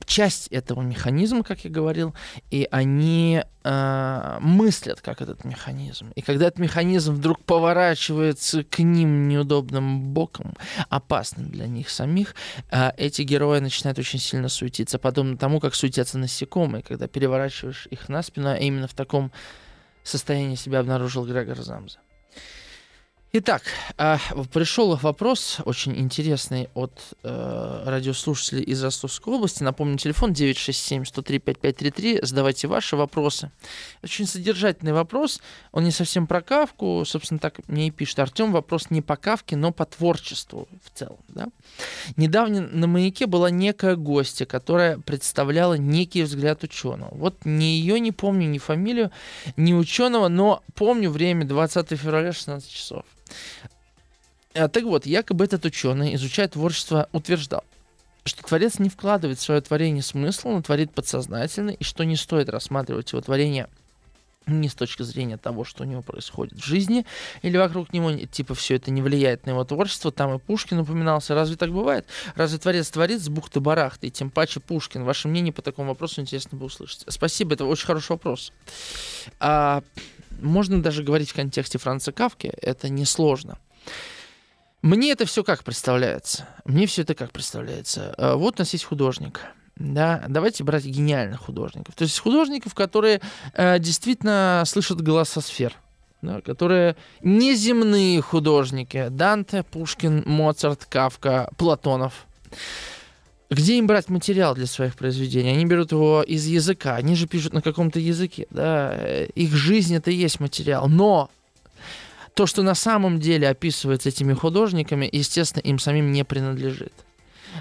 часть 0.06 0.48
этого 0.48 0.82
механизма, 0.82 1.43
как 1.43 1.65
я 1.65 1.69
говорил, 1.69 2.13
и 2.52 2.67
они 2.71 3.43
э, 3.63 4.38
мыслят 4.39 5.02
как 5.02 5.21
этот 5.21 5.43
механизм. 5.43 6.12
И 6.15 6.21
когда 6.21 6.48
этот 6.48 6.60
механизм 6.60 7.13
вдруг 7.15 7.43
поворачивается 7.43 8.63
к 8.63 8.80
ним 8.80 9.28
неудобным 9.28 10.13
боком, 10.13 10.54
опасным 10.89 11.50
для 11.50 11.67
них 11.67 11.89
самих, 11.89 12.36
э, 12.71 12.91
эти 12.98 13.24
герои 13.24 13.60
начинают 13.60 14.00
очень 14.00 14.19
сильно 14.19 14.50
суетиться, 14.50 15.00
подобно 15.00 15.38
тому, 15.38 15.60
как 15.60 15.76
суетятся 15.76 16.17
насекомые, 16.17 16.84
когда 16.84 17.08
переворачиваешь 17.08 17.88
их 17.89 18.08
на 18.10 18.21
спину, 18.21 18.50
а 18.50 18.56
именно 18.56 18.88
в 18.88 18.93
таком 18.93 19.32
состоянии 20.04 20.56
себя 20.56 20.80
обнаружил 20.80 21.26
Грегор 21.26 21.58
Замза. 21.62 22.00
Итак, 23.38 23.63
э, 23.98 24.15
пришел 24.54 24.95
вопрос 24.95 25.58
очень 25.65 26.00
интересный 26.00 26.69
от 26.74 26.93
э, 27.21 27.84
радиослушателей 27.86 28.63
из 28.63 28.82
Ростовской 28.82 29.34
области. 29.34 29.62
Напомню, 29.62 29.98
телефон 29.98 30.32
967-103-5533. 30.32 32.26
Задавайте 32.26 32.69
ваши 32.69 32.95
вопросы. 32.95 33.52
Очень 34.02 34.26
содержательный 34.26 34.93
вопрос. 34.93 35.41
Он 35.74 35.84
не 35.84 35.91
совсем 35.91 36.28
про 36.28 36.41
Кавку. 36.41 37.04
Собственно, 37.06 37.41
так 37.41 37.60
мне 37.67 37.88
и 37.88 37.91
пишет 37.91 38.19
Артем. 38.19 38.54
Вопрос 38.54 38.89
не 38.89 39.02
по 39.02 39.17
Кавке, 39.17 39.58
но 39.58 39.74
по 39.74 39.84
творчеству 39.84 40.69
в 40.82 40.98
целом. 40.98 41.19
Да? 41.28 41.48
Недавно 42.15 42.62
на 42.62 42.88
«Маяке» 42.88 43.26
была 43.26 43.50
некая 43.50 43.98
гостья, 43.98 44.45
которая 44.45 44.98
представляла 45.00 45.74
некий 45.74 46.24
взгляд 46.24 46.63
ученого. 46.63 47.13
Вот 47.13 47.43
ни 47.43 47.65
ее 47.65 48.00
не 48.00 48.13
помню, 48.13 48.48
ни 48.48 48.60
фамилию, 48.60 49.12
ни 49.58 49.74
ученого, 49.74 50.30
но 50.30 50.63
помню 50.74 51.10
время 51.10 51.43
20 51.43 52.00
февраля 52.00 52.32
16 52.32 52.71
часов. 52.71 53.04
А, 54.54 54.68
так 54.68 54.84
вот, 54.84 55.06
якобы 55.06 55.46
этот 55.46 55.66
ученый, 55.66 56.16
изучая 56.16 56.48
творчество, 56.48 57.10
утверждал, 57.12 57.64
что 58.24 58.44
творец 58.44 58.80
не 58.80 58.90
вкладывает 58.90 59.38
в 59.38 59.42
свое 59.42 59.62
творение 59.62 60.02
смысл, 60.02 60.50
он 60.50 60.64
творит 60.64 60.92
подсознательно, 60.92 61.72
и 61.72 61.84
что 61.84 62.04
не 62.04 62.16
стоит 62.16 62.50
рассматривать 62.50 63.12
его 63.12 63.22
творение 63.22 63.68
не 64.48 64.70
с 64.70 64.76
точки 64.76 65.04
зрения 65.04 65.38
того, 65.38 65.64
что 65.64 65.84
у 65.84 65.86
него 65.86 66.02
происходит 66.02 66.60
в 66.60 66.66
жизни, 66.66 67.06
или 67.42 67.58
вокруг 67.58 67.94
него, 67.94 68.14
типа, 68.14 68.54
все 68.54 68.76
это 68.76 68.92
не 68.92 69.02
влияет 69.02 69.46
на 69.46 69.52
его 69.52 69.64
творчество, 69.64 70.12
там 70.12 70.36
и 70.36 70.40
Пушкин 70.40 70.80
упоминался. 70.80 71.34
Разве 71.34 71.56
так 71.56 71.72
бывает? 71.72 72.06
Разве 72.36 72.60
творец 72.60 72.90
творит 72.90 73.22
с 73.22 73.30
бухты-барахты, 73.30 74.08
и 74.08 74.12
тем 74.12 74.30
паче 74.30 74.60
Пушкин? 74.60 75.04
Ваше 75.04 75.28
мнение 75.28 75.54
по 75.54 75.62
такому 75.62 75.90
вопросу 75.90 76.22
интересно 76.22 76.58
бы 76.58 76.66
услышать. 76.66 77.06
Спасибо, 77.08 77.54
это 77.54 77.66
очень 77.66 77.88
хороший 77.88 78.12
вопрос. 78.12 78.54
А, 79.40 79.84
можно 80.41 80.82
даже 80.82 81.04
говорить 81.04 81.32
в 81.32 81.36
контексте 81.36 81.78
Франца 81.78 82.12
Кавки, 82.12 82.48
это 82.62 82.89
несложно. 82.89 83.58
Мне 84.82 85.12
это 85.12 85.26
все 85.26 85.43
как 85.43 85.63
представляется? 85.63 86.48
Мне 86.63 86.86
все 86.86 87.02
это 87.02 87.15
как 87.15 87.32
представляется? 87.32 88.13
Э, 88.17 88.36
вот 88.36 88.56
у 88.58 88.62
нас 88.62 88.71
есть 88.74 88.86
художник. 88.86 89.41
Да, 89.78 90.24
давайте 90.30 90.63
брать 90.63 90.86
гениальных 90.86 91.41
художников. 91.41 91.95
То 91.95 92.04
есть 92.04 92.19
художников, 92.19 92.76
которые 92.76 93.19
э, 93.54 93.80
действительно 93.80 94.63
слышат 94.65 95.02
голоса 95.02 95.41
сфер. 95.41 95.74
Да, 96.21 96.41
которые 96.41 96.95
неземные 97.21 98.21
художники. 98.21 99.08
Данте, 99.10 99.63
Пушкин, 99.63 100.24
Моцарт, 100.26 100.86
Кавка, 100.86 101.50
Платонов. 101.58 102.26
Где 103.49 103.77
им 103.77 103.86
брать 103.86 104.10
материал 104.10 104.55
для 104.55 104.65
своих 104.65 104.95
произведений? 104.95 105.51
Они 105.51 105.65
берут 105.65 105.91
его 105.91 106.23
из 106.23 106.45
языка, 106.47 106.95
они 106.95 107.15
же 107.15 107.27
пишут 107.27 107.53
на 107.53 107.62
каком-то 107.62 107.99
языке, 107.99 108.47
да, 108.49 109.23
их 109.36 109.53
жизнь 109.53 109.95
это 109.95 110.10
и 110.10 110.15
есть 110.15 110.39
материал, 110.39 110.88
но 110.88 111.29
то, 112.34 112.47
что 112.47 112.63
на 112.63 112.75
самом 112.75 113.19
деле 113.19 113.47
описывается 113.47 114.10
этими 114.10 114.34
художниками, 114.34 115.08
естественно, 115.12 115.62
им 115.62 115.79
самим 115.79 116.12
не 116.12 116.25
принадлежит. 116.25 116.93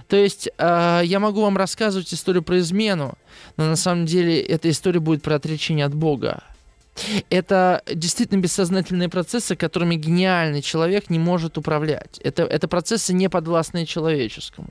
То 0.08 0.16
есть 0.16 0.48
э, 0.58 1.02
я 1.04 1.20
могу 1.20 1.42
вам 1.42 1.56
рассказывать 1.56 2.12
историю 2.12 2.42
про 2.42 2.58
измену, 2.58 3.16
но 3.56 3.66
на 3.66 3.76
самом 3.76 4.06
деле 4.06 4.40
эта 4.40 4.68
история 4.70 5.00
будет 5.00 5.22
про 5.22 5.36
отречение 5.36 5.86
от 5.86 5.94
Бога. 5.94 6.42
Это 7.30 7.82
действительно 7.92 8.40
бессознательные 8.40 9.08
процессы, 9.08 9.56
которыми 9.56 9.96
гениальный 9.96 10.62
человек 10.62 11.10
не 11.10 11.18
может 11.18 11.58
управлять. 11.58 12.20
Это, 12.22 12.44
это 12.44 12.68
процессы 12.68 13.12
не 13.12 13.28
подвластные 13.28 13.86
человеческому. 13.86 14.68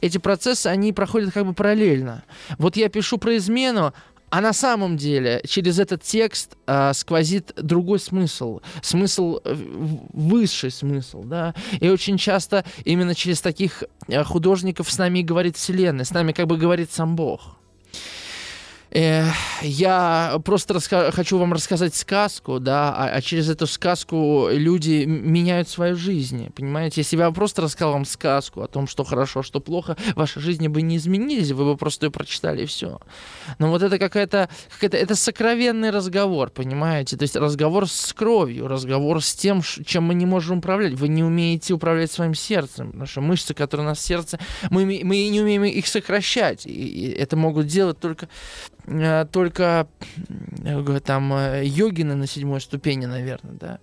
Эти 0.00 0.18
процессы, 0.18 0.68
они 0.68 0.92
проходят 0.92 1.32
как 1.32 1.46
бы 1.46 1.52
параллельно. 1.52 2.22
Вот 2.58 2.76
я 2.76 2.88
пишу 2.88 3.18
про 3.18 3.36
измену, 3.36 3.92
а 4.30 4.40
на 4.40 4.52
самом 4.52 4.96
деле 4.96 5.42
через 5.46 5.78
этот 5.78 6.02
текст 6.02 6.56
э, 6.66 6.92
сквозит 6.94 7.52
другой 7.56 8.00
смысл, 8.00 8.62
смысл 8.82 9.38
э, 9.44 9.54
высший 10.12 10.72
смысл, 10.72 11.22
да. 11.22 11.54
И 11.78 11.88
очень 11.88 12.18
часто 12.18 12.64
именно 12.84 13.14
через 13.14 13.40
таких 13.40 13.84
э, 14.08 14.24
художников 14.24 14.90
с 14.90 14.98
нами 14.98 15.22
говорит 15.22 15.56
Вселенная, 15.56 16.04
с 16.04 16.10
нами 16.10 16.32
как 16.32 16.48
бы 16.48 16.56
говорит 16.56 16.90
сам 16.90 17.14
Бог. 17.14 17.58
Я 18.94 20.40
просто 20.44 20.74
раска- 20.74 21.10
хочу 21.10 21.36
вам 21.36 21.52
рассказать 21.52 21.96
сказку, 21.96 22.60
да, 22.60 22.94
а, 22.96 23.08
а 23.08 23.20
через 23.22 23.50
эту 23.50 23.66
сказку 23.66 24.46
люди 24.52 25.04
меняют 25.04 25.68
свою 25.68 25.96
жизнь, 25.96 26.52
понимаете? 26.54 27.00
Если 27.00 27.16
бы 27.16 27.22
я 27.22 27.30
просто 27.32 27.62
рассказал 27.62 27.94
вам 27.94 28.04
сказку 28.04 28.62
о 28.62 28.68
том, 28.68 28.86
что 28.86 29.02
хорошо, 29.02 29.42
что 29.42 29.58
плохо, 29.58 29.96
ваши 30.14 30.38
жизни 30.38 30.68
бы 30.68 30.80
не 30.82 30.98
изменились, 30.98 31.50
вы 31.50 31.64
бы 31.64 31.76
просто 31.76 32.06
ее 32.06 32.12
прочитали 32.12 32.62
и 32.62 32.66
все. 32.66 33.00
Но 33.58 33.68
вот 33.70 33.82
это 33.82 33.98
какая-то, 33.98 34.48
какая-то 34.74 34.96
это 34.96 35.16
сокровенный 35.16 35.90
разговор, 35.90 36.50
понимаете? 36.50 37.16
То 37.16 37.24
есть 37.24 37.34
разговор 37.34 37.88
с 37.88 38.12
кровью, 38.12 38.68
разговор 38.68 39.20
с 39.20 39.34
тем, 39.34 39.60
чем 39.62 40.04
мы 40.04 40.14
не 40.14 40.24
можем 40.26 40.58
управлять. 40.58 40.92
Вы 40.92 41.08
не 41.08 41.24
умеете 41.24 41.74
управлять 41.74 42.12
своим 42.12 42.34
сердцем, 42.34 42.92
потому 42.92 43.06
что 43.06 43.20
мышцы, 43.22 43.54
которые 43.54 43.86
у 43.86 43.88
нас 43.88 43.98
в 43.98 44.02
сердце, 44.02 44.38
мы, 44.70 44.84
мы 45.02 45.28
не 45.28 45.40
умеем 45.40 45.64
их 45.64 45.88
сокращать. 45.88 46.64
И 46.64 47.12
это 47.18 47.36
могут 47.36 47.66
делать 47.66 47.98
только 47.98 48.28
только 49.32 49.88
там 51.04 51.32
э, 51.32 51.62
йогины 51.64 52.14
на 52.14 52.26
седьмой 52.26 52.60
ступени, 52.60 53.06
наверное, 53.06 53.54
да. 53.54 53.78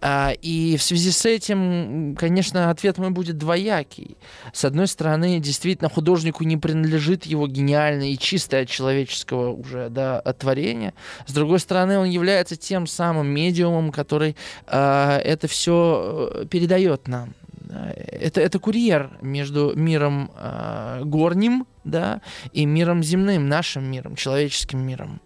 А, 0.00 0.32
и 0.40 0.76
в 0.76 0.82
связи 0.82 1.10
с 1.10 1.26
этим, 1.26 2.16
конечно, 2.18 2.70
ответ 2.70 2.98
мой 2.98 3.10
будет 3.10 3.38
двоякий. 3.38 4.16
С 4.52 4.64
одной 4.64 4.86
стороны, 4.86 5.38
действительно, 5.38 5.90
художнику 5.90 6.44
не 6.44 6.56
принадлежит 6.56 7.24
его 7.24 7.46
гениальное 7.46 8.08
и 8.08 8.18
чистое 8.18 8.64
человеческого 8.64 9.52
уже 9.52 9.90
да, 9.90 10.20
творение. 10.20 10.94
С 11.26 11.32
другой 11.32 11.60
стороны, 11.60 11.98
он 11.98 12.08
является 12.08 12.56
тем 12.56 12.86
самым 12.86 13.28
медиумом, 13.28 13.92
который 13.92 14.36
а, 14.66 15.18
это 15.18 15.46
все 15.46 16.46
передает 16.50 17.06
нам 17.08 17.34
это, 17.96 18.40
это 18.40 18.58
курьер 18.58 19.18
между 19.20 19.72
миром 19.74 20.30
э, 20.36 21.02
горним, 21.04 21.66
да, 21.84 22.20
и 22.52 22.66
миром 22.66 23.02
земным, 23.02 23.48
нашим 23.48 23.90
миром, 23.90 24.16
человеческим 24.16 24.80
миром. 24.80 25.20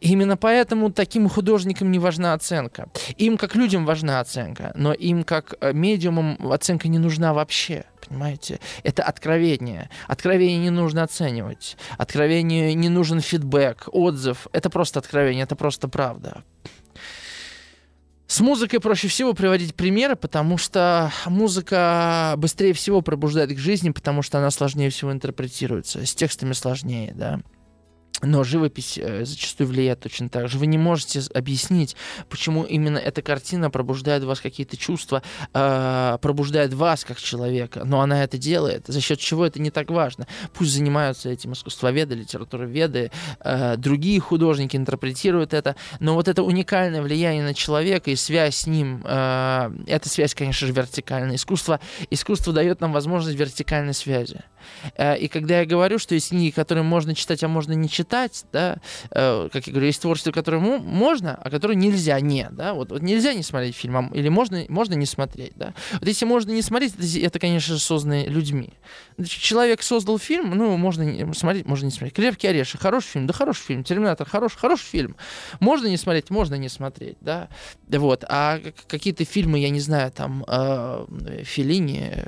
именно 0.00 0.36
поэтому 0.36 0.90
таким 0.90 1.28
художникам 1.28 1.90
не 1.90 1.98
важна 1.98 2.34
оценка. 2.34 2.88
Им 3.16 3.36
как 3.36 3.54
людям 3.54 3.86
важна 3.86 4.20
оценка, 4.20 4.72
но 4.74 4.92
им 4.92 5.24
как 5.24 5.54
э, 5.60 5.72
медиумам 5.72 6.38
оценка 6.52 6.88
не 6.88 6.98
нужна 6.98 7.32
вообще. 7.32 7.84
Понимаете? 8.08 8.60
Это 8.82 9.02
откровение. 9.02 9.88
Откровение 10.08 10.58
не 10.58 10.70
нужно 10.70 11.02
оценивать. 11.02 11.76
Откровению 11.96 12.76
не 12.76 12.88
нужен 12.88 13.20
фидбэк, 13.20 13.88
отзыв. 13.92 14.46
Это 14.52 14.68
просто 14.68 14.98
откровение, 14.98 15.44
это 15.44 15.56
просто 15.56 15.88
правда. 15.88 16.44
С 18.26 18.40
музыкой 18.40 18.80
проще 18.80 19.08
всего 19.08 19.34
приводить 19.34 19.74
примеры, 19.74 20.16
потому 20.16 20.56
что 20.56 21.12
музыка 21.26 22.34
быстрее 22.38 22.72
всего 22.72 23.02
пробуждает 23.02 23.54
к 23.54 23.58
жизни, 23.58 23.90
потому 23.90 24.22
что 24.22 24.38
она 24.38 24.50
сложнее 24.50 24.90
всего 24.90 25.12
интерпретируется. 25.12 26.04
С 26.04 26.14
текстами 26.14 26.54
сложнее, 26.54 27.12
да. 27.14 27.40
Но 28.22 28.44
живопись 28.44 28.96
э, 28.96 29.24
зачастую 29.24 29.68
влияет 29.68 30.00
точно 30.00 30.28
так 30.28 30.48
же. 30.48 30.58
Вы 30.58 30.66
не 30.66 30.78
можете 30.78 31.20
объяснить, 31.34 31.96
почему 32.28 32.62
именно 32.62 32.96
эта 32.96 33.22
картина 33.22 33.70
пробуждает 33.70 34.22
в 34.22 34.26
вас 34.26 34.40
какие-то 34.40 34.76
чувства, 34.76 35.22
э, 35.52 36.18
пробуждает 36.22 36.72
вас 36.72 37.04
как 37.04 37.18
человека. 37.18 37.82
Но 37.84 38.00
она 38.00 38.22
это 38.22 38.38
делает. 38.38 38.84
За 38.86 39.00
счет 39.00 39.18
чего 39.18 39.44
это 39.44 39.60
не 39.60 39.70
так 39.70 39.90
важно. 39.90 40.26
Пусть 40.52 40.72
занимаются 40.72 41.28
этим 41.28 41.52
искусствоведы, 41.52 42.14
литературоведы, 42.14 43.10
э, 43.40 43.76
другие 43.76 44.20
художники 44.20 44.76
интерпретируют 44.76 45.52
это. 45.52 45.74
Но 45.98 46.14
вот 46.14 46.28
это 46.28 46.42
уникальное 46.42 47.02
влияние 47.02 47.42
на 47.42 47.52
человека 47.52 48.10
и 48.10 48.16
связь 48.16 48.56
с 48.56 48.66
ним, 48.66 49.04
эта 49.04 50.08
связь, 50.08 50.34
конечно 50.34 50.66
же, 50.66 50.72
вертикальная. 50.72 51.36
Искусство, 51.36 51.80
искусство 52.10 52.52
дает 52.52 52.80
нам 52.80 52.92
возможность 52.92 53.36
вертикальной 53.36 53.94
связи. 53.94 54.44
Э, 54.96 55.16
и 55.16 55.28
когда 55.28 55.60
я 55.60 55.66
говорю, 55.66 55.98
что 55.98 56.14
есть 56.14 56.30
книги, 56.30 56.50
которые 56.50 56.84
можно 56.84 57.14
читать, 57.14 57.42
а 57.44 57.48
можно 57.48 57.72
не 57.72 57.88
читать, 57.88 58.44
да, 58.52 58.78
э, 59.10 59.48
как 59.52 59.66
я 59.66 59.72
говорю, 59.72 59.86
есть 59.86 60.02
творчество, 60.02 60.32
которое 60.32 60.58
можно, 60.58 61.34
а 61.34 61.50
которое 61.50 61.74
нельзя 61.74 62.20
не, 62.20 62.48
да, 62.50 62.74
вот, 62.74 62.90
вот 62.90 63.02
нельзя 63.02 63.34
не 63.34 63.42
смотреть 63.42 63.76
фильм, 63.76 63.96
а, 63.96 64.10
или 64.14 64.28
можно, 64.28 64.64
можно 64.68 64.94
не 64.94 65.06
смотреть, 65.06 65.52
да. 65.56 65.74
Вот 65.92 66.06
если 66.06 66.24
можно 66.24 66.50
не 66.50 66.62
смотреть, 66.62 66.94
это, 66.94 67.26
это 67.26 67.38
конечно 67.38 67.74
же, 67.74 67.80
создано 67.80 68.24
людьми. 68.24 68.70
Человек 69.26 69.82
создал 69.82 70.18
фильм, 70.18 70.50
ну, 70.50 70.76
можно 70.76 71.34
смотреть, 71.34 71.66
можно 71.66 71.86
не 71.86 71.92
смотреть. 71.92 72.14
«Крепкий 72.14 72.48
орешек»— 72.48 72.80
хороший 72.82 73.08
фильм, 73.08 73.26
да 73.26 73.32
хороший 73.32 73.62
фильм. 73.62 73.84
«Терминатор»— 73.84 74.28
хороший, 74.30 74.58
хороший 74.58 74.86
фильм. 74.86 75.16
Можно 75.60 75.86
не 75.86 75.96
смотреть, 75.96 76.30
можно 76.30 76.56
не 76.56 76.68
смотреть, 76.68 77.16
да. 77.20 77.48
Вот. 77.88 78.24
А 78.28 78.60
какие-то 78.88 79.24
фильмы, 79.24 79.58
я 79.60 79.70
не 79.70 79.80
знаю, 79.80 80.10
там, 80.10 80.44
э, 80.48 81.06
Феллини, 81.44 82.24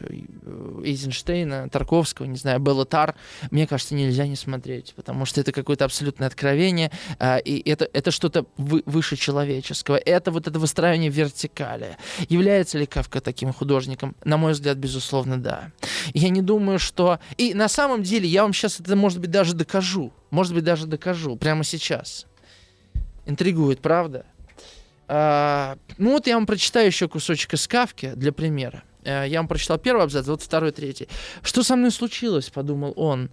Эйзенштейна, 0.84 1.68
Тарковского, 1.68 2.25
не 2.26 2.36
знаю, 2.36 2.60
Беллатар, 2.60 3.14
мне 3.50 3.66
кажется, 3.66 3.94
нельзя 3.94 4.26
не 4.26 4.36
смотреть, 4.36 4.94
потому 4.96 5.24
что 5.24 5.40
это 5.40 5.52
какое-то 5.52 5.84
абсолютное 5.84 6.28
откровение, 6.28 6.90
э, 7.18 7.40
и 7.40 7.68
это, 7.68 7.88
это 7.92 8.10
что-то 8.10 8.46
вы, 8.56 8.82
выше 8.86 9.16
человеческого. 9.16 9.96
Это 9.96 10.30
вот 10.30 10.46
это 10.46 10.58
выстраивание 10.58 11.10
вертикали. 11.10 11.96
Является 12.28 12.78
ли 12.78 12.86
Кавка 12.86 13.20
таким 13.20 13.52
художником? 13.52 14.14
На 14.24 14.36
мой 14.36 14.52
взгляд, 14.52 14.76
безусловно, 14.76 15.36
да. 15.38 15.72
Я 16.14 16.28
не 16.28 16.42
думаю, 16.42 16.78
что... 16.78 17.18
И 17.36 17.54
на 17.54 17.68
самом 17.68 18.02
деле, 18.02 18.28
я 18.28 18.42
вам 18.42 18.52
сейчас 18.52 18.80
это, 18.80 18.96
может 18.96 19.20
быть, 19.20 19.30
даже 19.30 19.54
докажу. 19.54 20.12
Может 20.30 20.54
быть, 20.54 20.64
даже 20.64 20.86
докажу 20.86 21.36
прямо 21.36 21.64
сейчас. 21.64 22.26
Интригует, 23.26 23.80
правда? 23.80 24.26
А, 25.08 25.76
ну 25.98 26.12
вот 26.12 26.26
я 26.26 26.34
вам 26.34 26.46
прочитаю 26.46 26.86
еще 26.86 27.08
кусочек 27.08 27.54
из 27.54 27.66
Кавки 27.68 28.12
для 28.16 28.32
примера. 28.32 28.82
А, 29.06 29.24
я 29.24 29.38
вам 29.38 29.48
прочитал 29.48 29.78
первый 29.78 30.04
абзац, 30.04 30.26
вот 30.26 30.42
второй, 30.42 30.72
третий. 30.72 31.08
Что 31.42 31.62
со 31.62 31.76
мной 31.76 31.90
случилось, 31.90 32.50
подумал 32.50 32.92
он. 32.96 33.30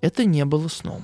Это 0.00 0.24
не 0.24 0.44
было 0.44 0.68
сном. 0.68 1.02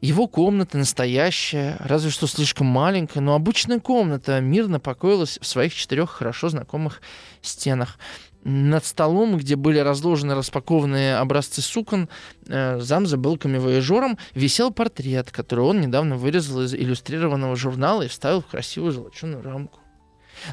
Его 0.00 0.26
комната 0.28 0.78
настоящая, 0.78 1.76
разве 1.78 2.10
что 2.10 2.26
слишком 2.26 2.66
маленькая, 2.66 3.20
но 3.20 3.34
обычная 3.34 3.80
комната 3.80 4.40
мирно 4.40 4.80
покоилась 4.80 5.38
в 5.40 5.46
своих 5.46 5.74
четырех 5.74 6.08
хорошо 6.08 6.48
знакомых 6.48 7.02
стенах. 7.42 7.98
Над 8.42 8.86
столом, 8.86 9.36
где 9.36 9.56
были 9.56 9.78
разложены 9.78 10.34
распакованные 10.34 11.16
образцы 11.16 11.60
сукон, 11.60 12.08
э, 12.48 12.80
зам 12.80 13.06
забыл 13.06 13.36
камевояжером, 13.36 14.16
висел 14.34 14.70
портрет, 14.70 15.30
который 15.30 15.66
он 15.66 15.82
недавно 15.82 16.16
вырезал 16.16 16.62
из 16.62 16.72
иллюстрированного 16.72 17.54
журнала 17.54 18.00
и 18.00 18.08
вставил 18.08 18.40
в 18.40 18.46
красивую 18.46 18.92
золоченую 18.92 19.42
рамку. 19.42 19.80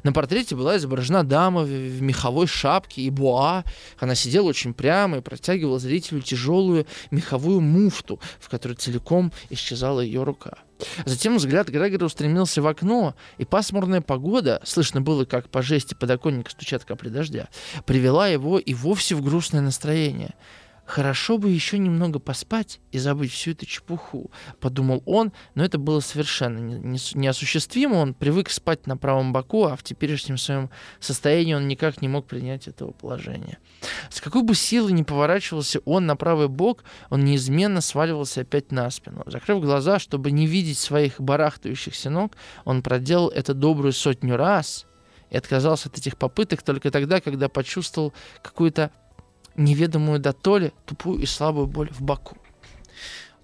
На 0.03 0.13
портрете 0.13 0.55
была 0.55 0.77
изображена 0.77 1.23
дама 1.23 1.63
в, 1.63 2.01
меховой 2.01 2.47
шапке 2.47 3.01
и 3.01 3.09
буа. 3.09 3.63
Она 3.99 4.15
сидела 4.15 4.47
очень 4.47 4.73
прямо 4.73 5.17
и 5.17 5.21
протягивала 5.21 5.79
зрителю 5.79 6.21
тяжелую 6.21 6.85
меховую 7.11 7.61
муфту, 7.61 8.19
в 8.39 8.49
которой 8.49 8.73
целиком 8.73 9.31
исчезала 9.49 10.01
ее 10.01 10.23
рука. 10.23 10.57
Затем 11.05 11.37
взгляд 11.37 11.69
Грегора 11.69 12.05
устремился 12.05 12.61
в 12.61 12.67
окно, 12.67 13.15
и 13.37 13.45
пасмурная 13.45 14.01
погода, 14.01 14.61
слышно 14.63 15.01
было, 15.01 15.25
как 15.25 15.49
по 15.49 15.61
жести 15.61 15.95
подоконника 15.95 16.51
стучат 16.51 16.85
капли 16.85 17.09
дождя, 17.09 17.47
привела 17.85 18.27
его 18.27 18.59
и 18.59 18.73
вовсе 18.73 19.15
в 19.15 19.23
грустное 19.23 19.61
настроение– 19.61 20.35
Хорошо 20.87 21.37
бы 21.37 21.49
еще 21.49 21.77
немного 21.79 22.17
поспать 22.17 22.79
и 22.93 22.97
забыть 22.97 23.33
всю 23.33 23.51
эту 23.51 23.65
чепуху, 23.65 24.31
подумал 24.61 25.03
он, 25.05 25.33
но 25.53 25.65
это 25.65 25.77
было 25.77 25.99
совершенно 25.99 26.57
неосуществимо. 27.13 27.95
Он 27.95 28.13
привык 28.13 28.49
спать 28.49 28.87
на 28.87 28.95
правом 28.95 29.33
боку, 29.33 29.65
а 29.65 29.75
в 29.75 29.83
теперешнем 29.83 30.37
своем 30.37 30.69
состоянии 31.01 31.53
он 31.53 31.67
никак 31.67 32.01
не 32.01 32.07
мог 32.07 32.25
принять 32.25 32.69
этого 32.69 32.91
положения. 32.91 33.57
С 34.09 34.21
какой 34.21 34.43
бы 34.43 34.55
силой 34.55 34.93
ни 34.93 35.03
поворачивался 35.03 35.79
он 35.83 36.05
на 36.05 36.15
правый 36.15 36.47
бок, 36.47 36.85
он 37.09 37.25
неизменно 37.25 37.81
сваливался 37.81 38.41
опять 38.41 38.71
на 38.71 38.89
спину. 38.89 39.23
Закрыв 39.25 39.59
глаза, 39.59 39.99
чтобы 39.99 40.31
не 40.31 40.47
видеть 40.47 40.79
своих 40.79 41.19
барахтающихся 41.19 42.09
ног, 42.09 42.31
он 42.63 42.81
проделал 42.81 43.27
это 43.27 43.53
добрую 43.53 43.91
сотню 43.91 44.37
раз 44.37 44.85
и 45.31 45.35
отказался 45.35 45.89
от 45.89 45.97
этих 45.97 46.15
попыток 46.15 46.61
только 46.61 46.91
тогда, 46.91 47.19
когда 47.19 47.49
почувствовал 47.49 48.13
какую-то 48.41 48.91
неведомую 49.57 50.19
до 50.19 50.33
толи 50.33 50.73
тупую 50.85 51.21
и 51.21 51.25
слабую 51.25 51.67
боль 51.67 51.89
в 51.91 52.01
боку. 52.01 52.37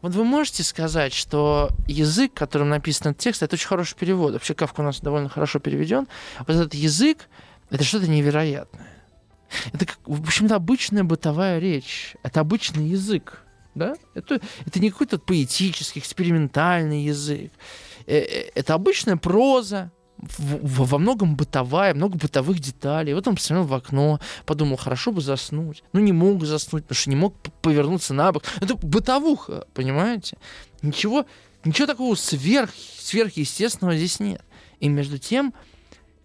Вот 0.01 0.13
вы 0.15 0.25
можете 0.25 0.63
сказать, 0.63 1.13
что 1.13 1.69
язык, 1.87 2.33
которым 2.33 2.69
написан 2.69 3.11
этот 3.11 3.23
текст, 3.23 3.41
это 3.41 3.55
очень 3.55 3.67
хороший 3.67 3.95
перевод. 3.95 4.33
Вообще 4.33 4.53
Кавка 4.53 4.81
у 4.81 4.83
нас 4.83 4.99
довольно 4.99 5.29
хорошо 5.29 5.59
переведен. 5.59 6.07
Вот 6.39 6.49
этот 6.49 6.73
язык— 6.73 7.29
это 7.69 7.85
что-то 7.85 8.09
невероятное. 8.09 8.87
Это, 9.71 9.85
как, 9.85 9.99
в 10.05 10.21
общем-то, 10.21 10.55
обычная 10.55 11.05
бытовая 11.05 11.59
речь. 11.59 12.15
Это 12.21 12.41
обычный 12.41 12.85
язык. 12.85 13.43
Да? 13.75 13.95
Это, 14.13 14.41
это 14.65 14.79
не 14.79 14.91
какой-то 14.91 15.19
поэтический, 15.19 15.99
экспериментальный 15.99 17.03
язык. 17.03 17.51
Э, 18.05 18.17
э, 18.17 18.51
это 18.55 18.73
обычная 18.73 19.15
проза, 19.15 19.91
в, 20.37 20.85
во 20.85 20.97
многом 20.97 21.35
бытовая, 21.35 21.93
много 21.93 22.17
бытовых 22.17 22.59
деталей. 22.59 23.13
Вот 23.13 23.27
он 23.27 23.35
посмотрел 23.35 23.65
в 23.65 23.73
окно, 23.73 24.19
подумал, 24.45 24.77
хорошо 24.77 25.11
бы 25.11 25.21
заснуть. 25.21 25.83
Ну, 25.93 25.99
не 25.99 26.11
мог 26.11 26.43
заснуть, 26.45 26.83
потому 26.83 26.95
что 26.95 27.09
не 27.09 27.15
мог 27.15 27.35
повернуться 27.61 28.13
на 28.13 28.31
бок. 28.31 28.43
Это 28.59 28.75
бытовуха, 28.75 29.67
понимаете? 29.73 30.37
Ничего, 30.81 31.25
ничего 31.63 31.87
такого 31.87 32.15
сверх, 32.15 32.71
сверхъестественного 32.97 33.97
здесь 33.97 34.19
нет. 34.19 34.41
И 34.79 34.89
между 34.89 35.17
тем, 35.17 35.53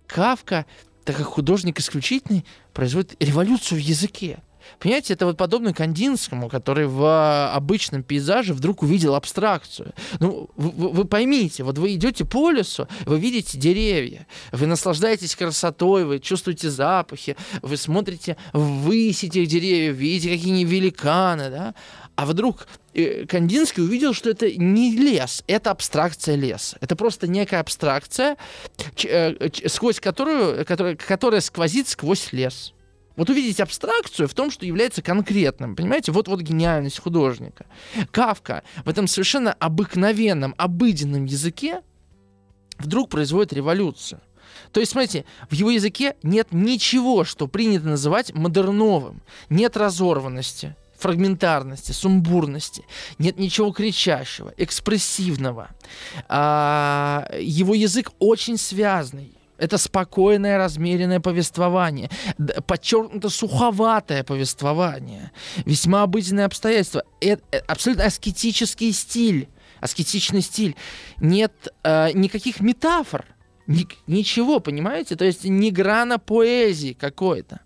Кавка, 0.07 0.67
так 1.05 1.17
как 1.17 1.27
художник 1.27 1.79
исключительный, 1.79 2.45
производит 2.73 3.17
революцию 3.23 3.79
в 3.81 3.83
языке. 3.83 4.41
Понимаете, 4.79 5.15
это 5.15 5.27
вот 5.27 5.37
подобно 5.37 5.73
Кандинскому, 5.73 6.49
который 6.49 6.87
в 6.87 7.03
а, 7.05 7.53
обычном 7.55 8.03
пейзаже 8.03 8.55
вдруг 8.55 8.83
увидел 8.83 9.15
абстракцию. 9.15 9.93
Ну, 10.21 10.51
вы, 10.57 10.89
вы 10.91 11.05
поймите, 11.05 11.63
вот 11.63 11.79
вы 11.79 11.95
идете 11.95 12.25
по 12.25 12.51
лесу, 12.51 12.89
вы 13.07 13.19
видите 13.19 13.59
деревья, 13.59 14.27
вы 14.53 14.67
наслаждаетесь 14.67 15.37
красотой, 15.37 16.05
вы 16.05 16.19
чувствуете 16.19 16.71
запахи, 16.71 17.37
вы 17.63 17.77
смотрите 17.77 18.37
ввысь 18.53 19.25
этих 19.25 19.47
деревьев, 19.47 19.97
видите, 19.97 20.31
какие 20.31 20.53
они 20.53 20.65
великаны, 20.65 21.51
да? 21.51 21.75
А 22.19 22.27
вдруг 22.27 22.67
э, 22.95 23.27
Кандинский 23.27 23.81
увидел, 23.81 24.13
что 24.13 24.31
это 24.31 24.51
не 24.51 24.91
лес, 24.97 25.45
это 25.47 25.71
абстракция 25.71 26.35
леса. 26.35 26.77
Это 26.81 26.97
просто 26.97 27.29
некая 27.29 27.61
абстракция, 27.61 28.37
э, 29.05 29.49
сквозь 29.69 30.01
которую, 30.01 30.67
которая, 30.67 30.97
которая 30.97 31.41
сквозит 31.41 31.87
сквозь 31.87 32.33
лес. 32.33 32.75
Вот 33.19 33.29
увидеть 33.31 33.59
абстракцию 33.59 34.29
в 34.29 34.35
том, 34.35 34.53
что 34.53 34.65
является 34.65 35.03
конкретным. 35.03 35.75
Понимаете, 35.75 36.13
вот 36.13 36.29
вот 36.29 36.41
гениальность 36.41 37.01
художника. 37.01 37.67
Кавка 38.13 38.63
в 38.85 38.89
этом 38.89 39.09
совершенно 39.09 39.53
обыкновенном, 39.53 40.55
обыденном 40.57 41.25
языке 41.25 41.83
вдруг 42.79 43.11
производит 43.11 43.53
революцию. 43.53 44.21
То 44.73 44.79
есть, 44.79 44.93
смотрите, 44.93 45.25
в 45.51 45.55
его 45.55 45.71
языке 45.71 46.15
нет 46.23 46.49
ничего, 46.53 47.25
что 47.25 47.49
принято 47.49 47.89
называть 47.89 48.33
модерновым. 48.35 49.21
Нет 49.51 49.77
разорванности, 49.77 50.77
фрагментарности, 50.97 51.91
сумбурности. 51.91 52.85
Нет 53.19 53.37
ничего 53.37 53.73
кричащего, 53.73 54.55
экспрессивного. 54.57 55.71
А, 56.29 57.29
его 57.41 57.75
язык 57.75 58.13
очень 58.21 58.59
связанный. 58.59 59.38
Это 59.59 59.77
спокойное, 59.77 60.57
размеренное 60.57 61.21
повествование, 61.21 62.11
подчеркнуто 62.67 63.29
суховатое 63.29 64.23
повествование, 64.23 65.33
весьма 65.67 66.05
обыденные 66.05 66.47
обстоятельства. 66.47 67.03
Это 67.21 67.43
абсолютно 67.67 68.07
аскетический 68.07 68.93
стиль, 68.93 69.49
аскетичный 69.81 70.41
стиль. 70.41 70.77
Нет 71.19 71.53
э, 71.83 72.13
никаких 72.13 72.61
метафор, 72.61 73.27
ни, 73.67 73.87
ничего, 74.07 74.61
понимаете? 74.61 75.17
То 75.17 75.27
есть 75.27 75.45
ни 75.45 75.71
грана 75.71 76.19
поэзии 76.19 76.93
какой-то. 76.93 77.61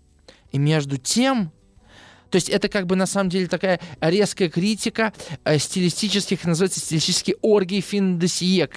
И 0.51 0.57
между 0.57 0.97
тем 0.97 1.52
то 2.33 2.37
есть 2.37 2.49
это 2.49 2.67
как 2.67 2.87
бы 2.87 2.95
на 2.95 3.05
самом 3.05 3.29
деле 3.29 3.45
такая 3.45 3.79
резкая 4.01 4.49
критика 4.49 5.13
э, 5.43 5.59
стилистических, 5.59 6.43
называется 6.45 6.79
стилистические 6.79 7.35
оргии 7.43 7.79
фин 7.79 8.17
де 8.17 8.27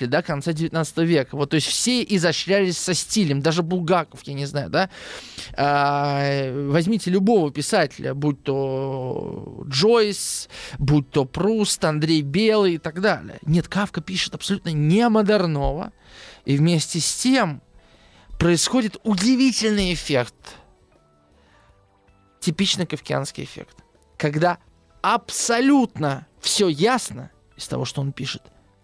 да, 0.08 0.20
конца 0.20 0.52
19 0.52 0.98
века. 0.98 1.36
Вот, 1.36 1.48
то 1.48 1.54
есть 1.54 1.66
все 1.66 2.02
изощрялись 2.02 2.76
со 2.76 2.92
стилем, 2.92 3.40
даже 3.40 3.62
Булгаков, 3.62 4.20
я 4.24 4.34
не 4.34 4.44
знаю, 4.44 4.68
да. 4.68 4.90
А, 5.54 6.52
возьмите 6.68 7.10
любого 7.10 7.50
писателя, 7.50 8.12
будь 8.12 8.42
то 8.42 9.64
Джойс, 9.66 10.50
будь 10.78 11.08
то 11.08 11.24
Пруст, 11.24 11.82
Андрей 11.82 12.20
Белый 12.20 12.74
и 12.74 12.78
так 12.78 13.00
далее. 13.00 13.38
Нет, 13.46 13.68
Кавка 13.68 14.02
пишет 14.02 14.34
абсолютно 14.34 14.68
не 14.68 15.08
модерново, 15.08 15.94
и 16.44 16.58
вместе 16.58 17.00
с 17.00 17.14
тем 17.14 17.62
происходит 18.38 18.98
удивительный 19.02 19.94
эффект– 19.94 20.34
типичный 22.46 22.86
кавкианский 22.86 23.42
эффект. 23.42 23.78
Когда 24.16 24.58
абсолютно 25.02 26.28
все 26.40 26.68
ясно 26.68 27.32
из 27.56 27.66
того, 27.66 27.84
что 27.84 28.00
он 28.00 28.12
пишет, 28.12 28.42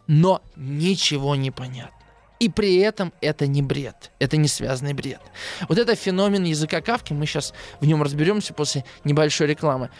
но 0.08 0.42
ничего 0.56 1.36
не 1.36 1.52
понятно. 1.52 1.96
И 2.40 2.48
при 2.48 2.78
этом 2.78 3.12
это 3.20 3.46
не 3.46 3.62
бред, 3.62 4.10
это 4.18 4.36
не 4.36 4.48
связанный 4.48 4.94
бред. 4.94 5.20
Вот 5.68 5.78
это 5.78 5.94
феномен 5.94 6.42
языка 6.42 6.80
Кавки, 6.80 7.12
мы 7.12 7.24
сейчас 7.24 7.54
в 7.78 7.86
нем 7.86 8.02
разберемся 8.02 8.52
после 8.52 8.84
небольшой 9.04 9.46
рекламы. 9.46 9.90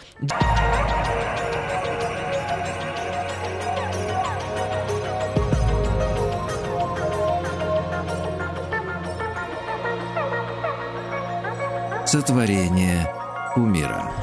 Сотворение 12.04 13.21
кумира. 13.54 14.21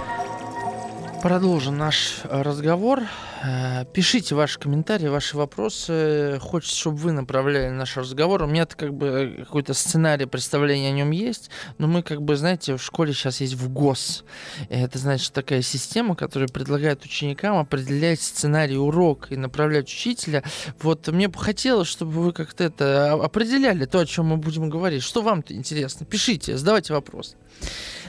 Продолжим 1.21 1.77
наш 1.77 2.21
э, 2.23 2.41
разговор. 2.43 3.03
Э, 3.43 3.83
пишите 3.91 4.35
ваши 4.35 4.57
комментарии, 4.57 5.09
ваши 5.09 5.35
вопросы. 5.35 6.37
Хочется, 6.39 6.77
чтобы 6.77 6.97
вы 6.97 7.11
направляли 7.11 7.67
наш 7.67 7.97
разговор. 7.97 8.43
У 8.43 8.47
меня-то 8.47 8.77
как 8.77 8.93
бы 8.93 9.35
какой-то 9.39 9.73
сценарий, 9.73 10.27
представление 10.27 10.91
о 10.91 10.93
нем 10.93 11.11
есть, 11.11 11.49
но 11.77 11.87
мы 11.87 12.03
как 12.03 12.21
бы, 12.21 12.37
знаете, 12.37 12.77
в 12.77 12.81
школе 12.81 13.11
сейчас 13.11 13.41
есть 13.41 13.55
в 13.55 13.69
ГОС. 13.69 14.23
Это 14.69 14.97
значит 14.97 15.33
такая 15.33 15.61
система, 15.61 16.15
которая 16.15 16.47
предлагает 16.47 17.03
ученикам 17.03 17.57
определять 17.57 18.21
сценарий 18.21 18.77
урока 18.77 19.33
и 19.33 19.37
направлять 19.37 19.89
учителя. 19.89 20.41
Вот 20.81 21.09
мне 21.09 21.27
бы 21.27 21.37
хотелось, 21.37 21.89
чтобы 21.89 22.11
вы 22.11 22.31
как-то 22.31 22.63
это 22.63 23.11
определяли, 23.13 23.83
то, 23.83 23.99
о 23.99 24.05
чем 24.05 24.27
мы 24.27 24.37
будем 24.37 24.69
говорить. 24.69 25.03
Что 25.03 25.21
вам-то 25.21 25.53
интересно? 25.53 26.05
Пишите, 26.05 26.55
задавайте 26.55 26.93
вопрос. 26.93 27.35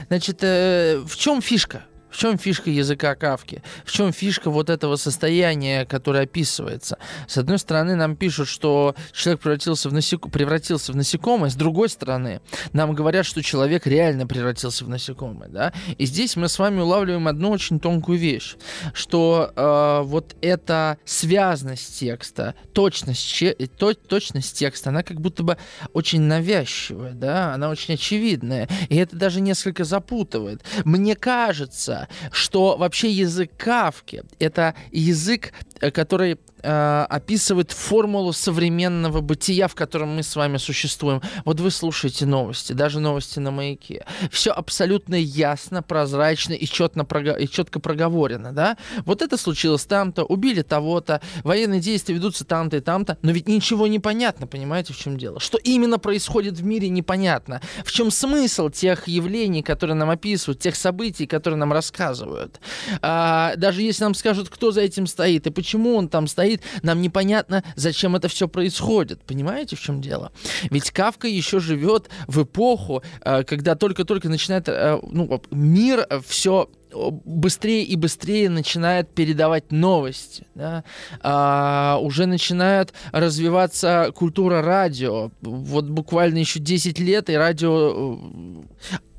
Значит, 0.07 0.39
э, 0.43 1.01
в 1.05 1.17
чем 1.17 1.41
фишка? 1.41 1.83
В 2.11 2.17
чем 2.17 2.37
фишка 2.37 2.69
языка 2.69 3.15
Кавки? 3.15 3.63
В 3.85 3.91
чем 3.91 4.11
фишка 4.11 4.49
вот 4.51 4.69
этого 4.69 4.97
состояния, 4.97 5.85
которое 5.85 6.23
описывается? 6.23 6.97
С 7.27 7.37
одной 7.37 7.57
стороны, 7.57 7.95
нам 7.95 8.15
пишут, 8.15 8.49
что 8.49 8.95
человек 9.13 9.41
превратился 9.41 9.89
в, 9.89 9.93
насек... 9.93 10.29
превратился 10.29 10.91
в 10.91 10.95
насекомое, 10.95 11.49
с 11.49 11.55
другой 11.55 11.89
стороны, 11.89 12.41
нам 12.73 12.93
говорят, 12.93 13.25
что 13.25 13.41
человек 13.41 13.87
реально 13.87 14.27
превратился 14.27 14.83
в 14.83 14.89
насекомое. 14.89 15.47
Да? 15.49 15.73
И 15.97 16.05
здесь 16.05 16.35
мы 16.35 16.49
с 16.49 16.59
вами 16.59 16.81
улавливаем 16.81 17.27
одну 17.27 17.49
очень 17.49 17.79
тонкую 17.79 18.19
вещь, 18.19 18.55
что 18.93 19.51
э, 19.55 20.01
вот 20.03 20.35
эта 20.41 20.97
связность 21.05 21.97
текста, 21.97 22.55
точность, 22.73 23.25
че... 23.25 23.53
то... 23.53 23.93
точность 23.93 24.57
текста, 24.57 24.89
она 24.89 25.03
как 25.03 25.21
будто 25.21 25.43
бы 25.43 25.57
очень 25.93 26.21
навязчивая, 26.21 27.13
да? 27.13 27.53
она 27.53 27.69
очень 27.69 27.93
очевидная, 27.93 28.67
и 28.89 28.97
это 28.97 29.15
даже 29.15 29.39
несколько 29.39 29.85
запутывает. 29.85 30.61
Мне 30.83 31.15
кажется, 31.15 32.00
что 32.31 32.77
вообще 32.77 33.11
язык 33.11 33.51
Кавки— 33.57 34.23
это 34.39 34.75
язык, 34.91 35.53
э, 35.79 35.91
который 35.91 36.37
э, 36.61 37.05
описывает 37.09 37.71
формулу 37.71 38.33
современного 38.33 39.21
бытия, 39.21 39.67
в 39.67 39.75
котором 39.75 40.15
мы 40.15 40.23
с 40.23 40.35
вами 40.35 40.57
существуем. 40.57 41.21
Вот 41.45 41.59
вы 41.59 41.71
слушаете 41.71 42.25
новости, 42.25 42.73
даже 42.73 42.99
новости 42.99 43.39
на 43.39 43.51
маяке. 43.51 44.05
Все 44.31 44.51
абсолютно 44.51 45.15
ясно, 45.15 45.81
прозрачно 45.81 46.53
и, 46.53 46.65
четно, 46.65 47.05
и 47.39 47.47
четко 47.47 47.79
проговорено, 47.79 48.51
да? 48.51 48.77
Вот 49.05 49.21
это 49.21 49.37
случилось 49.37 49.85
там-то, 49.85 50.23
убили 50.23 50.61
того-то, 50.61 51.21
военные 51.43 51.79
действия 51.79 52.15
ведутся 52.15 52.45
там-то 52.45 52.77
и 52.77 52.81
там-то, 52.81 53.17
но 53.21 53.31
ведь 53.31 53.47
ничего 53.47 53.87
не 53.87 53.99
понятно, 53.99 54.47
понимаете, 54.47 54.93
в 54.93 54.97
чем 54.97 55.17
дело? 55.17 55.39
Что 55.39 55.57
именно 55.57 55.99
происходит 55.99 56.57
в 56.57 56.63
мире, 56.63 56.89
непонятно. 56.89 57.61
В 57.85 57.91
чем 57.91 58.11
смысл 58.11 58.69
тех 58.69 59.07
явлений, 59.07 59.63
которые 59.63 59.95
нам 59.95 60.09
описывают, 60.09 60.59
тех 60.59 60.75
событий, 60.75 61.25
которые 61.25 61.57
нам 61.57 61.73
рассказывают. 61.73 62.59
А, 63.01 63.55
даже 63.55 63.81
если 63.81 64.03
нам 64.03 64.13
скажут, 64.13 64.49
кто 64.49 64.71
за 64.71 64.81
этим 64.81 65.07
стоит 65.07 65.47
и 65.47 65.49
почему 65.49 65.95
он 65.95 66.09
там 66.09 66.27
стоит, 66.27 66.50
стоит, 66.51 66.61
нам 66.83 67.01
непонятно, 67.01 67.63
зачем 67.75 68.15
это 68.15 68.27
все 68.27 68.47
происходит. 68.47 69.23
Понимаете, 69.23 69.75
в 69.75 69.81
чем 69.81 70.01
дело? 70.01 70.31
Ведь 70.69 70.91
Кавка 70.91 71.27
еще 71.27 71.59
живет 71.59 72.09
в 72.27 72.43
эпоху, 72.43 73.03
э, 73.23 73.43
когда 73.43 73.75
только-только 73.75 74.29
начинает 74.29 74.67
э, 74.67 74.99
ну, 75.11 75.41
мир 75.51 76.07
все 76.27 76.69
быстрее 76.93 77.83
и 77.83 77.95
быстрее 77.95 78.49
начинает 78.49 79.13
передавать 79.13 79.71
новости. 79.71 80.45
Да? 80.55 80.83
А, 81.21 81.97
уже 82.01 82.25
начинает 82.25 82.93
развиваться 83.13 84.11
культура 84.13 84.61
радио. 84.61 85.31
Вот 85.41 85.85
буквально 85.85 86.39
еще 86.39 86.59
10 86.59 86.99
лет, 86.99 87.29
и 87.29 87.35
радио 87.35 88.19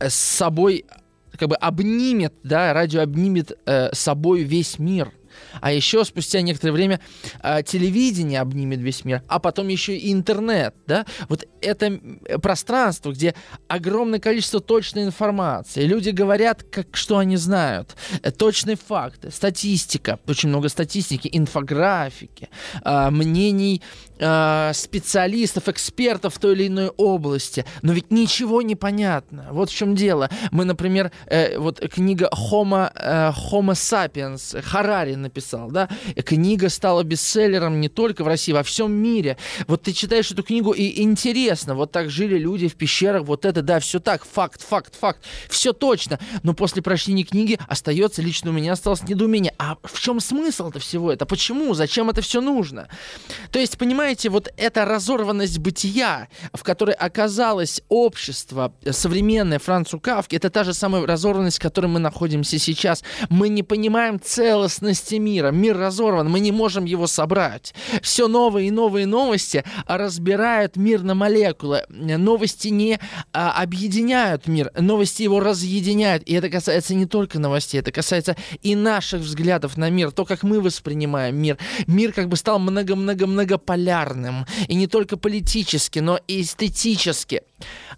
э, 0.01 0.11
с 0.11 0.15
собой 0.15 0.85
как 1.39 1.49
бы 1.49 1.57
обнимет, 1.57 2.35
да, 2.43 2.75
радио 2.75 3.01
обнимет 3.01 3.59
э, 3.65 3.89
собой 3.95 4.43
весь 4.43 4.79
мир. 4.79 5.13
А 5.61 5.73
еще 5.73 6.05
спустя 6.05 6.41
некоторое 6.41 6.73
время 6.73 7.01
э, 7.43 7.63
телевидение 7.63 8.41
обнимет 8.41 8.81
весь 8.81 9.05
мир, 9.05 9.23
а 9.29 9.39
потом 9.39 9.69
еще 9.69 9.97
и 9.97 10.13
интернет, 10.13 10.75
да? 10.87 11.07
Вот 11.29 11.47
это 11.61 12.01
пространство, 12.43 13.13
где 13.13 13.35
огромное 13.69 14.19
количество 14.19 14.61
точной 14.61 15.05
информации. 15.05 15.85
Люди 15.85 16.11
говорят, 16.11 16.63
как, 16.63 16.97
что 16.97 17.19
они 17.19 17.37
знают. 17.37 17.97
Э, 18.23 18.31
точные 18.31 18.77
факты, 18.77 19.31
статистика, 19.31 20.19
очень 20.27 20.49
много 20.49 20.69
статистики, 20.69 21.29
инфографики, 21.33 22.49
э, 22.85 23.11
мнений 23.11 23.83
э, 24.19 24.73
специалистов, 24.75 25.69
экспертов 25.69 26.35
в 26.35 26.39
той 26.39 26.55
или 26.55 26.67
иной 26.69 26.89
области. 26.97 27.65
Но 27.83 27.93
ведь 27.93 28.11
ничего 28.11 28.63
не 28.63 28.77
понятно. 28.77 29.49
Вот 29.51 29.71
в 29.71 29.75
чем 29.75 29.95
дело. 29.95 30.31
Мы, 30.51 30.65
например, 30.65 31.11
э, 31.27 31.59
вот 31.59 31.81
книга 31.81 32.31
Homo, 32.33 32.91
э, 32.95 33.31
Homo 33.31 33.73
sapiens, 33.73 34.61
Харари 34.63 35.15
написал, 35.15 35.42
да, 35.51 35.89
книга 36.25 36.69
стала 36.69 37.03
бестселлером 37.03 37.81
не 37.81 37.89
только 37.89 38.25
в 38.25 38.29
России, 38.29 38.53
во 38.53 38.63
всем 38.63 38.93
мире. 38.93 39.37
Вот 39.67 39.83
ты 39.83 39.93
читаешь 39.93 40.31
эту 40.31 40.43
книгу 40.43 40.73
и 40.73 41.03
интересно, 41.03 41.75
вот 41.75 41.93
так 41.93 42.11
жили 42.11 42.39
люди 42.39 42.69
в 42.69 42.75
пещерах, 42.75 43.25
вот 43.25 43.45
это, 43.45 43.63
да, 43.63 43.81
все 43.81 44.01
так, 44.01 44.25
факт, 44.25 44.63
факт, 44.63 44.95
факт, 44.99 45.25
все 45.49 45.73
точно. 45.73 46.19
Но 46.43 46.55
после 46.55 46.83
прочтения 46.83 47.25
книги 47.25 47.59
остается, 47.69 48.23
лично 48.23 48.51
у 48.51 48.53
меня 48.53 48.73
осталось 48.73 49.03
недоумение, 49.03 49.55
а 49.59 49.77
в 49.83 50.01
чем 50.01 50.21
смысл-то 50.21 50.79
всего 50.79 51.13
это? 51.13 51.27
Почему? 51.27 51.75
Зачем 51.75 52.11
это 52.11 52.23
все 52.23 52.41
нужно? 52.41 52.89
То 53.51 53.59
есть, 53.59 53.79
понимаете, 53.79 54.29
вот 54.29 54.53
эта 54.57 54.85
разорванность 54.85 55.59
бытия, 55.59 56.29
в 56.53 56.63
которой 56.63 56.95
оказалось 56.95 57.83
общество 57.89 58.75
современное 58.91 59.59
Францу 59.59 60.01
Кавки, 60.01 60.37
это 60.37 60.51
та 60.51 60.65
же 60.65 60.75
самая 60.75 61.07
разорванность, 61.07 61.59
в 61.59 61.63
которой 61.63 61.87
мы 61.87 61.99
находимся 61.99 62.59
сейчас. 62.59 63.03
Мы 63.29 63.49
не 63.49 63.63
понимаем 63.63 64.21
целостности 64.21 65.17
мира. 65.17 65.32
Мир 65.41 65.77
разорван, 65.77 66.31
мы 66.31 66.41
не 66.41 66.53
можем 66.53 66.85
его 66.85 67.07
собрать. 67.07 67.75
Все 68.03 68.29
новые 68.29 68.69
и 68.69 68.71
новые 68.71 69.07
новости 69.07 69.65
разбирают 69.87 70.77
мир 70.77 71.03
на 71.03 71.15
молекулы. 71.15 71.85
Новости 71.89 72.69
не 72.69 72.99
а, 73.33 73.63
объединяют 73.63 74.47
мир, 74.47 74.71
новости 74.79 75.23
его 75.23 75.41
разъединяют. 75.41 76.23
И 76.25 76.35
это 76.35 76.51
касается 76.51 76.95
не 76.95 77.07
только 77.07 77.39
новостей, 77.39 77.81
это 77.81 77.93
касается 77.93 78.37
и 78.63 78.75
наших 78.75 79.23
взглядов 79.23 79.77
на 79.77 79.91
мир, 79.91 80.11
то, 80.11 80.25
как 80.25 80.43
мы 80.43 80.61
воспринимаем 80.61 81.37
мир. 81.37 81.59
Мир 81.87 82.13
как 82.13 82.29
бы 82.29 82.37
стал 82.37 82.59
много-много-многополярным. 82.59 84.47
И 84.69 84.75
не 84.75 84.87
только 84.87 85.17
политически, 85.17 85.99
но 86.01 86.19
и 86.27 86.43
эстетически. 86.43 87.43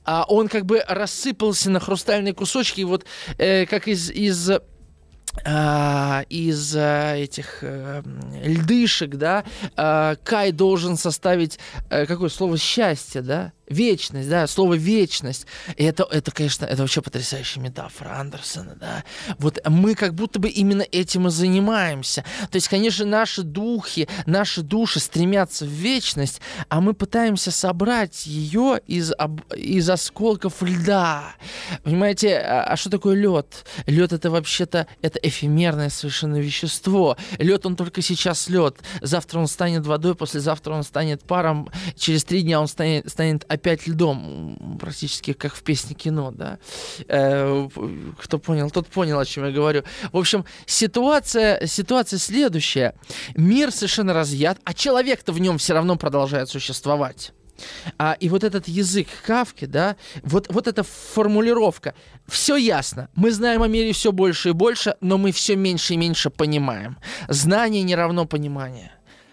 А 0.04 0.24
он 0.28 0.48
как 0.48 0.66
бы 0.66 0.82
рассыпался 0.86 1.70
на 1.70 1.80
хрустальные 1.80 2.34
кусочки, 2.34 2.80
и 2.80 2.84
вот 2.84 3.04
э, 3.38 3.66
как 3.66 3.88
из, 3.88 4.10
из 4.10 4.50
а, 4.50 4.62
из 5.42 6.76
а, 6.76 7.16
этих 7.16 7.58
а, 7.62 8.02
льдышек, 8.42 9.16
да, 9.16 9.44
а, 9.76 10.16
Кай 10.22 10.52
должен 10.52 10.96
составить 10.96 11.58
а, 11.90 12.06
какое 12.06 12.28
слово? 12.28 12.56
Счастье, 12.56 13.20
да, 13.20 13.52
Вечность, 13.68 14.28
да, 14.28 14.46
слово 14.46 14.74
вечность. 14.74 15.46
И 15.76 15.84
это, 15.84 16.06
это, 16.10 16.30
конечно, 16.30 16.66
это 16.66 16.82
вообще 16.82 17.00
потрясающая 17.00 17.62
метафора 17.62 18.18
Андерсона, 18.20 18.76
да. 18.78 19.04
Вот 19.38 19.58
мы 19.66 19.94
как 19.94 20.14
будто 20.14 20.38
бы 20.38 20.48
именно 20.48 20.82
этим 20.82 21.28
и 21.28 21.30
занимаемся. 21.30 22.24
То 22.50 22.56
есть, 22.56 22.68
конечно, 22.68 23.06
наши 23.06 23.42
духи, 23.42 24.08
наши 24.26 24.62
души 24.62 25.00
стремятся 25.00 25.64
в 25.64 25.68
вечность, 25.68 26.40
а 26.68 26.80
мы 26.80 26.92
пытаемся 26.92 27.50
собрать 27.50 28.26
ее 28.26 28.80
из, 28.86 29.12
из 29.56 29.88
осколков 29.88 30.62
льда. 30.62 31.34
Понимаете, 31.82 32.36
а, 32.36 32.64
а 32.64 32.76
что 32.76 32.90
такое 32.90 33.16
лед? 33.16 33.64
Лед 33.86 34.12
это 34.12 34.30
вообще-то 34.30 34.86
это 35.00 35.18
эфемерное 35.20 35.88
совершенно 35.88 36.36
вещество. 36.36 37.16
Лед 37.38 37.64
он 37.64 37.76
только 37.76 38.02
сейчас 38.02 38.48
лед. 38.48 38.76
Завтра 39.00 39.38
он 39.38 39.46
станет 39.46 39.86
водой, 39.86 40.14
послезавтра 40.14 40.74
он 40.74 40.82
станет 40.82 41.22
паром, 41.22 41.70
через 41.96 42.24
три 42.24 42.42
дня 42.42 42.60
он 42.60 42.68
станет, 42.68 43.10
станет 43.10 43.44
опять 43.54 43.86
льдом, 43.86 44.78
практически 44.80 45.32
как 45.32 45.54
в 45.54 45.62
песне 45.62 45.94
кино, 45.94 46.30
да. 46.30 46.58
Э, 47.08 47.68
кто 48.18 48.38
понял, 48.38 48.70
тот 48.70 48.86
понял, 48.88 49.18
о 49.18 49.24
чем 49.24 49.44
я 49.46 49.52
говорю. 49.52 49.82
В 50.12 50.18
общем, 50.18 50.44
ситуация, 50.66 51.66
ситуация 51.66 52.18
следующая. 52.18 52.94
Мир 53.34 53.70
совершенно 53.72 54.12
разъят, 54.12 54.58
а 54.64 54.74
человек-то 54.74 55.32
в 55.32 55.40
нем 55.40 55.58
все 55.58 55.74
равно 55.74 55.96
продолжает 55.96 56.48
существовать. 56.48 57.32
А, 57.98 58.16
и 58.18 58.28
вот 58.28 58.44
этот 58.44 58.68
язык 58.68 59.08
Кавки, 59.24 59.64
да, 59.64 59.96
вот, 60.22 60.46
вот 60.50 60.66
эта 60.66 60.82
формулировка, 60.82 61.94
все 62.26 62.56
ясно. 62.56 63.08
Мы 63.14 63.30
знаем 63.30 63.62
о 63.62 63.68
мире 63.68 63.92
все 63.92 64.12
больше 64.12 64.50
и 64.50 64.52
больше, 64.52 64.96
но 65.00 65.18
мы 65.18 65.32
все 65.32 65.56
меньше 65.56 65.94
и 65.94 65.96
меньше 65.96 66.30
понимаем. 66.30 66.98
Знание 67.28 67.82
не 67.82 67.94
равно 67.94 68.26
понимание. 68.26 68.92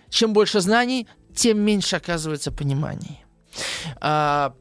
Чем 0.10 0.34
больше 0.34 0.62
знаний, 0.62 1.08
тем 1.36 1.60
меньше 1.60 1.96
оказывается 1.96 2.52
пониманий. 2.52 3.24
А, 4.00 4.54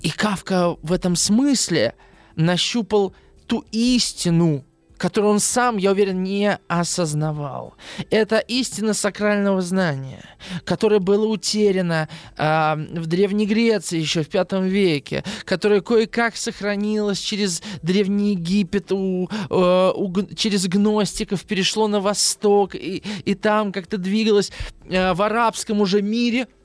и 0.00 0.10
Кавка 0.10 0.76
в 0.82 0.92
этом 0.92 1.16
смысле 1.16 1.94
нащупал 2.36 3.14
ту 3.46 3.64
истину, 3.70 4.64
которую 5.02 5.32
он 5.32 5.40
сам, 5.40 5.78
я 5.78 5.90
уверен, 5.90 6.22
не 6.22 6.58
осознавал. 6.68 7.74
Это 8.10 8.38
истина 8.38 8.94
сакрального 8.94 9.60
знания, 9.60 10.22
которое 10.64 11.00
было 11.00 11.26
утеряно 11.26 12.08
э, 12.36 12.74
в 12.76 13.06
Древней 13.06 13.46
Греции 13.46 13.98
еще 13.98 14.22
в 14.22 14.32
V 14.32 14.68
веке, 14.68 15.24
которое 15.44 15.80
кое-как 15.80 16.36
сохранилось 16.36 17.18
через 17.18 17.62
Древний 17.82 18.30
Египет, 18.30 18.92
у, 18.92 19.28
э, 19.50 19.92
у, 19.94 20.12
через 20.36 20.68
гностиков, 20.68 21.42
перешло 21.42 21.88
на 21.88 21.98
восток, 22.00 22.76
и, 22.76 23.02
и 23.24 23.34
там 23.34 23.72
как-то 23.72 23.98
двигалось 23.98 24.52
э, 24.88 25.14
в 25.14 25.22
арабском 25.22 25.80
уже 25.80 26.00
мире– 26.00 26.46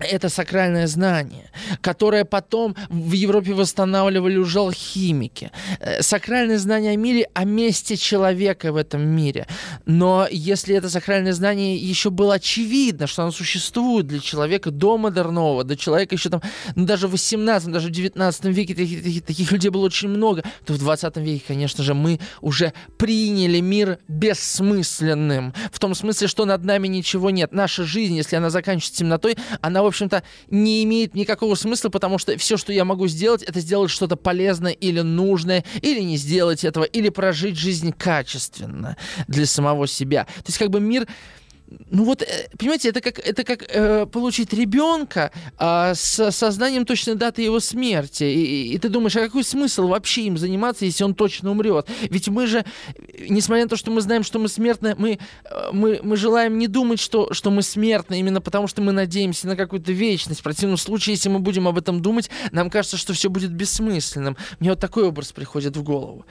это 0.00 0.28
сакральное 0.28 0.86
знание, 0.86 1.50
которое 1.80 2.24
потом 2.24 2.76
в 2.88 3.12
Европе 3.12 3.52
восстанавливали 3.52 4.36
уже 4.36 4.58
алхимики. 4.58 5.50
Э, 5.80 6.02
сакральное 6.02 6.58
знание 6.58 6.92
о 6.92 6.96
мире, 6.96 7.28
о 7.34 7.44
месте 7.44 7.96
человека 7.96 8.72
в 8.72 8.76
этом 8.76 9.02
мире. 9.02 9.46
Но 9.86 10.26
если 10.30 10.74
это 10.74 10.88
сакральное 10.88 11.32
знание 11.32 11.76
еще 11.76 12.10
было 12.10 12.34
очевидно, 12.34 13.06
что 13.06 13.22
оно 13.22 13.32
существует 13.32 14.06
для 14.06 14.20
человека 14.20 14.70
до 14.70 14.96
модернового, 14.96 15.64
до 15.64 15.76
человека 15.76 16.14
еще 16.14 16.30
там, 16.30 16.42
ну 16.74 16.86
даже 16.86 17.06
в 17.06 17.12
18 17.12 17.70
даже 17.70 17.88
в 17.88 17.90
19 17.90 18.44
веке 18.46 18.74
таких, 18.74 19.02
таких, 19.02 19.24
таких 19.24 19.52
людей 19.52 19.70
было 19.70 19.86
очень 19.86 20.08
много, 20.08 20.42
то 20.64 20.72
в 20.72 20.78
20 20.78 21.16
веке, 21.18 21.44
конечно 21.46 21.84
же, 21.84 21.94
мы 21.94 22.20
уже 22.40 22.72
приняли 22.96 23.60
мир 23.60 23.98
бессмысленным. 24.08 25.52
В 25.72 25.78
том 25.78 25.94
смысле, 25.94 26.26
что 26.26 26.44
над 26.44 26.64
нами 26.64 26.88
ничего 26.88 27.30
нет. 27.30 27.52
Наша 27.52 27.84
жизнь, 27.84 28.16
если 28.16 28.36
она 28.36 28.50
заканчивается 28.50 28.98
темнотой, 28.98 29.36
она, 29.60 29.82
в 29.82 29.86
общем-то, 29.90 30.22
не 30.48 30.82
имеет 30.84 31.14
никакого 31.14 31.54
смысла, 31.54 31.88
потому 31.88 32.18
что 32.18 32.36
все, 32.38 32.56
что 32.56 32.72
я 32.72 32.84
могу 32.84 33.06
сделать, 33.06 33.42
это 33.42 33.60
сделать 33.60 33.90
что-то 33.90 34.16
полезное 34.16 34.72
или 34.72 35.00
нужное, 35.00 35.64
или 35.82 36.00
не 36.00 36.16
сделать 36.16 36.64
этого, 36.64 36.84
или 36.84 37.08
прожить 37.08 37.56
жизнь 37.56 37.92
качественно 37.92 38.96
для 39.28 39.46
самого 39.46 39.86
себя. 39.86 40.24
То 40.24 40.44
есть 40.46 40.58
как 40.58 40.70
бы 40.70 40.80
мир 40.80 41.06
ну 41.90 42.04
вот, 42.04 42.22
э, 42.22 42.48
понимаете, 42.58 42.88
это 42.88 43.00
как, 43.00 43.18
это 43.18 43.44
как 43.44 43.64
э, 43.68 44.06
получить 44.06 44.52
ребенка 44.52 45.30
э, 45.58 45.92
с 45.94 46.30
сознанием 46.32 46.84
точной 46.84 47.14
даты 47.14 47.42
его 47.42 47.60
смерти. 47.60 48.24
И, 48.24 48.74
и 48.74 48.78
ты 48.78 48.88
думаешь, 48.88 49.16
а 49.16 49.20
какой 49.20 49.44
смысл 49.44 49.88
вообще 49.88 50.22
им 50.22 50.36
заниматься, 50.38 50.84
если 50.84 51.04
он 51.04 51.14
точно 51.14 51.50
умрет? 51.50 51.88
Ведь 52.02 52.28
мы 52.28 52.46
же, 52.46 52.64
несмотря 53.28 53.64
на 53.64 53.68
то, 53.68 53.76
что 53.76 53.90
мы 53.90 54.00
знаем, 54.00 54.22
что 54.22 54.38
мы 54.38 54.48
смертны, 54.48 54.94
мы, 54.98 55.18
э, 55.44 55.70
мы, 55.72 56.00
мы 56.02 56.16
желаем 56.16 56.58
не 56.58 56.66
думать, 56.66 57.00
что, 57.00 57.32
что 57.32 57.50
мы 57.50 57.62
смертны, 57.62 58.18
именно 58.18 58.40
потому 58.40 58.66
что 58.66 58.82
мы 58.82 58.92
надеемся 58.92 59.46
на 59.46 59.56
какую-то 59.56 59.92
вечность. 59.92 60.40
В 60.40 60.44
противном 60.44 60.76
случае, 60.76 61.14
если 61.14 61.28
мы 61.28 61.38
будем 61.38 61.68
об 61.68 61.78
этом 61.78 62.02
думать, 62.02 62.30
нам 62.50 62.70
кажется, 62.70 62.96
что 62.96 63.12
все 63.12 63.30
будет 63.30 63.52
бессмысленным. 63.52 64.36
Мне 64.58 64.70
вот 64.70 64.80
такой 64.80 65.04
образ 65.04 65.32
приходит 65.32 65.76
в 65.76 65.82
голову. 65.82 66.24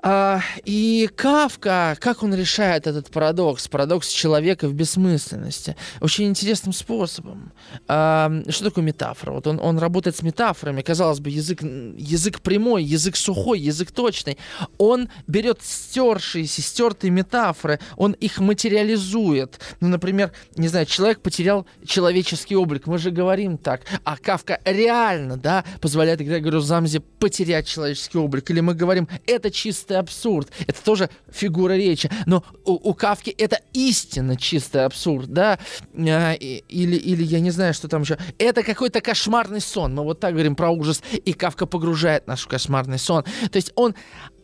А, 0.00 0.40
и 0.64 1.08
Кавка, 1.16 1.96
как 2.00 2.22
он 2.22 2.34
решает 2.34 2.86
этот 2.86 3.10
парадокс, 3.10 3.66
парадокс 3.68 4.08
человека 4.08 4.68
в 4.68 4.74
бессмысленности, 4.74 5.76
очень 6.00 6.26
интересным 6.26 6.72
способом. 6.72 7.52
А, 7.88 8.30
что 8.48 8.64
такое 8.64 8.84
метафора? 8.84 9.32
Вот 9.32 9.46
он, 9.46 9.58
он 9.60 9.78
работает 9.78 10.16
с 10.16 10.22
метафорами, 10.22 10.82
казалось 10.82 11.18
бы, 11.18 11.30
язык, 11.30 11.62
язык 11.62 12.40
прямой, 12.40 12.84
язык 12.84 13.16
сухой, 13.16 13.58
язык 13.58 13.90
точный. 13.90 14.38
Он 14.78 15.08
берет 15.26 15.62
стершиеся, 15.62 16.62
стертые 16.62 17.10
метафоры, 17.10 17.80
он 17.96 18.12
их 18.12 18.38
материализует. 18.38 19.58
Ну, 19.80 19.88
например, 19.88 20.32
не 20.56 20.68
знаю, 20.68 20.86
человек 20.86 21.20
потерял 21.20 21.66
человеческий 21.84 22.54
облик, 22.54 22.86
мы 22.86 22.98
же 22.98 23.10
говорим 23.10 23.58
так, 23.58 23.82
а 24.04 24.16
Кавка 24.16 24.60
реально, 24.64 25.36
да, 25.36 25.64
позволяет 25.80 26.20
Грегору 26.20 26.60
Замзе 26.60 27.00
потерять 27.00 27.66
человеческий 27.66 28.18
облик. 28.18 28.48
Или 28.50 28.60
мы 28.60 28.74
говорим, 28.74 29.08
это 29.26 29.50
чисто 29.50 29.97
абсурд. 29.98 30.50
Это 30.66 30.82
тоже 30.82 31.10
фигура 31.30 31.74
речи. 31.74 32.10
Но 32.26 32.44
у, 32.64 32.90
у 32.90 32.94
Кавки 32.94 33.30
это 33.30 33.60
истинно 33.72 34.36
чистый 34.36 34.84
абсурд, 34.84 35.32
да? 35.32 35.58
А, 35.94 36.32
или, 36.32 36.96
или 36.96 37.22
я 37.22 37.40
не 37.40 37.50
знаю, 37.50 37.74
что 37.74 37.88
там 37.88 38.02
еще. 38.02 38.18
Это 38.38 38.62
какой-то 38.62 39.00
кошмарный 39.00 39.60
сон. 39.60 39.94
Мы 39.94 40.04
вот 40.04 40.20
так 40.20 40.32
говорим 40.32 40.56
про 40.56 40.70
ужас. 40.70 41.02
И 41.12 41.32
Кавка 41.32 41.66
погружает 41.66 42.26
наш 42.26 42.46
кошмарный 42.46 42.98
сон. 42.98 43.24
То 43.50 43.56
есть 43.56 43.72
он 43.74 43.94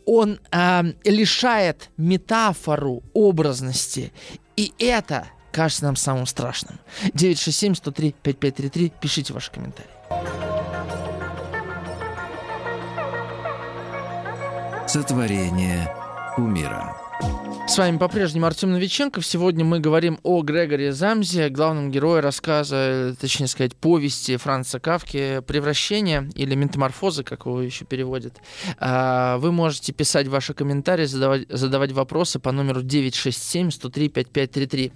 он 0.05 0.39
э, 0.51 0.83
лишает 1.03 1.89
метафору 1.97 3.03
образности. 3.13 4.13
И 4.55 4.71
это 4.79 5.27
кажется 5.51 5.85
нам 5.85 5.95
самым 5.95 6.27
страшным. 6.27 6.79
967-103-5533. 7.13 8.93
Пишите 9.01 9.33
ваши 9.33 9.51
комментарии. 9.51 10.44
Сотворение 14.87 15.91
умира. 16.37 16.95
С 17.67 17.79
вами 17.79 17.97
по-прежнему 17.97 18.45
Артем 18.45 18.73
Новиченков. 18.73 19.25
Сегодня 19.25 19.65
мы 19.65 19.79
говорим 19.79 20.19
о 20.21 20.43
Грегоре 20.43 20.93
Замзе, 20.93 21.49
главном 21.49 21.89
герое 21.89 22.21
рассказа, 22.21 23.15
точнее 23.19 23.47
сказать, 23.47 23.75
повести 23.75 24.37
Франца 24.37 24.79
Кавки 24.79 25.41
«Превращение» 25.47 26.29
или 26.35 26.53
«Метаморфозы», 26.53 27.23
как 27.23 27.47
его 27.47 27.59
еще 27.61 27.85
переводят. 27.85 28.35
А, 28.77 29.39
вы 29.39 29.51
можете 29.51 29.93
писать 29.93 30.27
ваши 30.27 30.53
комментарии, 30.53 31.05
задавать, 31.05 31.47
задавать 31.49 31.91
вопросы 31.91 32.37
по 32.37 32.51
номеру 32.51 32.83
967-103-5533. 32.83 34.91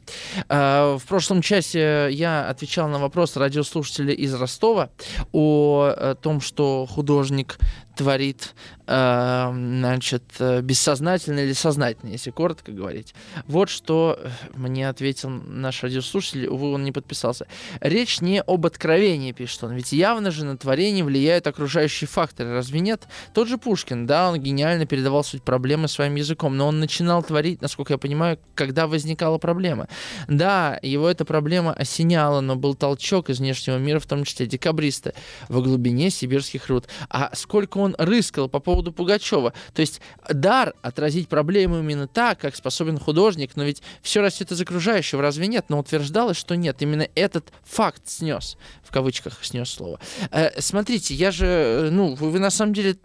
А, 0.50 0.98
в 0.98 1.06
прошлом 1.06 1.42
часе 1.42 2.10
я 2.12 2.48
отвечал 2.48 2.88
на 2.90 3.00
вопрос 3.00 3.36
радиослушателя 3.36 4.14
из 4.14 4.36
Ростова 4.36 4.92
о 5.34 6.14
том, 6.22 6.40
что 6.40 6.86
художник 6.86 7.58
творит, 8.00 8.56
э, 8.78 8.79
значит, 8.90 10.24
бессознательно 10.40 11.42
или 11.42 11.54
сознательно, 11.54 12.10
если 12.10 12.32
коротко 12.32 12.72
говорить. 12.72 13.14
Вот 13.46 13.70
что 13.70 14.20
мне 14.56 14.90
ответил 14.90 15.30
наш 15.30 15.84
радиослушатель, 15.84 16.48
увы, 16.48 16.74
он 16.74 16.84
не 16.84 16.92
подписался. 16.92 17.46
Речь 17.82 18.20
не 18.20 18.42
об 18.42 18.66
откровении, 18.66 19.32
пишет 19.32 19.64
он, 19.64 19.74
ведь 19.74 19.92
явно 19.92 20.32
же 20.32 20.44
на 20.44 20.58
творение 20.58 21.04
влияют 21.04 21.46
окружающие 21.46 22.08
факторы, 22.08 22.52
разве 22.54 22.80
нет? 22.80 23.08
Тот 23.34 23.48
же 23.48 23.60
Пушкин, 23.60 24.08
да, 24.08 24.30
он 24.30 24.40
гениально 24.40 24.88
передавал 24.88 25.24
суть 25.24 25.44
проблемы 25.44 25.88
своим 25.88 26.16
языком, 26.16 26.58
но 26.58 26.68
он 26.68 26.80
начинал 26.80 27.22
творить, 27.22 27.62
насколько 27.62 27.94
я 27.94 27.98
понимаю, 28.00 28.40
когда 28.56 28.88
возникала 28.88 29.38
проблема. 29.38 29.88
Да, 30.28 30.80
его 30.82 31.08
эта 31.08 31.26
проблема 31.26 31.74
осеняла, 31.74 32.42
но 32.42 32.56
был 32.56 32.74
толчок 32.74 33.30
из 33.30 33.38
внешнего 33.38 33.78
мира, 33.78 34.00
в 34.00 34.08
том 34.08 34.24
числе 34.24 34.48
декабристы, 34.48 35.14
во 35.48 35.62
глубине 35.62 36.10
сибирских 36.10 36.70
руд. 36.70 36.88
А 37.10 37.30
сколько 37.36 37.78
он 37.78 37.94
рыскал 38.00 38.50
по 38.50 38.60
поводу 38.60 38.79
Пугачева. 38.92 39.54
То 39.74 39.82
есть 39.82 40.02
дар 40.30 40.74
отразить 40.82 41.28
проблему 41.28 41.80
именно 41.80 42.08
так, 42.08 42.40
как 42.40 42.56
способен 42.56 43.00
художник, 43.00 43.56
но 43.56 43.64
ведь 43.64 43.82
все 44.02 44.22
растет 44.22 44.52
из 44.52 44.62
окружающего, 44.62 45.22
разве 45.22 45.48
нет? 45.48 45.66
Но 45.70 45.80
утверждалось, 45.80 46.38
что 46.38 46.56
нет. 46.56 46.82
Именно 46.82 47.08
этот 47.16 47.52
факт 47.64 48.04
снес, 48.06 48.58
в 48.84 48.92
кавычках 48.92 49.44
снес 49.44 49.70
слово. 49.70 50.00
Э, 50.32 50.60
смотрите, 50.60 51.14
я 51.14 51.32
же, 51.32 51.46
э, 51.46 51.90
ну, 51.92 52.16
вы, 52.16 52.32
вы 52.32 52.40
на 52.40 52.50
самом 52.50 52.74
деле 52.74 52.98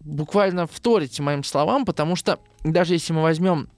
буквально 0.00 0.66
вторите 0.66 1.22
моим 1.22 1.42
словам, 1.44 1.84
потому 1.84 2.16
что 2.16 2.38
даже 2.62 2.94
если 2.94 3.12
мы 3.12 3.22
возьмем 3.22 3.68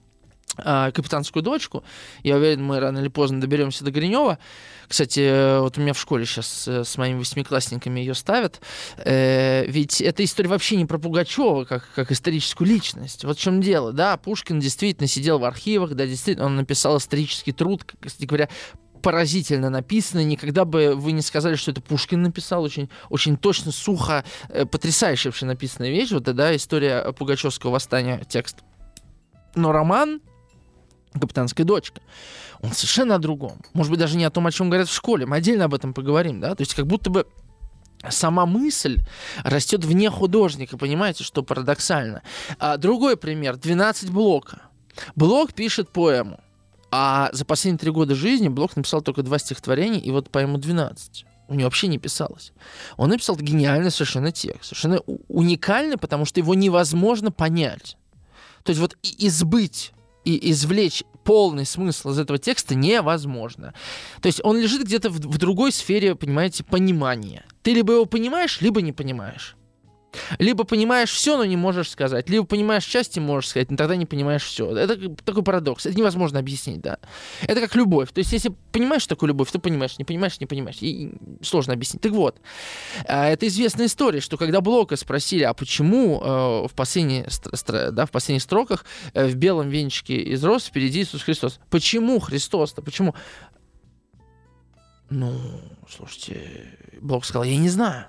капитанскую 0.57 1.43
дочку, 1.43 1.83
я 2.23 2.35
уверен, 2.35 2.63
мы 2.63 2.79
рано 2.79 2.99
или 2.99 3.07
поздно 3.07 3.39
доберемся 3.41 3.83
до 3.83 3.91
Гринева, 3.91 4.39
кстати, 4.87 5.59
вот 5.59 5.77
у 5.77 5.81
меня 5.81 5.93
в 5.93 5.99
школе 5.99 6.25
сейчас 6.25 6.67
э, 6.67 6.83
с 6.85 6.97
моими 6.97 7.19
восьмиклассниками 7.19 7.99
ее 7.99 8.13
ставят. 8.13 8.61
Э, 8.97 9.65
ведь 9.67 9.99
эта 9.99 10.23
история 10.23 10.49
вообще 10.49 10.77
не 10.77 10.85
про 10.85 10.97
Пугачева, 10.97 11.65
как, 11.65 11.89
как 11.93 12.11
историческую 12.11 12.67
личность. 12.69 13.25
Вот 13.25 13.37
в 13.37 13.41
чем 13.41 13.59
дело, 13.59 13.91
да, 13.91 14.15
Пушкин 14.15 14.59
действительно 14.61 15.07
сидел 15.07 15.39
в 15.39 15.45
архивах, 15.45 15.93
да, 15.93 16.05
действительно, 16.05 16.45
он 16.45 16.55
написал 16.55 16.97
исторический 16.97 17.51
труд, 17.51 17.83
кстати 17.99 18.25
говоря, 18.25 18.47
поразительно 19.03 19.69
написано. 19.69 20.23
Никогда 20.23 20.63
бы 20.63 20.95
вы 20.95 21.11
не 21.11 21.21
сказали, 21.21 21.55
что 21.55 21.71
это 21.71 21.81
Пушкин 21.81 22.21
написал. 22.23 22.63
Очень, 22.63 22.89
очень 23.09 23.35
точно, 23.35 23.73
сухо, 23.73 24.23
э, 24.47 24.65
потрясающая 24.65 25.31
вообще 25.31 25.45
написанная 25.45 25.89
вещь. 25.89 26.11
Вот, 26.11 26.23
да, 26.23 26.55
история 26.55 27.11
Пугачевского 27.11 27.71
восстания, 27.71 28.23
текст. 28.29 28.59
Но 29.55 29.73
роман 29.73 30.21
«Капитанская 31.19 31.65
дочка», 31.65 32.01
он 32.61 32.71
совершенно 32.71 33.15
о 33.15 33.19
другом. 33.19 33.61
Может 33.73 33.91
быть, 33.91 33.99
даже 33.99 34.17
не 34.17 34.25
о 34.25 34.29
том, 34.29 34.47
о 34.47 34.51
чем 34.51 34.69
говорят 34.69 34.89
в 34.89 34.93
школе. 34.93 35.25
Мы 35.25 35.37
отдельно 35.37 35.65
об 35.65 35.73
этом 35.73 35.93
поговорим, 35.93 36.39
да? 36.39 36.55
То 36.55 36.61
есть 36.61 36.73
как 36.73 36.87
будто 36.87 37.09
бы 37.09 37.27
сама 38.09 38.45
мысль 38.45 38.99
растет 39.43 39.83
вне 39.83 40.09
художника, 40.09 40.77
понимаете, 40.77 41.23
что 41.23 41.43
парадоксально. 41.43 42.23
А 42.59 42.77
другой 42.77 43.17
пример. 43.17 43.55
«12 43.55 44.11
блока». 44.11 44.61
Блок 45.15 45.53
пишет 45.53 45.89
поэму. 45.89 46.39
А 46.89 47.29
за 47.33 47.45
последние 47.45 47.79
три 47.79 47.91
года 47.91 48.15
жизни 48.15 48.47
Блок 48.47 48.75
написал 48.75 49.01
только 49.01 49.21
два 49.21 49.37
стихотворения, 49.39 49.99
и 49.99 50.09
вот 50.11 50.29
поэму 50.29 50.57
12 50.57 51.25
у 51.49 51.53
него 51.53 51.65
вообще 51.65 51.87
не 51.87 51.97
писалось. 51.97 52.53
Он 52.97 53.09
написал 53.09 53.35
гениальный 53.37 53.91
совершенно 53.91 54.31
текст, 54.31 54.65
совершенно 54.65 54.99
уникальный, 55.27 55.97
потому 55.97 56.25
что 56.25 56.39
его 56.39 56.53
невозможно 56.55 57.31
понять. 57.31 57.97
То 58.63 58.71
есть 58.71 58.81
вот 58.81 58.97
избыть 59.01 59.93
и 60.27 60.51
извлечь 60.51 61.03
полный 61.23 61.65
смысл 61.65 62.11
из 62.11 62.19
этого 62.19 62.37
текста 62.37 62.75
невозможно. 62.75 63.73
То 64.21 64.27
есть 64.27 64.41
он 64.43 64.57
лежит 64.59 64.83
где-то 64.83 65.09
в, 65.09 65.15
в 65.15 65.37
другой 65.37 65.71
сфере, 65.71 66.15
понимаете, 66.15 66.63
понимания. 66.63 67.45
Ты 67.63 67.73
либо 67.73 67.93
его 67.93 68.05
понимаешь, 68.05 68.59
либо 68.61 68.81
не 68.81 68.91
понимаешь. 68.91 69.55
Либо 70.39 70.63
понимаешь 70.63 71.11
все, 71.11 71.37
но 71.37 71.45
не 71.45 71.57
можешь 71.57 71.89
сказать, 71.89 72.29
либо 72.29 72.45
понимаешь 72.45 72.85
части, 72.85 73.19
можешь 73.19 73.49
сказать, 73.49 73.71
но 73.71 73.77
тогда 73.77 73.95
не 73.95 74.05
понимаешь 74.05 74.43
все. 74.43 74.75
Это 74.75 75.09
такой 75.23 75.43
парадокс. 75.43 75.85
Это 75.85 75.97
невозможно 75.97 76.39
объяснить, 76.39 76.81
да. 76.81 76.99
Это 77.41 77.61
как 77.61 77.75
любовь. 77.75 78.11
То 78.11 78.19
есть, 78.19 78.31
если 78.31 78.53
понимаешь 78.71 79.05
такую 79.07 79.29
любовь, 79.29 79.51
то 79.51 79.59
понимаешь, 79.59 79.97
не 79.97 80.05
понимаешь, 80.05 80.39
не 80.39 80.45
понимаешь. 80.45 80.77
И 80.81 81.13
сложно 81.41 81.73
объяснить. 81.73 82.01
Так 82.01 82.11
вот, 82.11 82.39
а, 83.05 83.27
это 83.27 83.47
известная 83.47 83.87
история, 83.87 84.21
что 84.21 84.37
когда 84.37 84.61
Блока 84.61 84.95
спросили, 84.95 85.43
а 85.43 85.53
почему 85.53 86.21
э, 86.21 86.67
в, 86.67 86.71
последней, 86.75 87.25
да, 87.91 88.05
в 88.05 88.11
последних 88.11 88.43
строках 88.43 88.85
э, 89.13 89.27
в 89.27 89.35
белом 89.35 89.69
венчике 89.69 90.17
из 90.17 90.43
роз 90.43 90.65
впереди 90.65 91.01
Иисус 91.01 91.23
Христос. 91.23 91.59
Почему 91.69 92.19
Христос-то? 92.19 92.81
Почему? 92.81 93.15
Ну, 95.09 95.39
слушайте, 95.89 96.77
Бог 97.01 97.25
сказал, 97.25 97.43
я 97.43 97.57
не 97.57 97.69
знаю. 97.69 98.07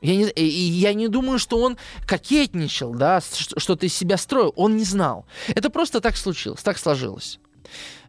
Я 0.00 0.14
не, 0.14 0.32
я 0.36 0.94
не 0.94 1.08
думаю, 1.08 1.38
что 1.38 1.58
он 1.58 1.76
кокетничал, 2.06 2.94
да, 2.94 3.20
что 3.20 3.76
ты 3.76 3.86
из 3.86 3.94
себя 3.94 4.16
строил. 4.16 4.52
Он 4.56 4.76
не 4.76 4.84
знал. 4.84 5.26
Это 5.48 5.70
просто 5.70 6.00
так 6.00 6.16
случилось, 6.16 6.62
так 6.62 6.78
сложилось. 6.78 7.40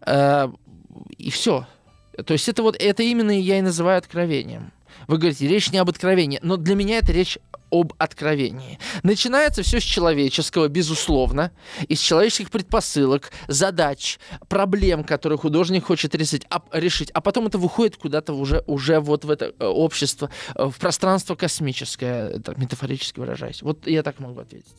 Э, 0.05 0.49
и 1.17 1.31
все. 1.31 1.67
То 2.25 2.33
есть 2.33 2.47
это 2.47 2.63
вот 2.63 2.75
это 2.79 3.03
именно 3.03 3.31
я 3.31 3.59
и 3.59 3.61
называю 3.61 3.97
откровением. 3.97 4.71
Вы 5.07 5.17
говорите, 5.17 5.47
речь 5.47 5.71
не 5.71 5.79
об 5.79 5.89
откровении, 5.89 6.39
но 6.43 6.57
для 6.57 6.75
меня 6.75 6.97
это 6.97 7.11
речь 7.11 7.39
об 7.71 7.93
откровении. 7.97 8.79
Начинается 9.03 9.63
все 9.63 9.79
с 9.79 9.83
человеческого, 9.83 10.67
безусловно, 10.67 11.51
из 11.87 11.99
человеческих 11.99 12.51
предпосылок, 12.51 13.31
задач, 13.47 14.19
проблем, 14.47 15.03
которые 15.03 15.37
художник 15.37 15.85
хочет 15.85 16.15
решить, 16.15 16.45
а, 16.49 16.61
решить, 16.71 17.11
а 17.11 17.21
потом 17.21 17.47
это 17.47 17.57
выходит 17.57 17.97
куда-то 17.97 18.33
уже, 18.33 18.63
уже 18.67 18.99
вот 18.99 19.25
в 19.25 19.31
это 19.31 19.53
э, 19.59 19.65
общество, 19.65 20.29
э, 20.55 20.65
в 20.65 20.77
пространство 20.77 21.35
космическое, 21.35 22.39
так, 22.39 22.57
метафорически 22.57 23.19
выражаясь. 23.19 23.61
Вот 23.61 23.87
я 23.87 24.03
так 24.03 24.19
могу 24.19 24.39
ответить. 24.39 24.75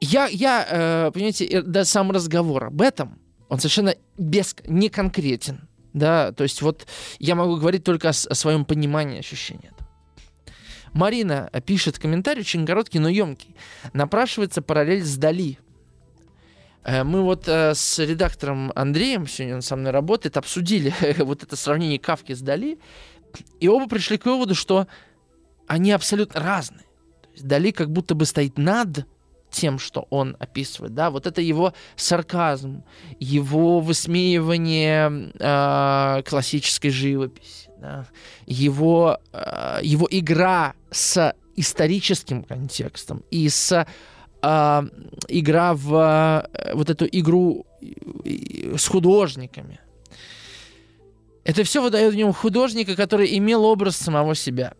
Я, 0.00 0.28
я 0.28 0.66
э, 0.68 1.10
понимаете, 1.12 1.62
да, 1.62 1.84
сам 1.84 2.10
разговор 2.10 2.64
об 2.64 2.80
этом, 2.80 3.18
он 3.48 3.58
совершенно 3.58 3.94
без, 4.16 4.56
не 4.66 4.88
конкретен. 4.88 5.68
Да, 5.92 6.32
то 6.32 6.44
есть 6.44 6.62
вот 6.62 6.86
я 7.18 7.34
могу 7.34 7.56
говорить 7.56 7.82
только 7.82 8.08
о, 8.08 8.10
о 8.10 8.34
своем 8.34 8.64
понимании 8.64 9.18
ощущения. 9.18 9.72
Марина 10.92 11.50
пишет 11.66 11.98
комментарий, 11.98 12.40
очень 12.40 12.66
короткий, 12.66 12.98
но 12.98 13.08
емкий. 13.08 13.54
Напрашивается 13.92 14.62
параллель 14.62 15.04
с 15.04 15.16
Дали. 15.16 15.58
Э, 16.84 17.04
мы 17.04 17.22
вот 17.22 17.46
э, 17.46 17.74
с 17.74 17.98
редактором 17.98 18.72
Андреем, 18.74 19.26
сегодня 19.26 19.56
он 19.56 19.62
со 19.62 19.76
мной 19.76 19.92
работает, 19.92 20.36
обсудили 20.36 20.92
вот 21.18 21.42
это 21.42 21.56
сравнение 21.56 21.98
Кавки 21.98 22.32
с 22.32 22.40
Дали, 22.40 22.78
и 23.60 23.68
оба 23.68 23.88
пришли 23.88 24.18
к 24.18 24.26
выводу, 24.26 24.54
что 24.54 24.86
они 25.66 25.92
абсолютно 25.92 26.40
разные. 26.40 26.84
Дали 27.40 27.70
как 27.70 27.90
будто 27.90 28.14
бы 28.14 28.26
стоит 28.26 28.58
над 28.58 29.06
тем, 29.50 29.78
что 29.78 30.06
он 30.10 30.36
описывает, 30.38 30.94
да, 30.94 31.10
вот 31.10 31.26
это 31.26 31.40
его 31.40 31.74
сарказм, 31.96 32.84
его 33.18 33.80
высмеивание 33.80 35.32
э, 35.38 36.22
классической 36.22 36.90
живописи, 36.90 37.69
его, 38.46 39.18
э, 39.32 39.80
его 39.82 40.08
игра 40.10 40.74
с 40.90 41.34
историческим 41.56 42.42
контекстом 42.42 43.22
и 43.30 43.48
с 43.48 43.86
э, 44.42 44.82
игра 45.28 45.74
в 45.74 46.48
э, 46.52 46.74
вот 46.74 46.90
эту 46.90 47.06
игру 47.06 47.66
с 48.76 48.86
художниками. 48.86 49.80
Это 51.44 51.64
все 51.64 51.82
выдает 51.82 52.12
в 52.12 52.16
нем 52.16 52.32
художника, 52.32 52.94
который 52.94 53.36
имел 53.36 53.64
образ 53.64 53.96
самого 53.96 54.34
себя. 54.34 54.74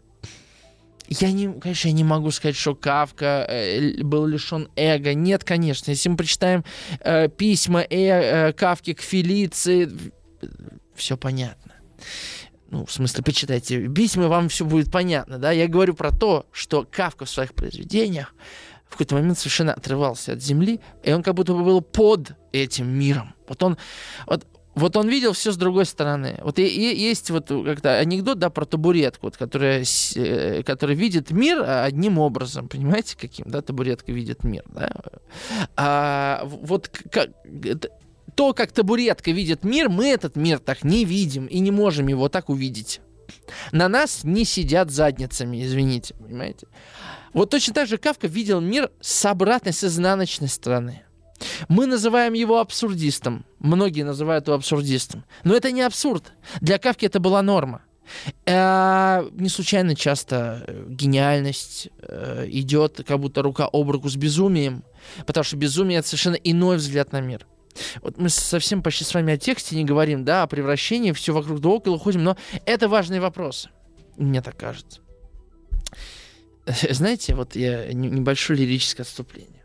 Я 1.11 1.33
не, 1.33 1.53
конечно, 1.53 1.89
я 1.89 1.95
не 1.95 2.05
могу 2.05 2.31
сказать, 2.31 2.57
что 2.57 2.77
Кавка 2.77 3.45
э, 3.49 4.01
был 4.03 4.27
лишен 4.27 4.69
эго. 4.77 5.13
Нет, 5.13 5.43
конечно. 5.43 5.91
Если 5.91 6.09
мы 6.09 6.17
прочитаем 6.17 6.65
э, 7.01 7.29
письма 7.29 7.81
э, 7.81 7.87
э, 7.91 8.53
Кавки 8.53 8.95
к 8.95 9.01
Фелиции, 9.01 9.91
все 10.95 11.17
понятно. 11.17 11.75
Ну, 12.71 12.87
в 12.87 12.93
смысле, 12.93 13.25
почитайте 13.25 13.89
письма, 13.89 14.29
вам 14.29 14.49
все 14.49 14.65
будет 14.65 14.91
понятно, 14.93 15.39
да? 15.39 15.51
Я 15.51 15.67
говорю 15.67 15.95
про 15.95 16.13
то, 16.13 16.47
что 16.53 16.87
Кавка 16.89 17.25
в 17.25 17.31
своих 17.31 17.53
произведениях 17.53 18.35
в 18.87 18.93
какой-то 18.93 19.17
момент 19.17 19.39
совершенно 19.39 19.75
отрывался 19.75 20.33
от 20.33 20.43
земли, 20.43 20.81
и 21.03 21.13
он 21.13 21.23
как 21.23 21.35
будто 21.35 21.53
бы 21.53 21.65
был 21.65 21.81
под 21.81 22.33
этим 22.53 22.89
миром. 22.89 23.35
Вот 23.49 23.63
он, 23.63 23.77
вот 24.27 24.47
вот 24.75 24.97
он 24.97 25.09
видел 25.09 25.33
все 25.33 25.53
с 25.53 25.57
другой 25.57 25.85
стороны. 25.85 26.39
Вот 26.43 26.59
и, 26.59 26.67
и 26.67 27.01
есть 27.01 27.31
вот 27.31 27.49
как-то 27.49 27.99
анекдот, 27.99 28.39
да, 28.39 28.51
про 28.51 28.65
табуретку, 28.65 29.27
вот, 29.27 29.37
которая, 29.37 29.85
э, 30.15 30.63
которая 30.63 30.97
видит 30.97 31.33
мир 31.33 31.63
одним 31.67 32.19
образом, 32.19 32.69
понимаете, 32.69 33.17
каким, 33.19 33.47
да, 33.51 33.63
табуретка 33.63 34.13
видит 34.13 34.45
мир, 34.45 34.63
да. 34.69 34.93
А, 35.77 36.43
вот 36.45 36.89
как, 36.89 37.31
то, 38.41 38.55
как 38.55 38.73
табуретка 38.73 39.33
видит 39.33 39.65
мир, 39.65 39.91
мы 39.91 40.09
этот 40.09 40.35
мир 40.35 40.61
так 40.61 40.83
не 40.83 41.05
видим 41.05 41.45
и 41.45 41.59
не 41.59 41.71
можем 41.71 42.07
его 42.07 42.31
так 42.31 42.49
увидеть. 42.49 43.03
На 43.71 43.87
нас 43.87 44.25
не 44.25 44.47
сидят 44.47 44.91
задницами, 44.91 45.63
извините, 45.63 46.15
понимаете. 46.15 46.67
Вот 47.35 47.51
точно 47.51 47.75
так 47.75 47.87
же 47.87 47.99
Кавка 47.99 48.29
видел 48.29 48.63
мир 48.63 48.91
с 49.03 49.27
обратной, 49.27 49.75
с 49.75 49.85
изнаночной 49.85 50.49
стороны. 50.49 51.03
Мы 51.69 51.85
называем 51.85 52.33
его 52.33 52.61
абсурдистом. 52.61 53.45
Многие 53.59 54.05
называют 54.05 54.47
его 54.47 54.57
абсурдистом. 54.57 55.27
Но 55.45 55.55
это 55.55 55.71
не 55.71 55.83
абсурд. 55.83 56.33
Для 56.63 56.79
Кавки 56.79 57.05
это 57.05 57.21
была 57.21 57.43
норма. 57.43 57.83
Э, 58.47 59.29
не 59.33 59.51
случайно 59.51 59.95
часто 59.95 60.65
э, 60.67 60.87
гениальность 60.89 61.91
э, 62.01 62.47
идет 62.49 63.03
как 63.07 63.21
будто 63.21 63.43
рука 63.43 63.69
об 63.71 63.91
руку 63.91 64.09
с 64.09 64.17
безумием, 64.17 64.83
потому 65.27 65.45
что 65.45 65.59
безумие 65.59 65.99
это 65.99 66.09
совершенно 66.09 66.37
иной 66.37 66.79
взгляд 66.79 67.13
на 67.13 67.21
мир. 67.21 67.47
Вот 68.03 68.19
мы 68.19 68.29
совсем 68.29 68.83
почти 68.83 69.05
с 69.05 69.15
вами 69.15 69.35
о 69.35 69.39
тексте 69.39 69.77
не 69.77 69.85
говорим, 69.85 70.25
да, 70.25 70.43
о 70.43 70.47
превращении, 70.47 71.13
все 71.13 71.33
вокруг 71.33 71.61
да 71.61 71.69
около 71.69 71.99
ходим, 71.99 72.25
но 72.25 72.37
это 72.67 72.89
важные 72.89 73.21
вопросы, 73.21 73.71
мне 74.17 74.43
так 74.43 74.57
кажется. 74.57 75.01
Знаете, 76.91 77.35
вот 77.35 77.57
я 77.57 77.93
небольшое 77.93 78.59
лирическое 78.59 79.05
отступление. 79.05 79.65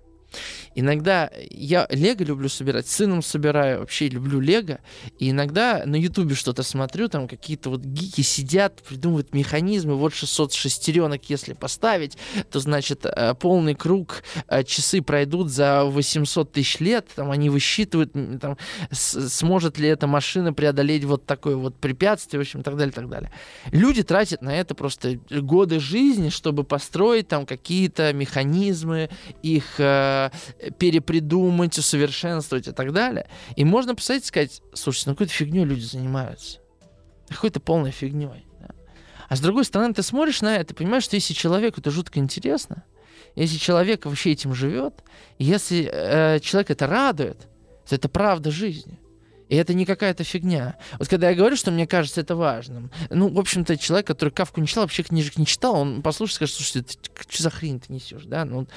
Иногда 0.75 1.31
я 1.49 1.87
Лего 1.89 2.23
люблю 2.23 2.49
собирать, 2.49 2.87
сыном 2.87 3.21
собираю, 3.21 3.79
вообще 3.79 4.09
люблю 4.09 4.41
Лего. 4.41 4.79
И 5.17 5.31
иногда 5.31 5.83
на 5.85 5.95
Ютубе 5.95 6.35
что-то 6.35 6.63
смотрю, 6.63 7.07
там 7.07 7.29
какие-то 7.29 7.69
вот 7.69 7.81
гики 7.81 8.21
сидят, 8.21 8.83
придумывают 8.83 9.33
механизмы. 9.33 9.95
Вот 9.95 10.13
600 10.13 10.53
шестеренок, 10.53 11.29
если 11.29 11.53
поставить, 11.53 12.17
то 12.51 12.59
значит 12.59 13.05
э, 13.05 13.33
полный 13.35 13.73
круг 13.73 14.23
э, 14.47 14.63
часы 14.63 15.01
пройдут 15.01 15.49
за 15.49 15.85
800 15.85 16.51
тысяч 16.51 16.79
лет. 16.81 17.07
Там 17.15 17.31
они 17.31 17.49
высчитывают, 17.49 18.11
там, 18.41 18.57
сможет 18.91 19.77
ли 19.79 19.87
эта 19.87 20.07
машина 20.07 20.53
преодолеть 20.53 21.05
вот 21.05 21.25
такое 21.25 21.55
вот 21.55 21.75
препятствие, 21.77 22.39
в 22.39 22.41
общем, 22.41 22.59
и 22.59 22.63
так 22.63 22.75
далее, 22.75 22.91
и 22.91 22.95
так 22.95 23.07
далее. 23.07 23.31
Люди 23.71 24.03
тратят 24.03 24.41
на 24.41 24.53
это 24.53 24.75
просто 24.75 25.19
годы 25.29 25.79
жизни, 25.79 26.27
чтобы 26.27 26.65
построить 26.65 27.29
там 27.29 27.45
какие-то 27.45 28.11
механизмы, 28.11 29.09
их 29.41 29.79
э, 29.79 30.31
перепридумать, 30.77 31.77
усовершенствовать 31.77 32.67
и 32.67 32.71
так 32.71 32.93
далее. 32.93 33.27
И 33.55 33.65
можно 33.65 33.91
и 33.91 34.19
сказать, 34.19 34.61
слушайте, 34.73 35.09
ну 35.09 35.15
какой-то 35.15 35.33
фигней 35.33 35.65
люди 35.65 35.83
занимаются. 35.83 36.59
Какой-то 37.29 37.59
полной 37.59 37.91
фигней. 37.91 38.45
Да? 38.59 38.69
А 39.29 39.35
с 39.35 39.39
другой 39.39 39.65
стороны, 39.65 39.93
ты 39.93 40.03
смотришь 40.03 40.41
на 40.41 40.55
это, 40.55 40.73
понимаешь, 40.73 41.03
что 41.03 41.15
если 41.15 41.33
человеку 41.33 41.79
это 41.79 41.91
жутко 41.91 42.19
интересно, 42.19 42.83
если 43.35 43.57
человек 43.57 44.05
вообще 44.05 44.31
этим 44.31 44.53
живет, 44.53 45.03
если 45.39 45.89
э, 45.91 46.39
человек 46.39 46.71
это 46.71 46.87
радует, 46.87 47.47
то 47.87 47.95
это 47.95 48.07
правда 48.07 48.51
жизни. 48.51 48.99
И 49.47 49.55
это 49.55 49.73
не 49.73 49.85
какая-то 49.85 50.23
фигня. 50.23 50.77
Вот 50.97 51.07
когда 51.07 51.29
я 51.29 51.35
говорю, 51.35 51.55
что 51.55 51.69
мне 51.69 51.85
кажется 51.85 52.21
это 52.21 52.35
важным, 52.35 52.89
ну, 53.11 53.29
в 53.29 53.39
общем-то, 53.39 53.77
человек, 53.77 54.07
который 54.07 54.31
Кавку 54.31 54.59
не 54.59 54.67
читал, 54.67 54.83
вообще 54.83 55.03
книжек 55.03 55.37
не 55.37 55.45
читал, 55.45 55.75
он 55.75 56.01
послушает, 56.01 56.35
скажет, 56.35 56.55
слушай, 56.55 56.81
ты, 56.81 56.95
что 57.29 57.43
за 57.43 57.49
хрень 57.51 57.79
ты 57.79 57.93
несешь, 57.93 58.23
да? 58.25 58.43
Ну, 58.43 58.67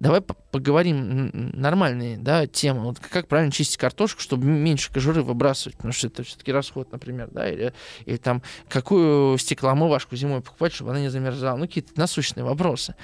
давай 0.00 0.20
поговорим 0.20 1.30
нормальные, 1.54 2.16
да, 2.18 2.46
темы. 2.46 2.82
Вот 2.82 2.98
как 2.98 3.28
правильно 3.28 3.52
чистить 3.52 3.76
картошку, 3.76 4.20
чтобы 4.20 4.46
меньше 4.46 4.92
кожуры 4.92 5.22
выбрасывать, 5.22 5.76
потому 5.76 5.92
что 5.92 6.06
это 6.06 6.22
все-таки 6.22 6.52
расход, 6.52 6.92
например, 6.92 7.28
да, 7.30 7.48
или, 7.48 7.72
или 8.06 8.16
там 8.16 8.42
какую 8.68 9.38
стеклоомывашку 9.38 10.16
зимой 10.16 10.40
покупать, 10.40 10.72
чтобы 10.72 10.90
она 10.90 11.00
не 11.00 11.08
замерзала. 11.08 11.56
Ну, 11.56 11.66
какие-то 11.66 11.92
насущные 11.96 12.44
вопросы. 12.44 12.94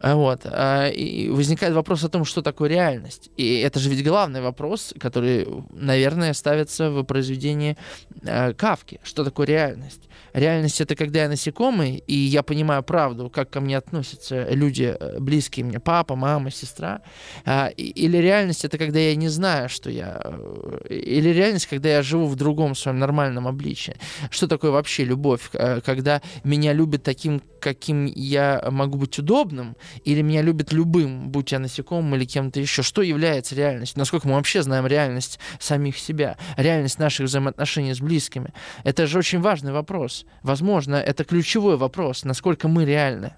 А, 0.00 0.14
вот. 0.14 0.42
А, 0.44 0.88
и 0.88 1.28
возникает 1.30 1.74
вопрос 1.74 2.04
о 2.04 2.08
том, 2.08 2.24
что 2.24 2.42
такое 2.42 2.68
реальность. 2.68 3.30
И 3.36 3.60
это 3.60 3.78
же 3.78 3.88
ведь 3.88 4.04
главный 4.04 4.42
вопрос, 4.42 4.94
который, 4.98 5.46
наверное, 5.70 6.34
ставится 6.34 6.90
в 6.90 7.02
произведении 7.04 7.76
э, 8.22 8.52
Кавки. 8.52 9.00
Что 9.02 9.24
такое 9.24 9.46
реальность? 9.46 10.02
Реальность— 10.34 10.80
это 10.82 10.94
когда 10.96 11.22
я 11.22 11.28
насекомый, 11.28 12.02
и 12.06 12.14
я 12.14 12.42
понимаю 12.42 12.82
правду, 12.82 13.30
как 13.30 13.48
ко 13.48 13.60
мне 13.60 13.78
относятся 13.78 14.46
люди, 14.50 14.94
э, 14.98 15.18
близкие 15.18 15.64
мне, 15.64 15.80
папа, 15.80 16.14
мама, 16.14 16.50
сестра. 16.50 17.00
А, 17.46 17.68
или 17.68 18.18
реальность— 18.18 18.64
это 18.66 18.76
когда 18.76 18.98
я 18.98 19.16
не 19.16 19.28
знаю, 19.28 19.70
что 19.70 19.88
я... 19.88 20.20
Э, 20.22 20.88
или 20.90 21.30
реальность, 21.30 21.66
когда 21.66 21.88
я 21.88 22.02
живу 22.02 22.26
в 22.26 22.36
другом 22.36 22.74
своем 22.74 22.98
нормальном 22.98 23.48
обличии. 23.48 23.96
Что 24.30 24.46
такое 24.46 24.72
вообще 24.72 25.04
любовь? 25.04 25.50
Когда 25.84 26.20
меня 26.44 26.74
любят 26.74 27.02
таким, 27.02 27.40
каким 27.60 28.04
я 28.04 28.62
могу 28.70 28.98
быть 28.98 29.18
удобным, 29.18 29.74
или 30.04 30.22
меня 30.22 30.42
любят 30.42 30.72
любым, 30.72 31.30
будь 31.30 31.52
я 31.52 31.58
насекомым 31.58 32.14
или 32.14 32.24
кем-то 32.24 32.60
еще. 32.60 32.82
Что 32.82 33.02
является 33.02 33.54
реальностью? 33.54 33.98
Насколько 33.98 34.28
мы 34.28 34.34
вообще 34.34 34.62
знаем 34.62 34.86
реальность 34.86 35.38
самих 35.58 35.98
себя, 35.98 36.36
реальность 36.56 36.98
наших 36.98 37.26
взаимоотношений 37.26 37.94
с 37.94 38.00
близкими? 38.00 38.52
Это 38.84 39.06
же 39.06 39.18
очень 39.18 39.40
важный 39.40 39.72
вопрос. 39.72 40.26
Возможно, 40.42 40.96
это 40.96 41.24
ключевой 41.24 41.76
вопрос, 41.76 42.24
насколько 42.24 42.68
мы 42.68 42.84
реальны. 42.84 43.34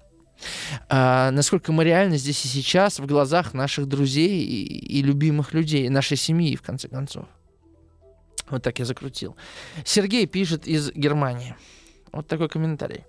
А, 0.87 1.31
насколько 1.31 1.71
мы 1.71 1.83
реальны 1.83 2.17
здесь 2.17 2.45
и 2.45 2.47
сейчас 2.47 2.99
в 2.99 3.05
глазах 3.05 3.53
наших 3.53 3.87
друзей 3.87 4.41
и, 4.41 4.99
и 4.99 5.01
любимых 5.01 5.53
людей, 5.53 5.89
нашей 5.89 6.17
семьи, 6.17 6.55
в 6.55 6.61
конце 6.61 6.87
концов. 6.87 7.25
Вот 8.49 8.63
так 8.63 8.79
я 8.79 8.85
закрутил. 8.85 9.35
Сергей 9.85 10.25
пишет 10.25 10.67
из 10.67 10.91
Германии. 10.93 11.55
Вот 12.11 12.27
такой 12.27 12.49
комментарий. 12.49 13.03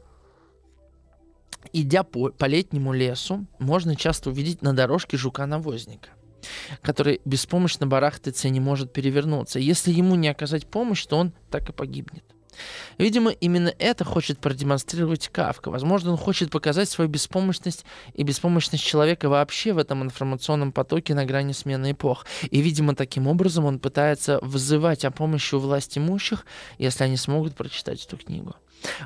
Идя 1.73 2.03
по, 2.03 2.31
по 2.31 2.47
летнему 2.47 2.93
лесу, 2.93 3.47
можно 3.59 3.97
часто 3.97 4.31
увидеть 4.31 4.63
на 4.63 4.75
дорожке 4.75 5.17
жука-навозника, 5.17 6.09
который 6.83 7.21
беспомощно 7.25 7.87
барахтается 7.87 8.49
и 8.49 8.51
не 8.51 8.61
может 8.61 8.93
перевернуться. 8.93 9.59
Если 9.59 9.93
ему 9.93 10.15
не 10.17 10.29
оказать 10.29 10.67
помощь, 10.67 11.05
то 11.07 11.17
он 11.17 11.33
так 11.51 11.69
и 11.69 11.73
погибнет. 11.73 12.25
Видимо, 12.99 13.31
именно 13.31 13.73
это 13.79 14.05
хочет 14.05 14.39
продемонстрировать 14.39 15.29
Кавка. 15.29 15.71
Возможно, 15.71 16.11
он 16.13 16.17
хочет 16.17 16.51
показать 16.51 16.89
свою 16.89 17.09
беспомощность 17.09 17.85
и 18.15 18.23
беспомощность 18.23 18.85
человека 18.85 19.29
вообще 19.29 19.73
в 19.73 19.79
этом 19.79 20.03
информационном 20.03 20.73
потоке 20.73 21.15
на 21.15 21.25
грани 21.25 21.53
смены 21.53 21.93
эпох. 21.93 22.27
И, 22.51 22.61
видимо, 22.61 22.95
таким 22.95 23.27
образом 23.27 23.65
он 23.65 23.79
пытается 23.79 24.39
вызывать 24.43 25.05
о 25.05 25.11
помощи 25.11 25.55
у 25.55 25.59
власть 25.59 25.97
имущих, 25.97 26.45
если 26.79 27.05
они 27.05 27.17
смогут 27.17 27.55
прочитать 27.55 28.05
эту 28.05 28.17
книгу. 28.17 28.55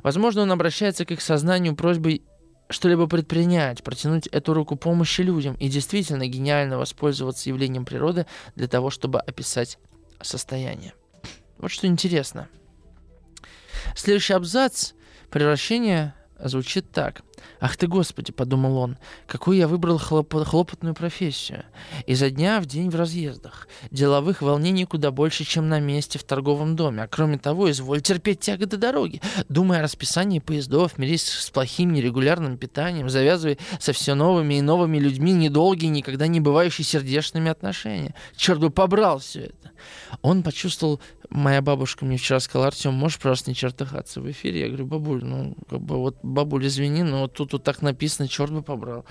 Возможно, 0.02 0.42
он 0.42 0.52
обращается 0.52 1.04
к 1.04 1.10
их 1.10 1.20
сознанию 1.20 1.74
просьбой 1.74 2.22
что-либо 2.68 3.06
предпринять, 3.06 3.82
протянуть 3.82 4.26
эту 4.28 4.54
руку 4.54 4.76
помощи 4.76 5.20
людям 5.20 5.54
и 5.56 5.68
действительно 5.68 6.26
гениально 6.26 6.78
воспользоваться 6.78 7.48
явлением 7.48 7.84
природы 7.84 8.26
для 8.56 8.68
того, 8.68 8.90
чтобы 8.90 9.20
описать 9.20 9.78
состояние. 10.20 10.94
Вот 11.58 11.70
что 11.70 11.86
интересно. 11.86 12.48
Следующий 13.94 14.32
абзац 14.32 14.92
превращение 15.30 16.14
звучит 16.38 16.90
так. 16.90 17.22
«Ах 17.60 17.76
ты, 17.76 17.86
Господи!»— 17.86 18.32
подумал 18.36 18.78
он. 18.78 18.96
«Какую 19.26 19.56
я 19.56 19.68
выбрал 19.68 19.98
хлоп- 19.98 20.44
хлопотную 20.44 20.94
профессию. 20.94 21.64
Изо 22.06 22.30
дня 22.30 22.60
в 22.60 22.66
день 22.66 22.90
в 22.90 22.94
разъездах. 22.94 23.68
Деловых 23.90 24.42
волнений 24.42 24.84
куда 24.84 25.10
больше, 25.10 25.44
чем 25.44 25.68
на 25.68 25.80
месте 25.80 26.18
в 26.18 26.24
торговом 26.24 26.76
доме. 26.76 27.02
А 27.02 27.08
кроме 27.08 27.38
того, 27.38 27.70
изволь 27.70 28.00
терпеть 28.00 28.40
тяготы 28.40 28.76
дороги. 28.76 29.20
Думая 29.48 29.80
о 29.80 29.82
расписании 29.82 30.38
поездов, 30.38 30.98
мирись 30.98 31.28
с 31.28 31.50
плохим 31.50 31.92
нерегулярным 31.92 32.56
питанием, 32.56 33.08
завязывай 33.08 33.58
со 33.78 33.92
все 33.92 34.14
новыми 34.14 34.54
и 34.54 34.60
новыми 34.60 34.98
людьми 34.98 35.32
недолгие, 35.32 35.90
никогда 35.90 36.26
не 36.26 36.40
бывающие 36.40 36.84
сердечными 36.84 37.50
отношения. 37.50 38.14
Черт 38.36 38.60
бы 38.60 38.70
побрал 38.70 39.18
все 39.18 39.40
это!» 39.40 39.70
Он 40.22 40.42
почувствовал 40.42 41.00
моя 41.34 41.60
бабушка 41.60 42.04
мне 42.04 42.16
вчера 42.16 42.40
сказала, 42.40 42.68
Артем, 42.68 42.94
можешь 42.94 43.18
просто 43.18 43.50
не 43.50 43.54
чертыхаться 43.54 44.20
в 44.20 44.30
эфире? 44.30 44.60
Я 44.60 44.68
говорю, 44.68 44.86
бабуль, 44.86 45.24
ну, 45.24 45.56
как 45.68 45.80
бы 45.80 45.96
вот, 45.96 46.16
бабуль, 46.22 46.66
извини, 46.66 47.02
но 47.02 47.22
вот 47.22 47.34
тут 47.34 47.52
вот 47.52 47.64
так 47.64 47.82
написано, 47.82 48.28
черт 48.28 48.52
бы 48.52 48.62
побрал. 48.62 49.04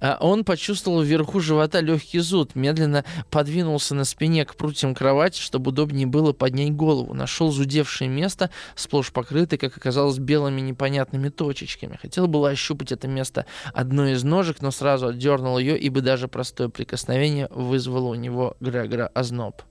А 0.00 0.18
он 0.20 0.44
почувствовал 0.44 1.02
вверху 1.02 1.40
живота 1.40 1.80
легкий 1.80 2.20
зуд, 2.20 2.54
медленно 2.54 3.04
подвинулся 3.30 3.94
на 3.94 4.04
спине 4.04 4.44
к 4.44 4.56
прутьям 4.56 4.94
кровати, 4.94 5.40
чтобы 5.40 5.68
удобнее 5.70 6.06
было 6.06 6.32
поднять 6.32 6.72
голову. 6.72 7.14
Нашел 7.14 7.52
зудевшее 7.52 8.08
место, 8.08 8.50
сплошь 8.74 9.12
покрытое, 9.12 9.58
как 9.58 9.76
оказалось, 9.76 10.18
белыми 10.18 10.60
непонятными 10.62 11.28
точечками. 11.28 11.98
Хотел 12.00 12.26
было 12.26 12.48
ощупать 12.48 12.92
это 12.92 13.08
место 13.08 13.44
одной 13.74 14.12
из 14.12 14.24
ножек, 14.24 14.62
но 14.62 14.70
сразу 14.70 15.08
отдернул 15.08 15.58
ее, 15.58 15.78
ибо 15.78 16.00
даже 16.00 16.28
простое 16.28 16.68
прикосновение 16.68 17.48
вызвало 17.50 18.08
у 18.08 18.14
него 18.14 18.56
Грегора 18.60 19.08
озноб. 19.08 19.62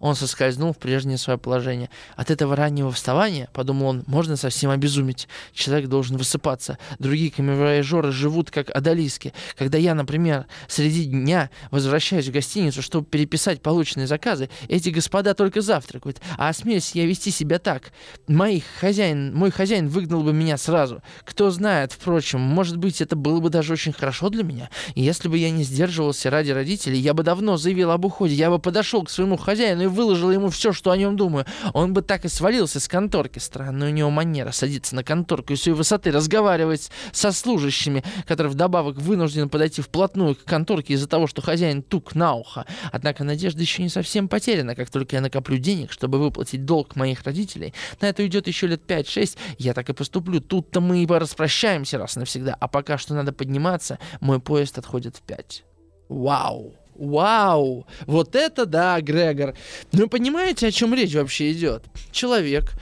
Он 0.00 0.14
соскользнул 0.14 0.72
в 0.72 0.78
прежнее 0.78 1.18
свое 1.18 1.38
положение. 1.38 1.90
От 2.16 2.30
этого 2.30 2.56
раннего 2.56 2.90
вставания, 2.90 3.48
подумал 3.52 3.88
он, 3.88 4.04
можно 4.06 4.36
совсем 4.36 4.70
обезуметь. 4.70 5.28
Человек 5.52 5.88
должен 5.88 6.16
высыпаться. 6.16 6.78
Другие 6.98 7.30
камевояжеры 7.30 8.12
живут 8.12 8.50
как 8.50 8.70
одолиски. 8.70 9.32
Когда 9.56 9.78
я, 9.78 9.94
например, 9.94 10.46
среди 10.68 11.04
дня 11.04 11.50
возвращаюсь 11.70 12.28
в 12.28 12.32
гостиницу, 12.32 12.82
чтобы 12.82 13.06
переписать 13.06 13.62
полученные 13.62 14.06
заказы, 14.06 14.50
эти 14.68 14.90
господа 14.90 15.34
только 15.34 15.60
завтракают. 15.60 16.20
А 16.36 16.48
осмелюсь 16.48 16.92
я 16.94 17.06
вести 17.06 17.30
себя 17.30 17.58
так. 17.58 17.92
Моих 18.26 18.64
хозяин, 18.80 19.34
мой 19.34 19.50
хозяин 19.50 19.88
выгнал 19.88 20.22
бы 20.22 20.32
меня 20.32 20.56
сразу. 20.56 21.02
Кто 21.24 21.50
знает, 21.50 21.92
впрочем, 21.92 22.40
может 22.40 22.76
быть, 22.76 23.00
это 23.00 23.16
было 23.16 23.40
бы 23.40 23.50
даже 23.50 23.72
очень 23.72 23.92
хорошо 23.92 24.28
для 24.28 24.42
меня. 24.42 24.70
И 24.94 25.02
если 25.02 25.28
бы 25.28 25.38
я 25.38 25.50
не 25.50 25.64
сдерживался 25.64 26.30
ради 26.30 26.50
родителей, 26.50 26.98
я 26.98 27.14
бы 27.14 27.22
давно 27.22 27.56
заявил 27.56 27.90
об 27.90 28.04
уходе. 28.04 28.34
Я 28.34 28.50
бы 28.50 28.58
подошел 28.58 29.02
к 29.02 29.10
своему 29.10 29.36
хозяину 29.36 29.59
хозяину 29.60 29.82
и 29.82 29.86
выложил 29.86 30.30
ему 30.30 30.48
все, 30.48 30.72
что 30.72 30.90
о 30.90 30.96
нем 30.96 31.16
думаю. 31.16 31.44
Он 31.74 31.92
бы 31.92 32.02
так 32.02 32.24
и 32.24 32.28
свалился 32.28 32.80
с 32.80 32.88
конторки. 32.88 33.38
Странная 33.38 33.90
у 33.90 33.92
него 33.92 34.10
манера 34.10 34.52
садиться 34.52 34.94
на 34.94 35.04
конторку 35.04 35.52
и 35.52 35.56
с 35.56 35.66
ее 35.66 35.74
высоты 35.74 36.10
разговаривать 36.10 36.90
со 37.12 37.30
служащими, 37.32 38.02
которые 38.26 38.52
вдобавок 38.52 38.96
вынуждены 38.96 39.48
подойти 39.48 39.82
вплотную 39.82 40.34
к 40.34 40.44
конторке 40.44 40.94
из-за 40.94 41.08
того, 41.08 41.26
что 41.26 41.42
хозяин 41.42 41.82
тук 41.82 42.14
на 42.14 42.34
ухо. 42.34 42.64
Однако 42.90 43.24
надежда 43.24 43.60
еще 43.60 43.82
не 43.82 43.90
совсем 43.90 44.28
потеряна. 44.28 44.74
Как 44.74 44.90
только 44.90 45.16
я 45.16 45.22
накоплю 45.22 45.58
денег, 45.58 45.92
чтобы 45.92 46.18
выплатить 46.18 46.64
долг 46.64 46.96
моих 46.96 47.22
родителей, 47.24 47.74
на 48.00 48.06
это 48.06 48.22
уйдет 48.22 48.46
еще 48.46 48.66
лет 48.66 48.82
5-6, 48.86 49.36
я 49.58 49.74
так 49.74 49.90
и 49.90 49.92
поступлю. 49.92 50.40
Тут-то 50.40 50.80
мы 50.80 51.02
и 51.02 51.06
распрощаемся 51.06 51.98
раз 51.98 52.16
навсегда. 52.16 52.56
А 52.58 52.68
пока 52.68 52.96
что 52.96 53.14
надо 53.14 53.32
подниматься, 53.32 53.98
мой 54.20 54.40
поезд 54.40 54.78
отходит 54.78 55.16
в 55.16 55.22
5. 55.22 55.64
Вау! 56.08 56.79
Вау! 57.00 57.86
Вот 58.06 58.36
это 58.36 58.66
да, 58.66 59.00
Грегор. 59.00 59.54
Ну, 59.92 60.06
понимаете, 60.06 60.66
о 60.66 60.70
чем 60.70 60.92
речь 60.92 61.14
вообще 61.14 61.50
идет? 61.52 61.86
Человек 62.12 62.74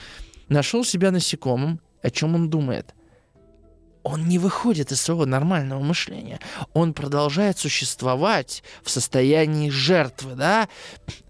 нашел 0.48 0.84
себя 0.84 1.12
насекомым. 1.12 1.80
О 2.02 2.10
чем 2.10 2.34
он 2.34 2.50
думает? 2.50 2.94
Он 4.02 4.26
не 4.26 4.38
выходит 4.38 4.90
из 4.90 5.00
своего 5.00 5.26
нормального 5.26 5.80
мышления. 5.80 6.40
Он 6.72 6.94
продолжает 6.94 7.58
существовать 7.58 8.62
в 8.82 8.90
состоянии 8.90 9.70
жертвы, 9.70 10.34
да? 10.34 10.68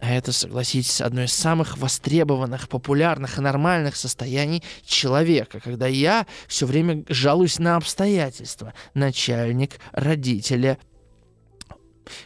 А 0.01 0.11
это, 0.11 0.33
согласитесь, 0.33 1.01
одно 1.01 1.25
из 1.25 1.33
самых 1.33 1.77
востребованных, 1.77 2.69
популярных 2.69 3.39
и 3.39 3.43
нормальных 3.43 3.97
состояний 3.97 4.63
человека, 4.85 5.61
когда 5.61 5.87
я 5.89 6.27
все 6.47 6.67
время 6.67 7.05
жалуюсь 7.09 7.59
на 7.59 7.77
обстоятельства. 7.77 8.73
Начальник, 8.95 9.81
родители, 9.93 10.79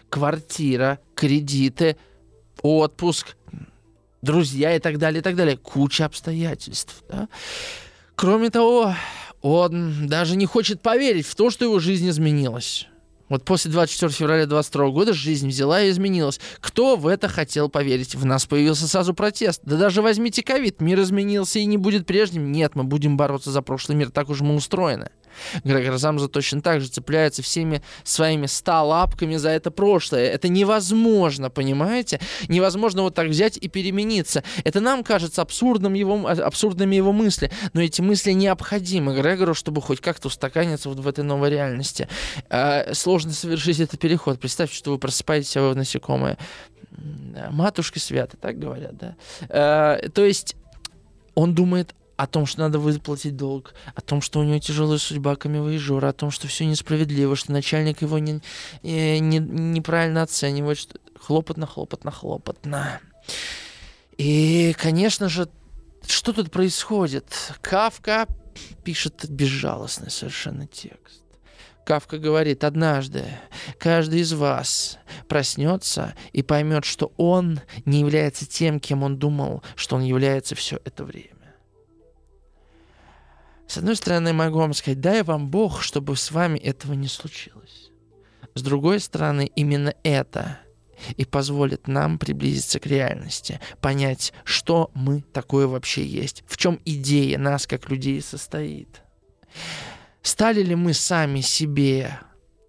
квартира, 0.09 0.99
кредиты, 1.15 1.97
отпуск, 2.63 3.37
друзья 4.23 4.75
и 4.77 4.79
так 4.79 4.99
далее, 4.99 5.21
и 5.21 5.23
так 5.23 5.37
далее. 5.37 5.57
Куча 5.57 6.05
обстоятельств. 6.05 7.03
Да? 7.09 7.29
Кроме 8.15 8.51
того, 8.51 8.95
он 9.41 10.07
даже 10.07 10.37
не 10.37 10.47
хочет 10.47 10.81
поверить 10.81 11.27
в 11.27 11.35
то, 11.35 11.51
что 11.51 11.65
его 11.65 11.79
жизнь 11.79 12.09
изменилась. 12.09 12.87
Вот 13.29 13.45
после 13.45 13.71
24 13.71 14.13
февраля 14.13 14.45
22 14.45 14.91
года 14.91 15.15
жизнь 15.15 15.49
взяла 15.49 15.83
и 15.83 15.89
изменилась. 15.89 16.39
Кто 16.61 16.97
в 16.97 17.07
это 17.07 17.29
хотел 17.29 17.71
поверить? 17.71 18.15
В 18.15 18.27
нас 18.27 18.45
появился 18.45 18.87
сразу 18.87 19.15
протест. 19.15 19.63
Да 19.65 19.79
даже 19.79 20.03
возьмите 20.03 20.43
ковид, 20.43 20.83
мир 20.83 21.01
изменился 21.01 21.59
и 21.59 21.65
не 21.65 21.79
будет 21.79 22.05
прежним. 22.05 22.53
Нет, 22.53 22.75
мы 22.75 22.85
будем 22.85 23.17
бороться 23.17 23.51
за 23.51 23.63
прошлый 23.63 23.97
мир, 23.97 24.11
так 24.11 24.29
уж 24.29 24.43
мы 24.43 24.55
устроены. 24.55 25.09
Грегор 25.65 25.97
Замза 25.99 26.29
точно 26.29 26.63
так 26.63 26.81
же 26.81 26.89
цепляется 26.89 27.43
всеми 27.43 27.83
своими 28.05 28.47
ста 28.47 28.83
лапками 28.83 29.37
за 29.37 29.51
это 29.51 29.71
прошлое. 29.71 30.27
Это 30.27 30.49
невозможно, 30.49 31.51
понимаете? 31.51 32.21
Невозможно 32.49 33.03
вот 33.03 33.15
так 33.15 33.29
взять 33.29 33.57
и 33.57 33.69
перемениться. 33.69 34.43
Это 34.65 34.81
нам 34.81 35.05
кажется 35.05 35.43
абсурдным 35.43 35.95
его, 35.95 36.27
абсурдными 36.27 36.97
его 36.97 37.13
мысли, 37.13 37.51
но 37.73 37.83
эти 37.83 38.01
мысли 38.01 38.33
необходимы 38.33 39.15
Грегору, 39.15 39.55
чтобы 39.55 39.81
хоть 39.81 40.01
как-то 40.01 40.29
устаканиться 40.29 40.89
вот 40.89 40.99
в 40.99 41.09
этой 41.09 41.25
новой 41.25 41.51
реальности. 41.51 42.09
Э, 42.49 42.95
сложно 42.95 43.33
совершить 43.33 43.81
этот 43.81 44.01
переход. 44.01 44.41
Представьте, 44.41 44.77
что 44.77 44.91
вы 44.91 44.99
просыпаетесь, 44.99 45.57
а 45.57 45.63
вы 45.63 45.75
насекомое. 45.75 46.39
Матушка 47.51 47.99
свята, 47.99 48.37
так 48.37 48.59
говорят, 48.59 48.97
да? 48.97 49.17
Э, 49.49 50.09
то 50.11 50.25
есть 50.25 50.57
он 51.35 51.55
думает 51.55 51.95
о 52.17 52.27
том, 52.27 52.47
что 52.47 52.61
надо 52.61 52.79
выплатить 52.79 53.37
долг, 53.37 53.75
о 53.95 54.01
том, 54.01 54.21
что 54.21 54.41
у 54.41 54.45
него 54.45 54.59
тяжелая 54.59 54.99
судьба 54.99 55.37
камевоежора, 55.37 56.09
о 56.09 56.13
том, 56.13 56.31
что 56.31 56.49
все 56.49 56.67
несправедливо, 56.67 57.37
что 57.37 57.53
начальник 57.53 58.03
его 58.03 58.19
не, 58.19 58.41
не, 58.83 59.19
не, 59.21 59.39
неправильно 59.39 60.23
оценивает, 60.23 60.79
что 60.79 60.99
хлопотно, 61.19 61.67
хлопотно, 61.67 62.11
хлопотно. 62.11 63.01
И, 64.19 64.75
конечно 64.79 65.29
же, 65.29 65.49
что 66.07 66.33
тут 66.33 66.51
происходит? 66.51 67.27
Кавка 67.61 68.27
пишет 68.85 69.29
безжалостный 69.29 70.11
совершенно 70.11 70.67
текст. 70.67 71.23
Кавка 71.85 72.19
говорит, 72.19 72.63
однажды 72.63 73.25
каждый 73.79 74.21
из 74.21 74.33
вас 74.33 74.99
проснется 75.29 76.15
и 76.33 76.43
поймет, 76.43 76.85
что 76.85 77.13
он 77.17 77.61
не 77.85 78.01
является 78.01 78.47
тем, 78.47 78.79
кем 78.79 79.03
он 79.03 79.19
думал, 79.19 79.63
что 79.75 79.97
он 79.97 80.03
является 80.03 80.55
все 80.55 80.79
это 80.85 81.05
время. 81.05 81.32
С 83.73 83.79
одной 83.79 83.97
стороны, 83.97 84.35
могу 84.35 84.59
вам 84.59 84.75
сказать, 84.75 85.01
дай 85.01 85.23
вам 85.23 85.49
Бог, 85.49 85.81
чтобы 85.81 86.15
с 86.15 86.31
вами 86.31 86.59
этого 86.59 86.93
не 86.93 87.09
случилось. 87.09 87.91
С 88.53 88.61
другой 88.61 89.01
стороны, 89.01 89.51
именно 89.57 89.95
это 90.03 90.59
и 91.17 91.25
позволит 91.25 91.89
нам 91.89 92.19
приблизиться 92.19 92.79
к 92.79 92.87
реальности, 92.87 93.61
понять, 93.81 94.35
что 94.45 94.91
мы 94.93 95.23
такое 95.23 95.67
вообще 95.67 96.05
есть, 96.05 96.45
в 96.47 96.59
чем 96.59 96.81
идея 96.85 97.39
нас 97.39 97.67
как 97.67 97.89
людей 97.89 98.21
состоит. 98.21 99.01
Стали 100.21 100.63
ли 100.63 100.75
мы 100.75 100.93
сами 100.93 101.41
себе 101.41 102.21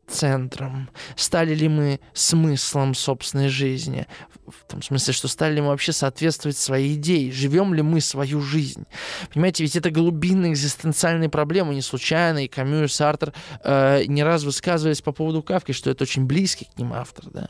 центром? 0.08 0.90
Стали 1.16 1.54
ли 1.54 1.68
мы 1.68 2.00
смыслом 2.14 2.94
собственной 2.94 3.50
жизни? 3.50 4.08
В 4.46 4.70
том 4.70 4.82
смысле, 4.82 5.14
что 5.14 5.28
стали 5.28 5.56
ли 5.56 5.62
мы 5.62 5.68
вообще 5.68 5.94
соответствовать 5.94 6.58
своей 6.58 6.96
идее? 6.96 7.32
Живем 7.32 7.74
ли 7.74 7.82
мы 7.82 8.02
свою 8.02 8.42
жизнь? 8.42 8.86
Понимаете, 9.34 9.64
ведь 9.64 9.76
это 9.76 9.90
глубинные 9.90 10.54
экзистенциальные 10.54 11.30
проблемы. 11.30 11.74
Не 11.74 11.82
случайно 11.82 12.44
и 12.44 12.48
Камю 12.48 12.84
и 12.84 12.88
Сартер 12.88 13.34
э, 13.64 14.04
не 14.06 14.24
раз 14.24 14.44
высказывались 14.44 15.02
по 15.02 15.12
поводу 15.12 15.42
Кавки, 15.42 15.72
что 15.72 15.90
это 15.90 16.04
очень 16.04 16.26
близкий 16.26 16.68
к 16.74 16.78
ним 16.78 16.94
автор. 16.94 17.26
Да? 17.32 17.48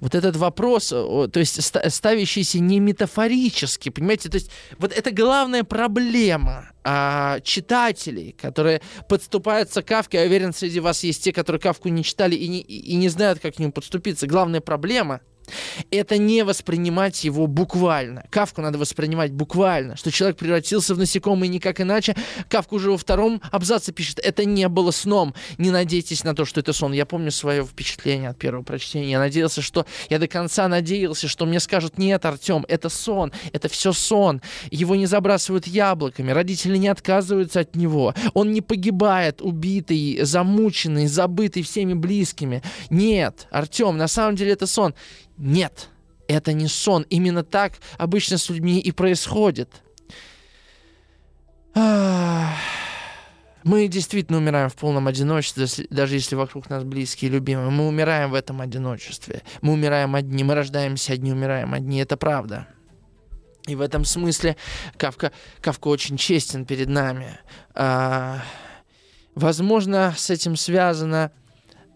Вот 0.00 0.14
этот 0.14 0.36
вопрос, 0.36 0.88
то 0.88 1.30
есть 1.34 1.62
ставящийся 1.62 2.58
не 2.58 2.80
метафорически, 2.80 3.90
понимаете, 3.90 4.28
то 4.28 4.36
есть 4.36 4.50
вот 4.78 4.92
это 4.92 5.10
главная 5.10 5.64
проблема 5.64 6.72
а, 6.84 7.38
читателей, 7.40 8.32
которые 8.32 8.80
подступаются 9.08 9.82
к 9.82 9.86
Кавке. 9.86 10.18
Я 10.18 10.24
уверен, 10.24 10.52
среди 10.52 10.80
вас 10.80 11.04
есть 11.04 11.22
те, 11.22 11.32
которые 11.32 11.60
Кавку 11.60 11.81
не 11.90 12.04
читали 12.04 12.34
и 12.34 12.48
не, 12.48 12.60
и 12.60 12.94
не 12.94 13.08
знают, 13.08 13.40
как 13.40 13.56
к 13.56 13.58
нему 13.58 13.72
подступиться. 13.72 14.26
Главная 14.26 14.60
проблема— 14.60 15.20
это 15.90 16.18
не 16.18 16.44
воспринимать 16.44 17.24
его 17.24 17.46
буквально. 17.46 18.24
Кавку 18.30 18.60
надо 18.62 18.78
воспринимать 18.78 19.32
буквально, 19.32 19.96
что 19.96 20.10
человек 20.10 20.36
превратился 20.38 20.94
в 20.94 20.98
насекомое 20.98 21.48
никак 21.48 21.80
иначе. 21.80 22.14
Кавка 22.48 22.74
уже 22.74 22.90
во 22.90 22.98
втором 22.98 23.40
абзаце 23.50 23.92
пишет, 23.92 24.18
это 24.18 24.44
не 24.44 24.68
было 24.68 24.90
сном. 24.90 25.34
Не 25.58 25.70
надейтесь 25.70 26.24
на 26.24 26.34
то, 26.34 26.44
что 26.44 26.60
это 26.60 26.72
сон. 26.72 26.92
Я 26.92 27.06
помню 27.06 27.30
свое 27.30 27.64
впечатление 27.64 28.30
от 28.30 28.38
первого 28.38 28.62
прочтения. 28.62 29.10
Я 29.10 29.18
надеялся, 29.18 29.62
что 29.62 29.86
я 30.08 30.18
до 30.18 30.28
конца 30.28 30.68
надеялся, 30.68 31.28
что 31.28 31.46
мне 31.46 31.60
скажут, 31.60 31.98
нет, 31.98 32.24
Артем, 32.24 32.64
это 32.68 32.88
сон, 32.88 33.32
это 33.52 33.68
все 33.68 33.92
сон. 33.92 34.40
Его 34.70 34.96
не 34.96 35.06
забрасывают 35.06 35.66
яблоками, 35.66 36.30
родители 36.30 36.76
не 36.76 36.88
отказываются 36.88 37.60
от 37.60 37.76
него. 37.76 38.14
Он 38.34 38.52
не 38.52 38.60
погибает, 38.60 39.40
убитый, 39.42 40.20
замученный, 40.22 41.06
забытый 41.06 41.62
всеми 41.62 41.94
близкими. 41.94 42.62
Нет, 42.90 43.46
Артем, 43.50 43.96
на 43.96 44.08
самом 44.08 44.36
деле 44.36 44.52
это 44.52 44.66
сон. 44.66 44.94
Нет, 45.42 45.90
это 46.28 46.52
не 46.52 46.68
сон. 46.68 47.04
Именно 47.10 47.42
так 47.42 47.72
обычно 47.98 48.38
с 48.38 48.48
людьми 48.48 48.78
и 48.78 48.92
происходит. 48.92 49.82
Мы 51.74 52.54
действительно 53.88 54.38
умираем 54.38 54.68
в 54.68 54.76
полном 54.76 55.08
одиночестве, 55.08 55.66
даже 55.90 56.14
если 56.14 56.36
вокруг 56.36 56.70
нас 56.70 56.84
близкие 56.84 57.28
и 57.28 57.32
любимые. 57.32 57.70
Мы 57.70 57.88
умираем 57.88 58.30
в 58.30 58.34
этом 58.34 58.60
одиночестве. 58.60 59.42
Мы 59.62 59.72
умираем 59.72 60.14
одни, 60.14 60.44
мы 60.44 60.54
рождаемся 60.54 61.14
одни, 61.14 61.32
умираем 61.32 61.74
одни. 61.74 61.98
Это 61.98 62.16
правда. 62.16 62.68
И 63.66 63.74
в 63.74 63.80
этом 63.80 64.04
смысле 64.04 64.56
Кавка, 64.96 65.32
Кавка 65.60 65.88
очень 65.88 66.16
честен 66.16 66.66
перед 66.66 66.88
нами. 66.88 67.40
А, 67.74 68.42
возможно, 69.34 70.14
с 70.16 70.30
этим 70.30 70.54
связано 70.54 71.32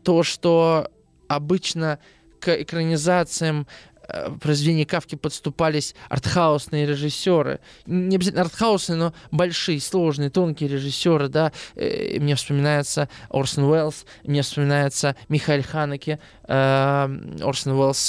то, 0.02 0.24
что 0.24 0.90
обычно 1.28 2.00
к 2.38 2.62
экранизациям 2.62 3.66
э, 4.08 4.30
произведений 4.40 4.84
Кавки 4.84 5.14
подступались 5.14 5.94
артхаусные 6.08 6.86
режиссеры. 6.86 7.60
Не 7.86 8.16
обязательно 8.16 8.42
артхаусные, 8.42 8.96
но 8.96 9.14
большие, 9.30 9.80
сложные, 9.80 10.30
тонкие 10.30 10.68
режиссеры, 10.68 11.28
да. 11.28 11.52
Э, 11.74 12.18
мне 12.18 12.34
вспоминается 12.34 13.08
Орсон 13.30 13.64
Уэллс, 13.64 14.06
мне 14.24 14.42
вспоминается 14.42 15.16
Михаил 15.28 15.62
Ханеке. 15.62 16.18
Э, 16.46 17.08
Орсон 17.40 17.72
Уэллс 17.72 18.06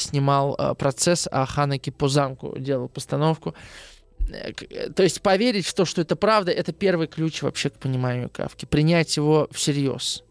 снимал 0.00 0.76
процесс, 0.76 1.28
а 1.30 1.46
Ханеке 1.46 1.92
по 1.92 2.08
замку 2.08 2.54
делал 2.58 2.88
постановку. 2.88 3.54
То 4.94 5.02
есть 5.02 5.20
поверить 5.20 5.66
в 5.66 5.74
то, 5.74 5.84
что 5.84 6.00
это 6.00 6.16
правда, 6.16 6.50
это 6.50 6.72
первый 6.72 7.06
ключ 7.06 7.42
вообще 7.42 7.70
к 7.70 7.74
пониманию 7.74 8.30
Кавки. 8.30 8.64
Принять 8.64 9.16
его 9.16 9.48
всерьез. 9.52 10.24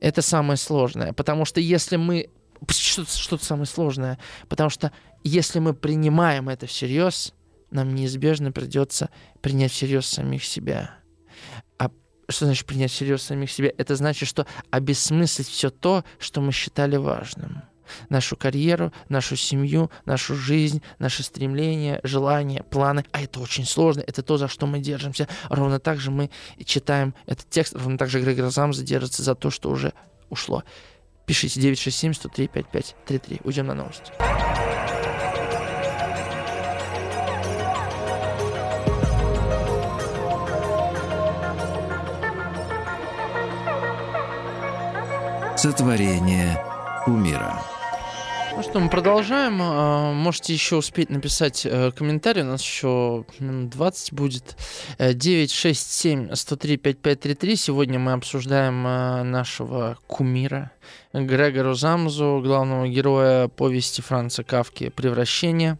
Это 0.00 0.22
самое 0.22 0.56
сложное. 0.56 1.12
Потому 1.12 1.44
что 1.44 1.60
если 1.60 1.96
мы... 1.96 2.30
Что-то, 2.68 3.10
что-то 3.16 3.44
самое 3.44 3.66
сложное. 3.66 4.18
Потому 4.48 4.70
что 4.70 4.92
если 5.24 5.58
мы 5.58 5.74
принимаем 5.74 6.48
это 6.48 6.66
всерьез, 6.66 7.34
нам 7.70 7.94
неизбежно 7.94 8.52
придется 8.52 9.10
принять 9.40 9.72
всерьез 9.72 10.06
самих 10.06 10.44
себя. 10.44 10.96
А 11.78 11.90
что 12.28 12.44
значит 12.44 12.66
принять 12.66 12.92
всерьез 12.92 13.22
самих 13.22 13.50
себя? 13.50 13.72
Это 13.78 13.96
значит, 13.96 14.28
что 14.28 14.46
обесмыслить 14.70 15.48
все 15.48 15.70
то, 15.70 16.04
что 16.18 16.40
мы 16.40 16.52
считали 16.52 16.96
важным. 16.96 17.62
Нашу 18.08 18.36
карьеру, 18.36 18.92
нашу 19.08 19.36
семью, 19.36 19.90
нашу 20.04 20.34
жизнь, 20.34 20.82
наши 20.98 21.22
стремления, 21.22 22.00
желания, 22.02 22.62
планы. 22.62 23.04
А 23.12 23.22
это 23.22 23.40
очень 23.40 23.66
сложно. 23.66 24.02
Это 24.06 24.22
то, 24.22 24.36
за 24.38 24.48
что 24.48 24.66
мы 24.66 24.78
держимся. 24.80 25.28
Ровно 25.48 25.78
так 25.78 26.00
же 26.00 26.10
мы 26.10 26.30
читаем 26.64 27.14
этот 27.26 27.48
текст. 27.50 27.74
Ровно 27.74 27.98
так 27.98 28.10
же 28.10 28.20
Грегор 28.20 28.50
Замза 28.50 28.82
держится 28.82 29.22
за 29.22 29.34
то, 29.34 29.50
что 29.50 29.70
уже 29.70 29.92
ушло. 30.30 30.64
Пишите 31.26 31.60
967-103-5533. 31.60 33.40
Уйдем 33.44 33.66
на 33.66 33.74
новости. 33.74 34.12
Сотворение 45.56 46.60
умира. 47.06 47.71
Ну 48.54 48.62
что, 48.62 48.80
мы 48.80 48.90
продолжаем. 48.90 49.58
А, 49.62 50.12
можете 50.12 50.52
еще 50.52 50.76
успеть 50.76 51.08
написать 51.08 51.64
э, 51.64 51.90
комментарий. 51.90 52.42
У 52.42 52.46
нас 52.46 52.62
еще 52.62 53.24
минут 53.38 53.70
20 53.70 54.12
будет. 54.12 54.56
967 54.98 56.34
103 56.34 56.76
5533. 56.76 57.56
Сегодня 57.56 57.98
мы 57.98 58.12
обсуждаем 58.12 58.86
э, 58.86 59.22
нашего 59.22 59.96
кумира 60.06 60.70
Грегору 61.12 61.74
Замзу, 61.74 62.40
главного 62.42 62.88
героя 62.88 63.48
повести 63.48 64.00
Франца 64.00 64.44
Кавки 64.44 64.88
«Превращение». 64.88 65.78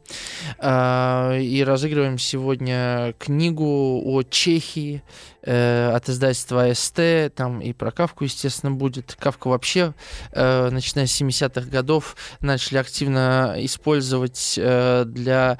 А, 0.58 1.38
и 1.38 1.64
разыгрываем 1.64 2.18
сегодня 2.18 3.14
книгу 3.18 4.02
о 4.04 4.22
Чехии 4.24 5.02
э, 5.42 5.90
от 5.94 6.08
издательства 6.10 6.64
АСТ. 6.64 7.34
Там 7.34 7.60
и 7.60 7.72
про 7.72 7.90
Кавку, 7.92 8.24
естественно, 8.24 8.72
будет. 8.72 9.16
Кавка 9.18 9.48
вообще, 9.48 9.94
э, 10.32 10.68
начиная 10.70 11.06
с 11.06 11.18
70-х 11.18 11.66
годов, 11.68 12.14
начали 12.40 12.76
активно 12.76 13.54
использовать 13.56 14.58
э, 14.58 15.04
для 15.06 15.58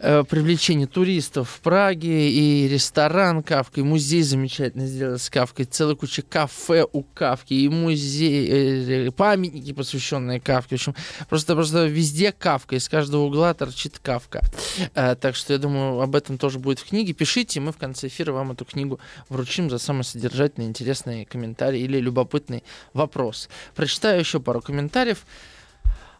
э, 0.00 0.24
привлечение 0.24 0.86
туристов 0.86 1.50
в 1.50 1.60
Праге, 1.60 2.30
и 2.30 2.68
ресторан 2.68 3.42
Кавка, 3.42 3.80
и 3.80 3.82
музей 3.82 4.22
замечательно 4.22 4.86
сделали 4.86 5.18
с 5.18 5.30
Кавкой, 5.30 5.66
целая 5.66 5.94
куча 5.94 6.22
кафе 6.22 6.86
у 6.92 7.02
Кавки, 7.02 7.54
и 7.54 7.68
музей, 7.68 9.06
э, 9.06 9.10
памятники, 9.10 9.72
посвященные 9.72 10.40
Кавке. 10.40 10.76
В 10.76 10.80
общем, 10.80 10.94
просто, 11.28 11.54
просто 11.54 11.86
везде 11.86 12.32
Кавка, 12.32 12.76
из 12.76 12.88
каждого 12.88 13.22
угла 13.22 13.54
торчит 13.54 13.98
Кавка. 13.98 14.42
Э, 14.94 15.14
так 15.14 15.36
что 15.36 15.52
я 15.52 15.58
думаю, 15.58 16.00
об 16.00 16.16
этом 16.16 16.38
тоже 16.38 16.58
будет 16.58 16.78
в 16.78 16.88
книге. 16.88 17.12
Пишите, 17.12 17.60
мы 17.60 17.72
в 17.72 17.76
конце 17.76 18.08
эфира 18.08 18.32
вам 18.32 18.52
эту 18.52 18.64
книгу 18.64 18.98
вручим 19.28 19.70
за 19.70 19.78
самый 19.78 20.04
содержательный, 20.04 20.66
интересный 20.66 21.24
комментарий 21.24 21.82
или 21.82 21.98
любопытный 22.00 22.64
вопрос. 22.94 23.48
Прочитаю 23.74 24.20
еще 24.20 24.40
пару 24.40 24.60
комментариев. 24.60 25.24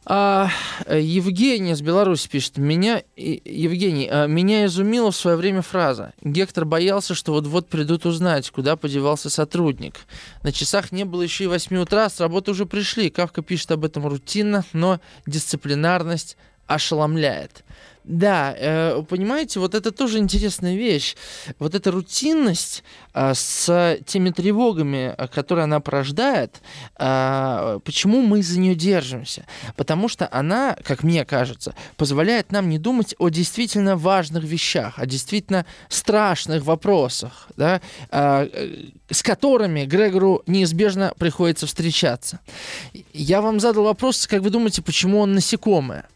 А, 0.06 0.48
Евгений 0.88 1.72
из 1.72 1.82
Беларуси 1.82 2.28
пишет. 2.28 2.56
Меня, 2.56 3.02
Евгений, 3.16 4.08
а, 4.10 4.26
меня 4.26 4.64
изумила 4.64 5.10
в 5.10 5.16
свое 5.16 5.36
время 5.36 5.62
фраза. 5.62 6.14
Гектор 6.22 6.64
боялся, 6.64 7.14
что 7.14 7.32
вот-вот 7.32 7.68
придут 7.68 8.06
узнать, 8.06 8.50
куда 8.50 8.76
подевался 8.76 9.28
сотрудник. 9.28 10.00
На 10.42 10.52
часах 10.52 10.90
не 10.90 11.04
было 11.04 11.22
еще 11.22 11.44
и 11.44 11.48
8 11.48 11.76
утра, 11.76 12.08
с 12.08 12.18
работы 12.20 12.52
уже 12.52 12.64
пришли. 12.64 13.10
Кавка 13.10 13.42
пишет 13.42 13.72
об 13.72 13.84
этом 13.84 14.06
рутинно, 14.06 14.64
но 14.72 15.00
дисциплинарность 15.26 16.36
ошеломляет. 16.66 17.64
Да, 18.04 18.54
э, 18.56 19.02
понимаете, 19.08 19.60
вот 19.60 19.74
это 19.74 19.92
тоже 19.92 20.18
интересная 20.18 20.74
вещь. 20.74 21.16
Вот 21.58 21.74
эта 21.74 21.90
рутинность 21.90 22.82
э, 23.12 23.34
с 23.34 23.98
теми 24.06 24.30
тревогами, 24.30 25.14
э, 25.16 25.28
которые 25.28 25.64
она 25.64 25.80
порождает, 25.80 26.60
почему 26.96 28.22
мы 28.22 28.42
за 28.42 28.58
нее 28.58 28.74
держимся? 28.74 29.46
Потому 29.76 30.08
что 30.08 30.28
она, 30.32 30.76
как 30.82 31.02
мне 31.02 31.24
кажется, 31.24 31.74
позволяет 31.96 32.52
нам 32.52 32.68
не 32.68 32.78
думать 32.78 33.14
о 33.18 33.28
действительно 33.28 33.96
важных 33.96 34.44
вещах, 34.44 34.98
о 34.98 35.06
действительно 35.06 35.66
страшных 35.88 36.64
вопросах, 36.64 37.48
да, 37.56 37.80
с 38.10 39.22
которыми 39.22 39.84
Грегору 39.84 40.42
неизбежно 40.46 41.12
приходится 41.18 41.66
встречаться. 41.66 42.40
Я 43.12 43.40
вам 43.40 43.60
задал 43.60 43.84
вопрос, 43.84 44.26
как 44.26 44.42
вы 44.42 44.50
думаете, 44.50 44.82
почему 44.82 45.20
он 45.20 45.32
насекомое? 45.32 46.06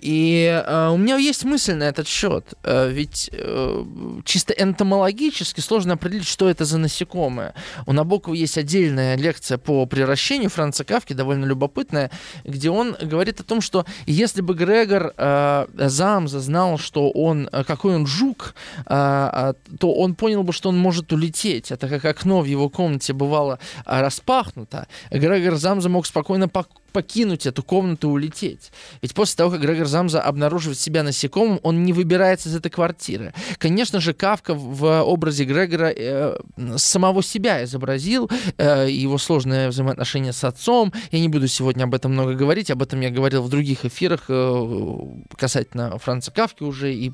И 0.00 0.62
э, 0.66 0.88
у 0.88 0.96
меня 0.96 1.16
есть 1.16 1.44
мысль 1.44 1.74
на 1.74 1.84
этот 1.84 2.06
счет. 2.06 2.54
Э, 2.62 2.90
ведь 2.90 3.30
э, 3.32 3.84
чисто 4.24 4.52
энтомологически 4.52 5.60
сложно 5.60 5.94
определить, 5.94 6.26
что 6.26 6.48
это 6.48 6.64
за 6.64 6.78
насекомое. 6.78 7.54
У 7.86 7.92
Набокова 7.92 8.34
есть 8.34 8.58
отдельная 8.58 9.16
лекция 9.16 9.58
по 9.58 9.86
превращению 9.86 10.50
Франца 10.50 10.84
Кавки, 10.84 11.12
довольно 11.12 11.44
любопытная, 11.44 12.10
где 12.44 12.70
он 12.70 12.96
говорит 13.00 13.40
о 13.40 13.44
том, 13.44 13.60
что 13.60 13.84
если 14.06 14.40
бы 14.40 14.54
Грегор 14.54 15.12
э, 15.16 15.66
Замза 15.88 16.40
знал, 16.40 16.78
что 16.78 17.10
он, 17.10 17.48
э, 17.52 17.64
какой 17.64 17.96
он 17.96 18.06
жук, 18.06 18.54
э, 18.86 19.30
э, 19.32 19.76
то 19.78 19.92
он 19.92 20.14
понял 20.14 20.42
бы, 20.42 20.52
что 20.52 20.68
он 20.68 20.78
может 20.78 21.12
улететь. 21.12 21.70
Это 21.70 21.88
как 21.88 22.04
окно 22.04 22.40
в 22.40 22.46
его 22.46 22.68
комнате 22.68 23.12
бывало 23.12 23.58
э, 23.86 24.00
распахнуто. 24.00 24.86
Грегор 25.10 25.56
Замза 25.56 25.88
мог 25.88 26.06
спокойно 26.06 26.48
покинуть 26.90 27.46
эту 27.46 27.62
комнату 27.62 28.08
и 28.08 28.12
улететь. 28.12 28.72
Ведь 29.02 29.14
после 29.14 29.36
того, 29.36 29.50
как 29.50 29.60
Грегор 29.60 29.86
Замза 29.86 30.20
обнаруживает 30.20 30.78
себя 30.78 31.02
насекомым, 31.02 31.60
он 31.62 31.84
не 31.84 31.92
выбирается 31.92 32.48
из 32.48 32.56
этой 32.56 32.70
квартиры. 32.70 33.32
Конечно 33.58 34.00
же, 34.00 34.14
Кавка 34.14 34.54
в 34.54 35.02
образе 35.02 35.44
Грегора 35.44 35.92
э, 35.94 36.38
самого 36.76 37.22
себя 37.22 37.64
изобразил, 37.64 38.30
э, 38.58 38.88
его 38.90 39.18
сложное 39.18 39.68
взаимоотношение 39.68 40.32
с 40.32 40.44
отцом. 40.44 40.92
Я 41.10 41.20
не 41.20 41.28
буду 41.28 41.48
сегодня 41.48 41.84
об 41.84 41.94
этом 41.94 42.12
много 42.12 42.34
говорить, 42.34 42.70
об 42.70 42.82
этом 42.82 43.00
я 43.00 43.10
говорил 43.10 43.42
в 43.42 43.48
других 43.48 43.84
эфирах 43.84 44.24
э, 44.28 44.98
касательно 45.36 45.98
Франца 45.98 46.30
Кавки 46.30 46.62
уже 46.62 46.94
и 46.94 47.12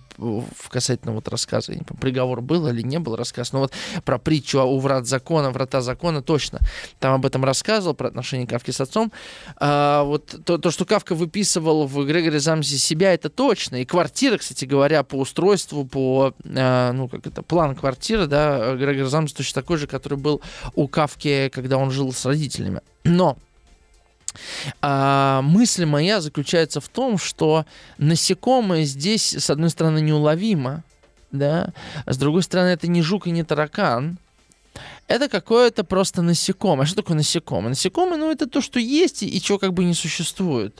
касательно 0.68 1.12
вот 1.12 1.28
рассказа, 1.28 1.72
не 1.72 1.82
помню, 1.82 2.00
приговор 2.00 2.40
был 2.40 2.68
или 2.68 2.82
не 2.82 2.98
был 2.98 3.16
рассказ, 3.16 3.52
но 3.52 3.60
вот 3.60 3.72
про 4.04 4.18
притчу 4.18 4.60
у 4.60 4.78
врат 4.78 5.06
закона, 5.06 5.50
врата 5.50 5.80
закона 5.80 6.22
точно. 6.22 6.60
Там 6.98 7.14
об 7.14 7.26
этом 7.26 7.44
рассказывал, 7.44 7.94
про 7.94 8.08
отношения 8.08 8.46
Кавки 8.46 8.70
с 8.70 8.80
отцом. 8.80 9.12
А, 9.68 10.04
вот 10.04 10.36
то, 10.44 10.58
то, 10.58 10.70
что 10.70 10.84
Кавка 10.84 11.16
выписывал 11.16 11.88
в 11.88 12.06
Грегоре 12.06 12.38
Замзе 12.38 12.78
себя, 12.78 13.12
это 13.12 13.28
точно. 13.28 13.82
И 13.82 13.84
квартира, 13.84 14.38
кстати 14.38 14.64
говоря, 14.64 15.02
по 15.02 15.16
устройству, 15.16 15.84
по, 15.84 16.34
а, 16.44 16.92
ну, 16.92 17.08
как 17.08 17.26
это, 17.26 17.42
план 17.42 17.74
квартиры, 17.74 18.28
да, 18.28 18.76
Грегор 18.76 19.06
Замзе 19.08 19.34
точно 19.34 19.60
такой 19.60 19.78
же, 19.78 19.88
который 19.88 20.18
был 20.18 20.40
у 20.76 20.86
Кавки, 20.86 21.50
когда 21.52 21.78
он 21.78 21.90
жил 21.90 22.12
с 22.12 22.24
родителями. 22.24 22.80
Но 23.02 23.36
а 24.82 25.40
мысль 25.42 25.84
моя 25.84 26.20
заключается 26.20 26.80
в 26.80 26.88
том, 26.88 27.18
что 27.18 27.64
насекомое 27.98 28.84
здесь, 28.84 29.34
с 29.34 29.50
одной 29.50 29.70
стороны, 29.70 30.00
неуловимо, 30.00 30.84
да, 31.32 31.72
а 32.04 32.12
с 32.12 32.18
другой 32.18 32.42
стороны, 32.42 32.68
это 32.68 32.86
не 32.86 33.02
жук 33.02 33.26
и 33.26 33.30
не 33.30 33.42
таракан, 33.42 34.18
это 35.08 35.28
какое-то 35.28 35.84
просто 35.84 36.22
насекомое. 36.22 36.84
А 36.84 36.86
что 36.86 36.96
такое 36.96 37.16
насекомое? 37.16 37.70
Насекомое, 37.70 38.18
ну, 38.18 38.30
это 38.30 38.46
то, 38.46 38.60
что 38.60 38.80
есть 38.80 39.22
и, 39.22 39.28
и 39.28 39.40
чего 39.40 39.58
как 39.58 39.72
бы 39.72 39.84
не 39.84 39.94
существует. 39.94 40.76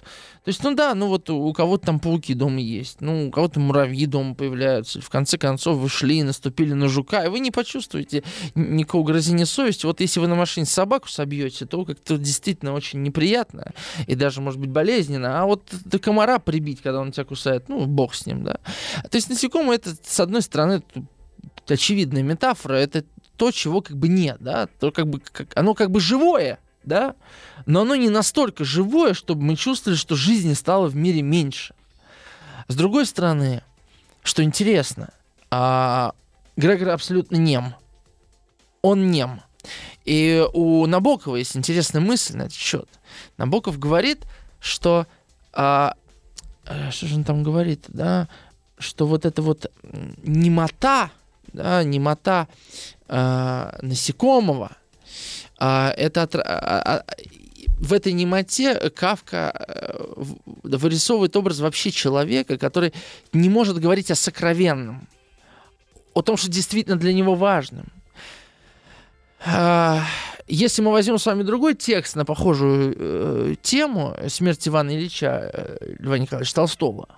То 0.46 0.50
есть, 0.50 0.62
ну 0.62 0.74
да, 0.74 0.94
ну 0.94 1.08
вот 1.08 1.28
у 1.28 1.52
кого-то 1.52 1.86
там 1.86 1.98
пауки 1.98 2.32
дома 2.32 2.60
есть, 2.60 3.00
ну 3.00 3.26
у 3.26 3.30
кого-то 3.32 3.58
муравьи 3.58 4.06
дома 4.06 4.36
появляются. 4.36 5.00
В 5.00 5.10
конце 5.10 5.38
концов 5.38 5.78
вы 5.78 5.88
шли, 5.88 6.22
наступили 6.22 6.72
на 6.72 6.88
жука, 6.88 7.24
и 7.24 7.28
вы 7.28 7.40
не 7.40 7.50
почувствуете 7.50 8.22
никакого 8.54 9.02
угрызения 9.02 9.44
совести. 9.44 9.86
Вот 9.86 10.00
если 10.00 10.20
вы 10.20 10.28
на 10.28 10.36
машине 10.36 10.66
собаку 10.66 11.08
собьете, 11.08 11.66
то 11.66 11.84
как-то 11.84 12.16
действительно 12.16 12.74
очень 12.74 13.02
неприятно 13.02 13.72
и 14.06 14.14
даже, 14.14 14.40
может 14.40 14.60
быть, 14.60 14.70
болезненно. 14.70 15.42
А 15.42 15.46
вот 15.46 15.68
до 15.84 15.98
комара 15.98 16.38
прибить, 16.38 16.80
когда 16.80 17.00
он 17.00 17.10
тебя 17.10 17.24
кусает, 17.24 17.68
ну, 17.68 17.84
бог 17.86 18.14
с 18.14 18.24
ним, 18.24 18.44
да. 18.44 18.60
То 19.10 19.16
есть 19.16 19.28
насекомое 19.28 19.78
это, 19.78 19.96
с 20.00 20.20
одной 20.20 20.42
стороны, 20.42 20.80
очевидная 21.66 22.22
метафора, 22.22 22.74
это 22.74 23.04
то, 23.36 23.50
чего 23.50 23.80
как 23.82 23.96
бы 23.96 24.08
нет, 24.08 24.38
да, 24.40 24.66
то 24.66 24.90
как 24.90 25.06
бы, 25.08 25.20
как, 25.20 25.56
оно 25.56 25.74
как 25.74 25.90
бы 25.90 26.00
живое, 26.00 26.58
да, 26.84 27.14
но 27.66 27.82
оно 27.82 27.94
не 27.96 28.08
настолько 28.08 28.64
живое, 28.64 29.14
чтобы 29.14 29.42
мы 29.42 29.56
чувствовали, 29.56 29.96
что 29.96 30.14
жизни 30.14 30.54
стало 30.54 30.86
в 30.88 30.96
мире 30.96 31.22
меньше. 31.22 31.74
С 32.68 32.74
другой 32.74 33.06
стороны, 33.06 33.62
что 34.22 34.42
интересно, 34.42 35.10
а, 35.50 36.12
Грегор 36.56 36.88
абсолютно 36.90 37.36
нем. 37.36 37.74
Он 38.82 39.10
нем. 39.10 39.42
И 40.04 40.44
у 40.52 40.86
Набокова 40.86 41.36
есть 41.36 41.56
интересная 41.56 42.00
мысль 42.00 42.36
на 42.36 42.42
этот 42.42 42.54
счет. 42.54 42.88
Набоков 43.36 43.78
говорит, 43.78 44.24
что 44.60 45.06
а, 45.52 45.94
э, 46.64 46.90
что 46.90 47.06
же 47.06 47.16
он 47.16 47.24
там 47.24 47.42
говорит, 47.42 47.84
да, 47.88 48.28
что 48.78 49.06
вот 49.06 49.24
эта 49.24 49.42
вот 49.42 49.70
немота, 50.22 51.10
да, 51.52 51.82
немота 51.82 52.48
э, 53.08 53.78
насекомого, 53.82 54.76
э, 55.58 55.88
это 55.96 56.22
от, 56.22 56.34
э, 56.34 57.02
в 57.78 57.92
этой 57.92 58.12
немоте 58.12 58.90
Кавка 58.90 59.52
э, 59.54 60.14
вырисовывает 60.62 61.36
образ 61.36 61.60
вообще 61.60 61.90
человека, 61.90 62.58
который 62.58 62.92
не 63.32 63.48
может 63.48 63.78
говорить 63.78 64.10
о 64.10 64.14
сокровенном, 64.14 65.08
о 66.14 66.22
том, 66.22 66.36
что 66.36 66.50
действительно 66.50 66.96
для 66.96 67.12
него 67.12 67.34
важным. 67.34 67.92
Если 70.48 70.80
мы 70.80 70.92
возьмем 70.92 71.18
с 71.18 71.26
вами 71.26 71.42
другой 71.42 71.74
текст 71.74 72.14
на 72.14 72.24
похожую 72.24 72.94
э, 72.96 73.54
тему 73.62 74.16
смерти 74.28 74.68
Ивана 74.68 74.90
Ильича 74.90 75.50
э, 75.52 75.94
Льва 75.98 76.18
Николаевича 76.18 76.54
Толстого, 76.54 77.08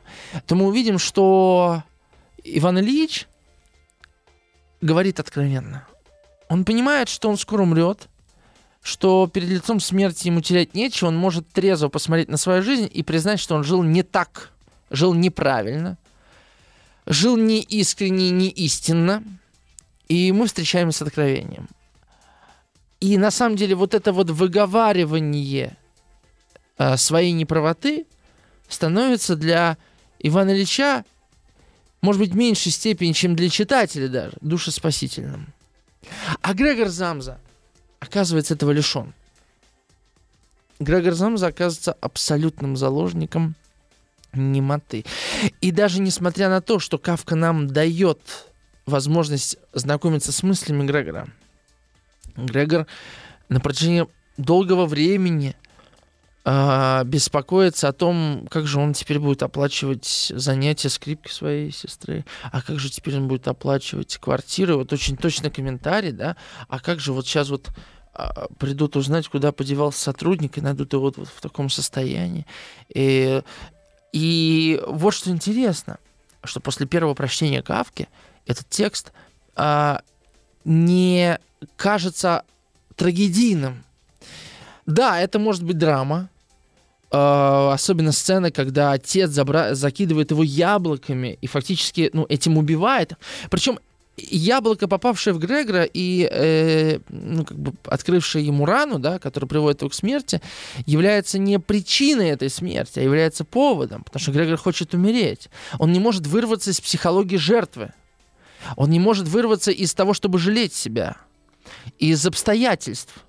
то 0.46 0.54
мы 0.54 0.66
увидим, 0.66 0.98
что 0.98 1.82
Иван 2.42 2.78
Ильич 2.78 3.26
говорит 4.80 5.20
откровенно. 5.20 5.86
Он 6.48 6.64
понимает, 6.64 7.08
что 7.08 7.28
он 7.28 7.36
скоро 7.36 7.62
умрет, 7.62 8.08
что 8.82 9.26
перед 9.26 9.48
лицом 9.48 9.80
смерти 9.80 10.28
ему 10.28 10.40
терять 10.40 10.74
нечего, 10.74 11.08
он 11.08 11.16
может 11.16 11.48
трезво 11.48 11.88
посмотреть 11.88 12.28
на 12.28 12.36
свою 12.36 12.62
жизнь 12.62 12.88
и 12.92 13.02
признать, 13.02 13.40
что 13.40 13.54
он 13.54 13.64
жил 13.64 13.82
не 13.82 14.02
так, 14.02 14.50
жил 14.90 15.14
неправильно, 15.14 15.98
жил 17.06 17.36
не 17.36 17.60
искренне, 17.60 18.30
не 18.30 18.48
истинно, 18.48 19.22
и 20.08 20.32
мы 20.32 20.46
встречаемся 20.46 20.98
с 20.98 21.02
откровением. 21.02 21.68
И 23.00 23.16
на 23.18 23.30
самом 23.30 23.56
деле 23.56 23.74
вот 23.74 23.94
это 23.94 24.12
вот 24.12 24.30
выговаривание 24.30 25.76
э, 26.78 26.96
своей 26.96 27.32
неправоты 27.32 28.06
становится 28.68 29.36
для 29.36 29.76
Ивана 30.18 30.50
Ильича 30.50 31.04
может 32.00 32.20
быть, 32.20 32.32
в 32.32 32.36
меньшей 32.36 32.72
степени, 32.72 33.12
чем 33.12 33.34
для 33.34 33.48
читателя 33.48 34.08
даже, 34.08 34.36
душеспасительным. 34.40 35.52
А 36.42 36.54
Грегор 36.54 36.88
Замза, 36.88 37.38
оказывается, 38.00 38.54
этого 38.54 38.70
лишен. 38.70 39.12
Грегор 40.78 41.14
Замза 41.14 41.48
оказывается 41.48 41.92
абсолютным 42.00 42.76
заложником 42.76 43.56
немоты. 44.32 45.04
И 45.60 45.72
даже 45.72 46.00
несмотря 46.00 46.48
на 46.48 46.60
то, 46.60 46.78
что 46.78 46.98
Кавка 46.98 47.34
нам 47.34 47.66
дает 47.66 48.20
возможность 48.86 49.56
знакомиться 49.72 50.30
с 50.30 50.42
мыслями 50.42 50.86
Грегора, 50.86 51.28
Грегор 52.36 52.86
на 53.48 53.60
протяжении 53.60 54.06
долгого 54.36 54.86
времени– 54.86 55.56
а, 56.50 57.04
беспокоится 57.04 57.88
о 57.88 57.92
том, 57.92 58.48
как 58.50 58.66
же 58.66 58.80
он 58.80 58.94
теперь 58.94 59.18
будет 59.18 59.42
оплачивать 59.42 60.32
занятия 60.34 60.88
скрипки 60.88 61.30
своей 61.30 61.70
сестры, 61.70 62.24
а 62.50 62.62
как 62.62 62.78
же 62.78 62.88
теперь 62.88 63.18
он 63.18 63.28
будет 63.28 63.46
оплачивать 63.48 64.16
квартиры. 64.16 64.76
Вот 64.76 64.90
очень 64.90 65.18
точно 65.18 65.50
комментарий, 65.50 66.10
да, 66.10 66.38
а 66.66 66.80
как 66.80 67.00
же 67.00 67.12
вот 67.12 67.26
сейчас 67.26 67.50
вот 67.50 67.68
а, 68.14 68.46
придут 68.58 68.96
узнать, 68.96 69.28
куда 69.28 69.52
подевался 69.52 70.00
сотрудник, 70.00 70.56
и 70.56 70.62
найдут 70.62 70.94
его 70.94 71.02
вот, 71.02 71.18
вот 71.18 71.28
в 71.28 71.38
таком 71.42 71.68
состоянии. 71.68 72.46
И, 72.88 73.42
и 74.14 74.82
вот 74.86 75.12
что 75.12 75.28
интересно, 75.28 75.98
что 76.42 76.60
после 76.60 76.86
первого 76.86 77.12
прочтения 77.12 77.60
Кавки 77.60 78.08
этот 78.46 78.70
текст 78.70 79.12
а, 79.54 80.00
не 80.64 81.38
кажется 81.76 82.44
трагедийным. 82.96 83.84
Да, 84.86 85.20
это 85.20 85.38
может 85.38 85.62
быть 85.62 85.76
драма, 85.76 86.30
особенно 87.10 88.12
сцены, 88.12 88.50
когда 88.50 88.92
отец 88.92 89.30
забра- 89.30 89.74
закидывает 89.74 90.30
его 90.30 90.42
яблоками 90.42 91.38
и 91.40 91.46
фактически 91.46 92.10
ну, 92.12 92.26
этим 92.28 92.58
убивает. 92.58 93.14
Причем 93.50 93.78
яблоко, 94.18 94.88
попавшее 94.88 95.34
в 95.34 95.38
Грегора 95.38 95.84
и 95.84 96.28
э, 96.30 96.98
ну, 97.08 97.44
как 97.44 97.58
бы 97.58 97.72
открывшее 97.86 98.44
ему 98.44 98.66
рану, 98.66 98.98
да, 98.98 99.18
которая 99.18 99.48
приводит 99.48 99.80
его 99.80 99.90
к 99.90 99.94
смерти, 99.94 100.40
является 100.86 101.38
не 101.38 101.58
причиной 101.58 102.30
этой 102.30 102.50
смерти, 102.50 102.98
а 102.98 103.02
является 103.02 103.44
поводом, 103.44 104.04
потому 104.04 104.20
что 104.20 104.32
Грегор 104.32 104.56
хочет 104.56 104.94
умереть. 104.94 105.48
Он 105.78 105.92
не 105.92 106.00
может 106.00 106.26
вырваться 106.26 106.70
из 106.70 106.80
психологии 106.80 107.36
жертвы. 107.36 107.92
Он 108.76 108.90
не 108.90 108.98
может 108.98 109.28
вырваться 109.28 109.70
из 109.70 109.94
того, 109.94 110.14
чтобы 110.14 110.38
жалеть 110.38 110.74
себя, 110.74 111.16
из 111.98 112.26
обстоятельств. 112.26 113.24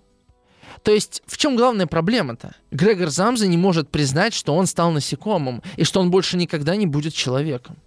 То 0.84 0.92
есть 0.92 1.22
в 1.26 1.38
чем 1.38 1.56
главная 1.56 1.88
проблема-то? 1.88 2.56
Грегор 2.72 3.10
Замза 3.10 3.48
не 3.48 3.58
может 3.58 3.90
признать, 3.90 4.34
что 4.34 4.56
он 4.56 4.66
стал 4.66 4.92
насекомым 4.92 5.62
и 5.76 5.84
что 5.84 6.00
он 6.00 6.12
больше 6.12 6.38
никогда 6.38 6.76
не 6.76 6.86
будет 6.86 7.14
человеком. 7.14 7.78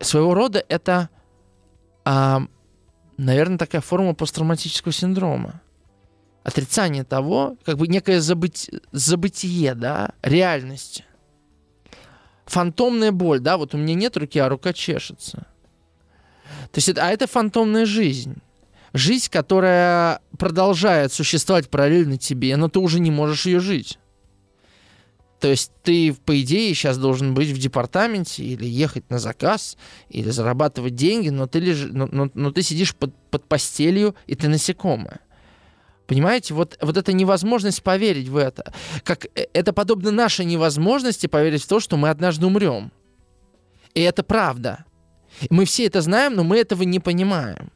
Своего 0.00 0.34
рода 0.34 0.64
это, 0.68 1.10
а, 2.04 2.42
наверное, 3.16 3.58
такая 3.58 3.80
форма 3.80 4.14
посттравматического 4.14 4.92
синдрома. 4.92 5.60
Отрицание 6.44 7.04
того, 7.04 7.56
как 7.64 7.76
бы 7.76 7.88
некое 7.88 8.20
забыть, 8.20 8.70
забытие, 8.92 9.74
да, 9.74 10.12
реальности. 10.22 11.04
Фантомная 12.46 13.12
боль, 13.12 13.40
да, 13.40 13.58
вот 13.58 13.74
у 13.74 13.76
меня 13.76 13.94
нет 13.94 14.16
руки, 14.16 14.38
а 14.38 14.48
рука 14.48 14.72
чешется. 14.72 15.46
То 16.72 16.78
есть 16.78 16.96
а 16.96 17.10
это 17.10 17.26
фантомная 17.26 17.84
жизнь. 17.84 18.40
Жизнь, 18.92 19.28
которая 19.30 20.20
продолжает 20.38 21.12
существовать 21.12 21.68
параллельно 21.68 22.16
тебе, 22.16 22.56
но 22.56 22.68
ты 22.68 22.78
уже 22.78 23.00
не 23.00 23.10
можешь 23.10 23.46
ее 23.46 23.60
жить. 23.60 23.98
То 25.40 25.48
есть 25.48 25.70
ты, 25.84 26.12
по 26.12 26.40
идее, 26.40 26.74
сейчас 26.74 26.98
должен 26.98 27.34
быть 27.34 27.50
в 27.50 27.58
департаменте 27.58 28.42
или 28.42 28.64
ехать 28.64 29.08
на 29.08 29.18
заказ, 29.18 29.76
или 30.08 30.30
зарабатывать 30.30 30.96
деньги, 30.96 31.28
но 31.28 31.46
ты, 31.46 31.60
леж... 31.60 31.86
но, 31.90 32.08
но, 32.10 32.28
но 32.34 32.50
ты 32.50 32.62
сидишь 32.62 32.94
под, 32.94 33.14
под 33.30 33.44
постелью, 33.44 34.16
и 34.26 34.34
ты 34.34 34.48
насекомое. 34.48 35.20
Понимаете, 36.08 36.54
вот, 36.54 36.76
вот 36.80 36.96
эта 36.96 37.12
невозможность 37.12 37.82
поверить 37.82 38.28
в 38.28 38.36
это. 38.36 38.72
Как, 39.04 39.26
э, 39.26 39.46
это 39.52 39.72
подобно 39.72 40.10
нашей 40.10 40.46
невозможности 40.46 41.26
поверить 41.26 41.62
в 41.62 41.68
то, 41.68 41.78
что 41.78 41.96
мы 41.96 42.08
однажды 42.08 42.46
умрем. 42.46 42.90
И 43.94 44.00
это 44.00 44.22
правда. 44.22 44.86
Мы 45.50 45.66
все 45.66 45.84
это 45.86 46.00
знаем, 46.00 46.34
но 46.34 46.42
мы 46.42 46.56
этого 46.56 46.82
не 46.82 46.98
понимаем. 46.98 47.70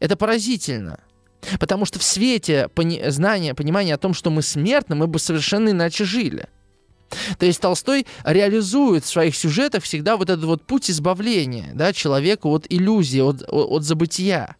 Это 0.00 0.16
поразительно. 0.16 0.98
Потому 1.58 1.84
что 1.84 1.98
в 1.98 2.02
свете 2.02 2.68
пони- 2.74 3.08
знания, 3.10 3.54
понимания 3.54 3.94
о 3.94 3.98
том, 3.98 4.12
что 4.12 4.30
мы 4.30 4.42
смертны, 4.42 4.96
мы 4.96 5.06
бы 5.06 5.18
совершенно 5.18 5.70
иначе 5.70 6.04
жили. 6.04 6.48
То 7.38 7.46
есть 7.46 7.60
Толстой 7.60 8.06
реализует 8.24 9.04
в 9.04 9.08
своих 9.08 9.34
сюжетах 9.34 9.82
всегда 9.82 10.16
вот 10.16 10.30
этот 10.30 10.44
вот 10.44 10.64
путь 10.64 10.90
избавления 10.90 11.70
да, 11.74 11.92
человека 11.92 12.46
от 12.46 12.66
иллюзии, 12.68 13.20
от, 13.20 13.42
от 13.48 13.82
забытия. 13.84 14.56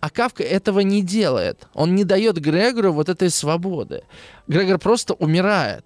А 0.00 0.10
Кавка 0.10 0.42
этого 0.42 0.80
не 0.80 1.02
делает. 1.02 1.66
Он 1.74 1.94
не 1.94 2.04
дает 2.04 2.38
Грегору 2.38 2.92
вот 2.92 3.08
этой 3.08 3.30
свободы. 3.30 4.02
Грегор 4.46 4.78
просто 4.78 5.14
умирает. 5.14 5.84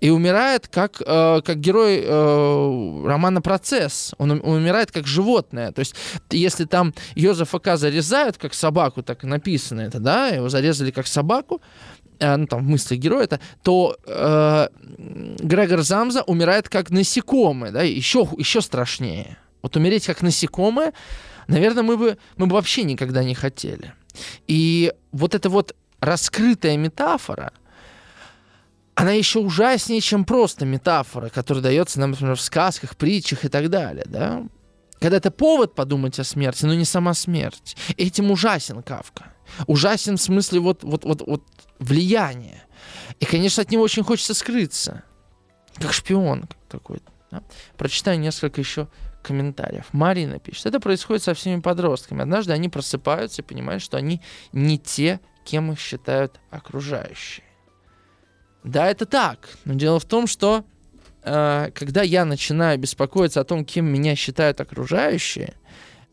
И 0.00 0.10
умирает 0.10 0.68
как, 0.68 1.00
э, 1.04 1.40
как 1.44 1.58
герой 1.58 2.02
э, 2.04 3.02
романа 3.06 3.40
«Процесс». 3.40 4.14
Он, 4.18 4.30
умирает 4.30 4.92
как 4.92 5.06
животное. 5.06 5.72
То 5.72 5.80
есть, 5.80 5.94
если 6.30 6.64
там 6.64 6.94
Йозефа 7.14 7.58
К. 7.58 7.76
зарезают 7.76 8.36
как 8.36 8.54
собаку, 8.54 9.02
так 9.02 9.24
написано 9.24 9.80
это, 9.80 9.98
да, 9.98 10.28
его 10.28 10.48
зарезали 10.48 10.90
как 10.90 11.06
собаку, 11.06 11.60
э, 12.18 12.36
ну, 12.36 12.46
там, 12.46 12.64
в 12.64 12.68
мыслях 12.68 13.00
героя 13.00 13.24
это, 13.24 13.40
то 13.62 13.96
э, 14.06 14.68
Грегор 15.40 15.82
Замза 15.82 16.22
умирает 16.22 16.68
как 16.68 16.90
насекомое, 16.90 17.72
да, 17.72 17.82
еще, 17.82 18.28
еще 18.38 18.60
страшнее. 18.60 19.38
Вот 19.62 19.76
умереть 19.76 20.06
как 20.06 20.22
насекомое, 20.22 20.92
наверное, 21.48 21.82
мы 21.82 21.96
бы, 21.96 22.18
мы 22.36 22.46
бы 22.46 22.54
вообще 22.54 22.84
никогда 22.84 23.24
не 23.24 23.34
хотели. 23.34 23.92
И 24.46 24.92
вот 25.12 25.34
эта 25.34 25.48
вот 25.48 25.74
раскрытая 26.00 26.76
метафора, 26.76 27.52
она 29.00 29.12
еще 29.12 29.38
ужаснее, 29.38 30.02
чем 30.02 30.24
просто 30.26 30.66
метафора, 30.66 31.30
которая 31.30 31.62
дается 31.62 31.98
нам, 32.00 32.10
например, 32.10 32.36
в 32.36 32.40
сказках, 32.40 32.96
притчах 32.96 33.46
и 33.46 33.48
так 33.48 33.70
далее, 33.70 34.04
да? 34.06 34.42
Когда 35.00 35.16
это 35.16 35.30
повод 35.30 35.74
подумать 35.74 36.18
о 36.18 36.24
смерти, 36.24 36.66
но 36.66 36.74
не 36.74 36.84
сама 36.84 37.14
смерть. 37.14 37.76
Этим 37.96 38.30
ужасен 38.30 38.82
Кавка. 38.82 39.32
Ужасен 39.66 40.18
в 40.18 40.20
смысле 40.20 40.60
вот, 40.60 40.84
вот, 40.84 41.04
вот, 41.04 41.22
вот 41.26 41.42
влияния. 41.78 42.62
И, 43.20 43.24
конечно, 43.24 43.62
от 43.62 43.70
него 43.70 43.82
очень 43.82 44.02
хочется 44.02 44.34
скрыться. 44.34 45.02
Как 45.76 45.94
шпион 45.94 46.46
какой-то. 46.68 47.10
Да? 47.30 47.42
Прочитаю 47.78 48.20
несколько 48.20 48.60
еще 48.60 48.88
комментариев. 49.22 49.86
Марина 49.92 50.38
пишет. 50.38 50.66
Это 50.66 50.78
происходит 50.78 51.22
со 51.22 51.32
всеми 51.32 51.62
подростками. 51.62 52.20
Однажды 52.20 52.52
они 52.52 52.68
просыпаются 52.68 53.40
и 53.40 53.44
понимают, 53.44 53.82
что 53.82 53.96
они 53.96 54.20
не 54.52 54.78
те, 54.78 55.20
кем 55.46 55.72
их 55.72 55.80
считают 55.80 56.38
окружающие. 56.50 57.46
Да, 58.64 58.88
это 58.88 59.06
так. 59.06 59.48
Но 59.64 59.74
дело 59.74 59.98
в 59.98 60.04
том, 60.04 60.26
что 60.26 60.64
э, 61.22 61.70
когда 61.74 62.02
я 62.02 62.24
начинаю 62.24 62.78
беспокоиться 62.78 63.40
о 63.40 63.44
том, 63.44 63.64
кем 63.64 63.86
меня 63.86 64.14
считают 64.16 64.60
окружающие, 64.60 65.54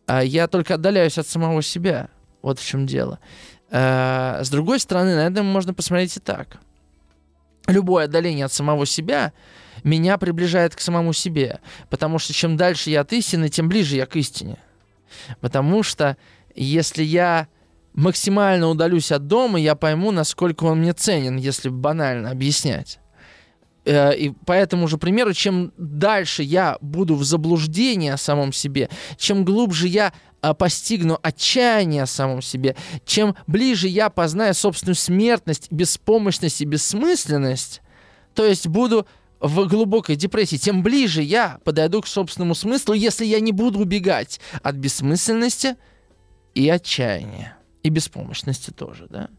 э, 0.08 0.22
я 0.26 0.48
только 0.48 0.76
отдаляюсь 0.76 1.18
от 1.18 1.28
самого 1.28 1.62
себя. 1.62 2.10
Вот 2.42 2.60
в 2.60 2.66
чем 2.66 2.86
дело. 2.86 3.20
Э, 3.70 4.40
с 4.44 4.50
другой 4.50 4.80
стороны, 4.80 5.16
на 5.16 5.28
это 5.28 5.44
можно 5.44 5.74
посмотреть 5.74 6.18
и 6.18 6.20
так. 6.20 6.58
Любое 7.68 8.06
отдаление 8.06 8.46
от 8.46 8.54
самого 8.54 8.86
себя 8.86 9.34
меня 9.84 10.18
приближает 10.18 10.76
к 10.76 10.80
самому 10.80 11.12
себе. 11.12 11.60
Потому 11.90 12.18
что 12.18 12.34
чем 12.34 12.56
дальше 12.56 12.90
я 12.90 13.02
от 13.02 13.12
истины, 13.12 13.50
тем 13.50 13.68
ближе 13.68 13.98
я 13.98 14.06
к 14.06 14.16
истине. 14.16 14.58
Потому 15.42 15.84
что 15.84 16.16
если 16.56 17.04
я 17.04 17.48
максимально 17.98 18.68
удалюсь 18.68 19.12
от 19.12 19.26
дома, 19.28 19.60
я 19.60 19.76
пойму, 19.76 20.12
насколько 20.12 20.66
он 20.66 20.80
мне 20.80 20.94
ценен, 20.94 21.36
если 21.36 21.70
банально 21.70 22.30
объяснять. 22.30 23.00
Э, 23.86 24.16
и 24.16 24.30
по 24.30 24.52
этому 24.52 24.88
же 24.88 24.98
примеру, 25.00 25.34
чем 25.34 25.74
дальше 25.78 26.44
я 26.44 26.78
буду 26.80 27.16
в 27.16 27.24
заблуждении 27.24 28.12
о 28.12 28.18
самом 28.18 28.54
себе, 28.54 28.90
чем 29.18 29.44
глубже 29.44 29.88
я 29.88 30.14
а, 30.42 30.54
постигну 30.54 31.18
отчаяние 31.24 32.04
о 32.04 32.06
самом 32.06 32.44
себе, 32.44 32.76
чем 33.04 33.36
ближе 33.48 33.88
я 33.88 34.12
познаю 34.12 34.54
собственную 34.54 34.96
смертность, 34.96 35.72
беспомощность 35.72 36.62
и 36.62 36.66
бессмысленность, 36.66 37.82
то 38.36 38.46
есть 38.46 38.68
буду 38.68 39.08
в 39.40 39.68
глубокой 39.68 40.16
депрессии, 40.16 40.58
тем 40.58 40.84
ближе 40.84 41.24
я 41.24 41.58
подойду 41.64 42.04
к 42.04 42.08
собственному 42.08 42.54
смыслу, 42.54 42.94
если 42.94 43.26
я 43.26 43.40
не 43.40 43.52
буду 43.52 43.80
убегать 43.80 44.40
от 44.62 44.76
бессмысленности 44.76 45.78
и 46.54 46.70
отчаяния 46.70 47.57
и 47.84 47.90
беспомощности 47.90 48.72
тоже, 48.72 49.08
да. 49.10 49.30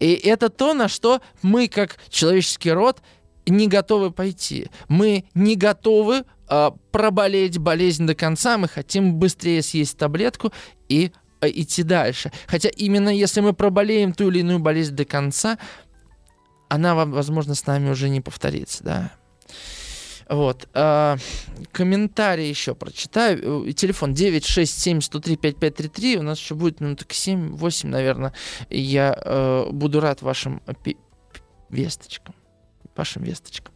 И 0.00 0.12
это 0.12 0.48
то, 0.48 0.74
на 0.74 0.88
что 0.88 1.20
мы, 1.42 1.68
как 1.68 1.98
человеческий 2.08 2.72
род, 2.72 3.02
не 3.46 3.66
готовы 3.68 4.10
пойти. 4.10 4.68
Мы 4.88 5.24
не 5.34 5.56
готовы 5.56 6.24
э, 6.48 6.70
проболеть 6.90 7.58
болезнь 7.58 8.06
до 8.06 8.14
конца, 8.14 8.58
мы 8.58 8.68
хотим 8.68 9.14
быстрее 9.14 9.62
съесть 9.62 9.98
таблетку 9.98 10.52
и 10.88 11.12
э, 11.40 11.48
идти 11.48 11.82
дальше. 11.82 12.30
Хотя 12.46 12.68
именно 12.68 13.08
если 13.08 13.40
мы 13.40 13.52
проболеем 13.52 14.12
ту 14.12 14.28
или 14.28 14.40
иную 14.40 14.58
болезнь 14.58 14.94
до 14.94 15.04
конца, 15.04 15.58
она, 16.68 16.94
возможно, 16.94 17.54
с 17.54 17.66
нами 17.66 17.90
уже 17.90 18.08
не 18.08 18.20
повторится, 18.20 18.84
да. 18.84 19.12
Вот. 20.28 20.68
А, 20.74 21.16
комментарий 21.72 22.48
еще 22.48 22.74
прочитаю. 22.74 23.68
Э, 23.68 23.72
телефон 23.72 24.14
967-103-5533. 24.14 26.18
У 26.18 26.22
нас 26.22 26.38
еще 26.38 26.54
будет 26.54 26.80
минуток 26.80 27.10
7-8, 27.10 27.86
наверное. 27.86 28.32
Я 28.70 29.16
э, 29.16 29.66
буду 29.70 30.00
рад 30.00 30.22
вашим 30.22 30.62
весточкам. 31.70 32.34
Вашим 32.94 33.22
весточкам. 33.22 33.74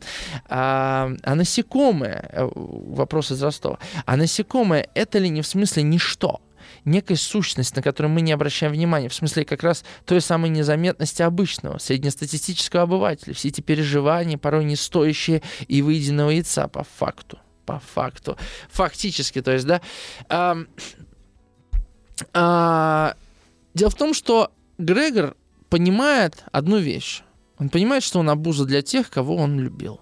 А, 0.49 1.11
а 1.23 1.35
насекомые, 1.35 2.29
э, 2.33 2.49
вопрос 2.55 3.33
из 3.33 3.43
Ростова. 3.43 3.79
А 4.05 4.17
насекомые 4.17 4.89
это 4.95 5.19
ли 5.19 5.31
не 5.31 5.43
в 5.43 5.47
смысле 5.47 5.83
ничто? 5.83 6.41
Некая 6.85 7.17
сущность, 7.17 7.75
на 7.77 7.83
которую 7.83 8.13
мы 8.13 8.21
не 8.21 8.33
обращаем 8.33 8.73
внимания, 8.73 9.09
в 9.09 9.15
смысле 9.15 9.45
как 9.45 9.63
раз 9.63 9.85
той 10.05 10.21
самой 10.21 10.51
незаметности 10.51 11.23
обычного, 11.23 11.79
среднестатистического 11.79 12.83
обывателя. 12.83 13.35
Все 13.35 13.49
эти 13.49 13.61
переживания, 13.61 14.39
порой 14.39 14.65
не 14.65 14.77
стоящие 14.77 15.43
и 15.69 15.83
выеденного 15.83 16.31
яйца 16.31 16.69
по 16.69 16.85
факту. 16.85 17.39
По 17.65 17.81
факту. 17.81 18.37
Фактически, 18.71 19.43
то 19.43 19.53
есть, 19.53 19.67
да. 19.67 19.81
А, 20.29 20.57
а, 22.33 23.15
дело 23.75 23.91
в 23.91 23.95
том, 23.95 24.15
что 24.15 24.53
Грегор 24.79 25.37
понимает 25.69 26.45
одну 26.53 26.79
вещь. 26.79 27.23
Он 27.59 27.69
понимает, 27.69 28.03
что 28.03 28.21
он 28.21 28.31
обуза 28.31 28.65
для 28.67 28.83
тех, 28.83 29.11
кого 29.11 29.37
он 29.37 29.59
любил. 29.59 30.01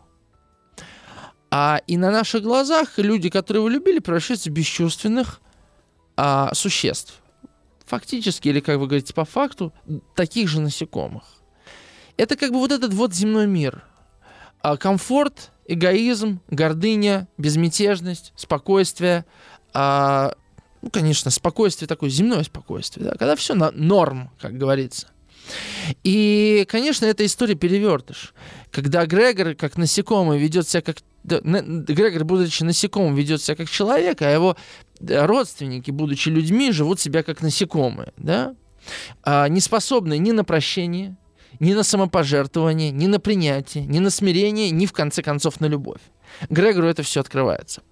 А 1.51 1.81
и 1.87 1.97
на 1.97 2.11
наших 2.11 2.43
глазах 2.43 2.99
люди, 2.99 3.31
которые 3.31 3.61
его 3.61 3.69
любили, 3.69 4.01
превращаются 4.01 4.51
в 4.51 4.53
бесчувственных, 4.53 5.41
а, 6.17 6.55
существ. 6.55 7.21
Фактически, 7.87 8.49
или 8.49 8.61
как 8.61 8.79
вы 8.79 8.87
говорите, 8.87 9.13
по 9.15 9.25
факту, 9.25 9.73
таких 10.15 10.49
же 10.49 10.61
насекомых. 10.61 11.25
Это 12.17 12.37
как 12.37 12.53
бы 12.53 12.59
вот 12.59 12.73
этот 12.73 12.95
вот 12.95 13.15
земной 13.15 13.47
мир. 13.47 13.85
А, 14.61 14.77
комфорт, 14.77 15.51
эгоизм, 15.67 16.41
гордыня, 16.49 17.29
безмятежность, 17.37 18.33
спокойствие. 18.37 19.25
А, 19.73 20.35
ну, 20.81 20.91
конечно, 20.91 21.31
спокойствие 21.31 21.89
такое, 21.89 22.11
земное 22.11 22.43
спокойствие, 22.43 23.07
да, 23.07 23.17
когда 23.17 23.37
все 23.37 23.55
на 23.55 23.71
норм, 23.71 24.31
как 24.41 24.57
говорится. 24.57 25.09
И, 26.03 26.67
конечно, 26.69 27.05
эта 27.07 27.25
история 27.27 27.55
перевертыш. 27.55 28.35
Когда 28.71 29.07
Грегор, 29.07 29.55
как 29.55 29.77
насекомый, 29.77 30.39
ведет 30.39 30.69
себя 30.69 30.83
как... 30.83 30.99
Грегор, 31.25 32.25
будучи 32.25 32.63
насекомым, 32.63 33.15
ведет 33.15 33.43
себя 33.43 33.57
как 33.57 33.71
человек, 33.71 34.21
а 34.23 34.31
его 34.31 34.57
родственники, 35.01 35.91
будучи 35.91 36.29
людьми, 36.29 36.71
живут 36.71 37.01
себя 37.01 37.23
как 37.23 37.41
насекомые, 37.41 38.13
да? 38.17 38.55
А, 39.23 39.49
не 39.49 39.61
способны 39.61 40.19
ни 40.19 40.33
на 40.33 40.45
прощение, 40.45 41.17
ни 41.61 41.73
на 41.73 41.83
самопожертвование, 41.83 42.91
ни 42.91 43.07
на 43.07 43.19
принятие, 43.19 43.87
ни 43.87 43.99
на 43.99 44.11
смирение, 44.11 44.71
ни 44.71 44.87
в 44.87 44.93
конце 44.93 45.23
концов 45.23 45.61
на 45.61 45.67
любовь. 45.67 46.01
Грегору 46.51 46.89
это 46.89 47.03
все 47.03 47.21
открывается. 47.21 47.83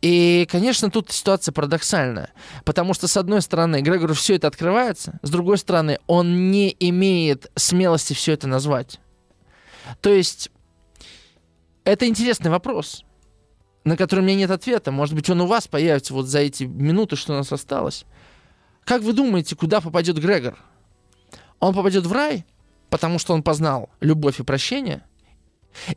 И, 0.00 0.48
конечно, 0.50 0.90
тут 0.90 1.10
ситуация 1.10 1.52
парадоксальная, 1.52 2.30
потому 2.64 2.94
что, 2.94 3.06
с 3.06 3.16
одной 3.16 3.42
стороны, 3.42 3.80
Грегору 3.82 4.14
все 4.14 4.36
это 4.36 4.48
открывается, 4.48 5.18
с 5.22 5.30
другой 5.30 5.58
стороны, 5.58 5.98
он 6.06 6.50
не 6.50 6.74
имеет 6.78 7.50
смелости 7.54 8.14
все 8.14 8.32
это 8.32 8.46
назвать. 8.46 8.98
То 10.00 10.10
есть, 10.10 10.50
это 11.84 12.06
интересный 12.06 12.50
вопрос, 12.50 13.04
на 13.84 13.96
который 13.96 14.20
у 14.20 14.22
меня 14.24 14.36
нет 14.36 14.50
ответа. 14.50 14.92
Может 14.92 15.14
быть, 15.14 15.28
он 15.30 15.40
у 15.40 15.46
вас 15.46 15.68
появится 15.68 16.14
вот 16.14 16.26
за 16.26 16.40
эти 16.40 16.64
минуты, 16.64 17.16
что 17.16 17.32
у 17.32 17.36
нас 17.36 17.52
осталось. 17.52 18.04
Как 18.84 19.02
вы 19.02 19.12
думаете, 19.12 19.56
куда 19.56 19.80
попадет 19.80 20.18
Грегор? 20.18 20.58
Он 21.60 21.74
попадет 21.74 22.06
в 22.06 22.12
рай, 22.12 22.44
потому 22.90 23.18
что 23.18 23.34
он 23.34 23.42
познал 23.42 23.90
любовь 24.00 24.40
и 24.40 24.42
прощение– 24.42 25.02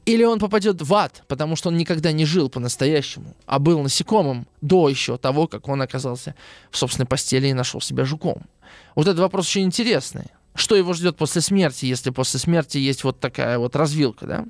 или 0.06 0.24
он 0.24 0.40
попадет 0.40 0.82
в 0.82 0.94
ад, 0.94 1.24
потому 1.28 1.56
что 1.56 1.70
он 1.70 1.78
никогда 1.78 2.12
не 2.12 2.26
жил 2.26 2.50
по-настоящему, 2.50 3.36
а 3.46 3.60
был 3.60 3.82
насекомым 3.82 4.48
до 4.62 4.90
еще 4.90 5.18
того, 5.18 5.48
как 5.48 5.68
он 5.68 5.82
оказался 5.82 6.36
в 6.72 6.78
собственной 6.78 7.08
постели 7.08 7.48
и 7.48 7.54
нашел 7.54 7.82
себя 7.82 8.06
жуком. 8.06 8.44
Вот 8.96 9.08
этот 9.08 9.20
вопрос 9.20 9.48
очень 9.48 9.64
интересный. 9.64 10.26
Что 10.54 10.76
его 10.76 10.94
ждет 10.94 11.18
после 11.18 11.42
смерти, 11.42 11.86
если 11.86 12.12
после 12.12 12.40
смерти 12.40 12.78
есть 12.78 13.04
вот 13.04 13.20
такая 13.20 13.60
вот 13.60 13.76
развилка, 13.76 14.26
да? 14.26 14.46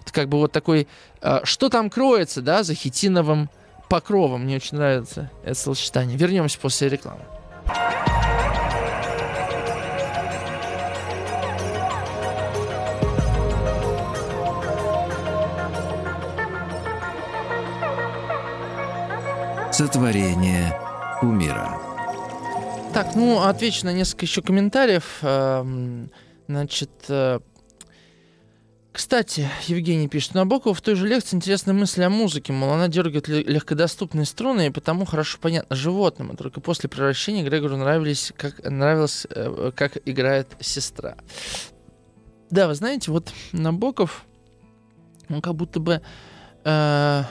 Это 0.00 0.12
как 0.12 0.28
бы 0.28 0.38
вот 0.38 0.52
такой... 0.52 0.88
Э, 1.20 1.40
что 1.44 1.68
там 1.68 1.90
кроется, 1.90 2.42
да, 2.42 2.62
за 2.62 2.74
хитиновым 2.74 3.50
покровом? 3.88 4.44
Мне 4.44 4.56
очень 4.56 4.76
нравится 4.76 5.30
это 5.44 5.54
словосочетание. 5.54 6.16
Вернемся 6.16 6.58
после 6.58 6.88
рекламы. 6.88 7.22
Сотворение 19.72 20.78
умира. 21.22 21.78
Так, 22.92 23.14
ну, 23.14 23.40
отвечу 23.40 23.86
на 23.86 23.92
несколько 23.94 24.26
еще 24.26 24.42
комментариев. 24.42 25.20
Эм, 25.22 26.10
значит, 26.46 26.90
э, 27.08 27.40
кстати, 28.92 29.48
Евгений 29.68 30.06
пишет, 30.06 30.34
Набоков 30.34 30.78
в 30.78 30.82
той 30.82 30.96
же 30.96 31.08
лекции 31.08 31.36
интересная 31.36 31.74
мысль 31.74 32.02
о 32.02 32.10
музыке, 32.10 32.52
мол, 32.52 32.72
она 32.72 32.88
дергает 32.88 33.26
легкодоступные 33.26 34.26
струны, 34.26 34.66
и 34.66 34.70
потому 34.70 35.06
хорошо 35.06 35.38
понятно 35.40 35.74
животным, 35.74 36.32
и 36.32 36.36
только 36.36 36.60
после 36.60 36.90
превращения 36.90 37.42
Грегору 37.42 37.78
нравились, 37.78 38.32
как, 38.36 38.62
нравилось, 38.64 39.26
э, 39.30 39.72
как 39.74 39.96
играет 40.04 40.48
сестра. 40.60 41.16
Да, 42.50 42.68
вы 42.68 42.74
знаете, 42.74 43.10
вот 43.10 43.32
Набоков, 43.52 44.26
он 45.30 45.40
как 45.40 45.54
будто 45.54 45.80
бы... 45.80 46.02
Э, 46.64 47.22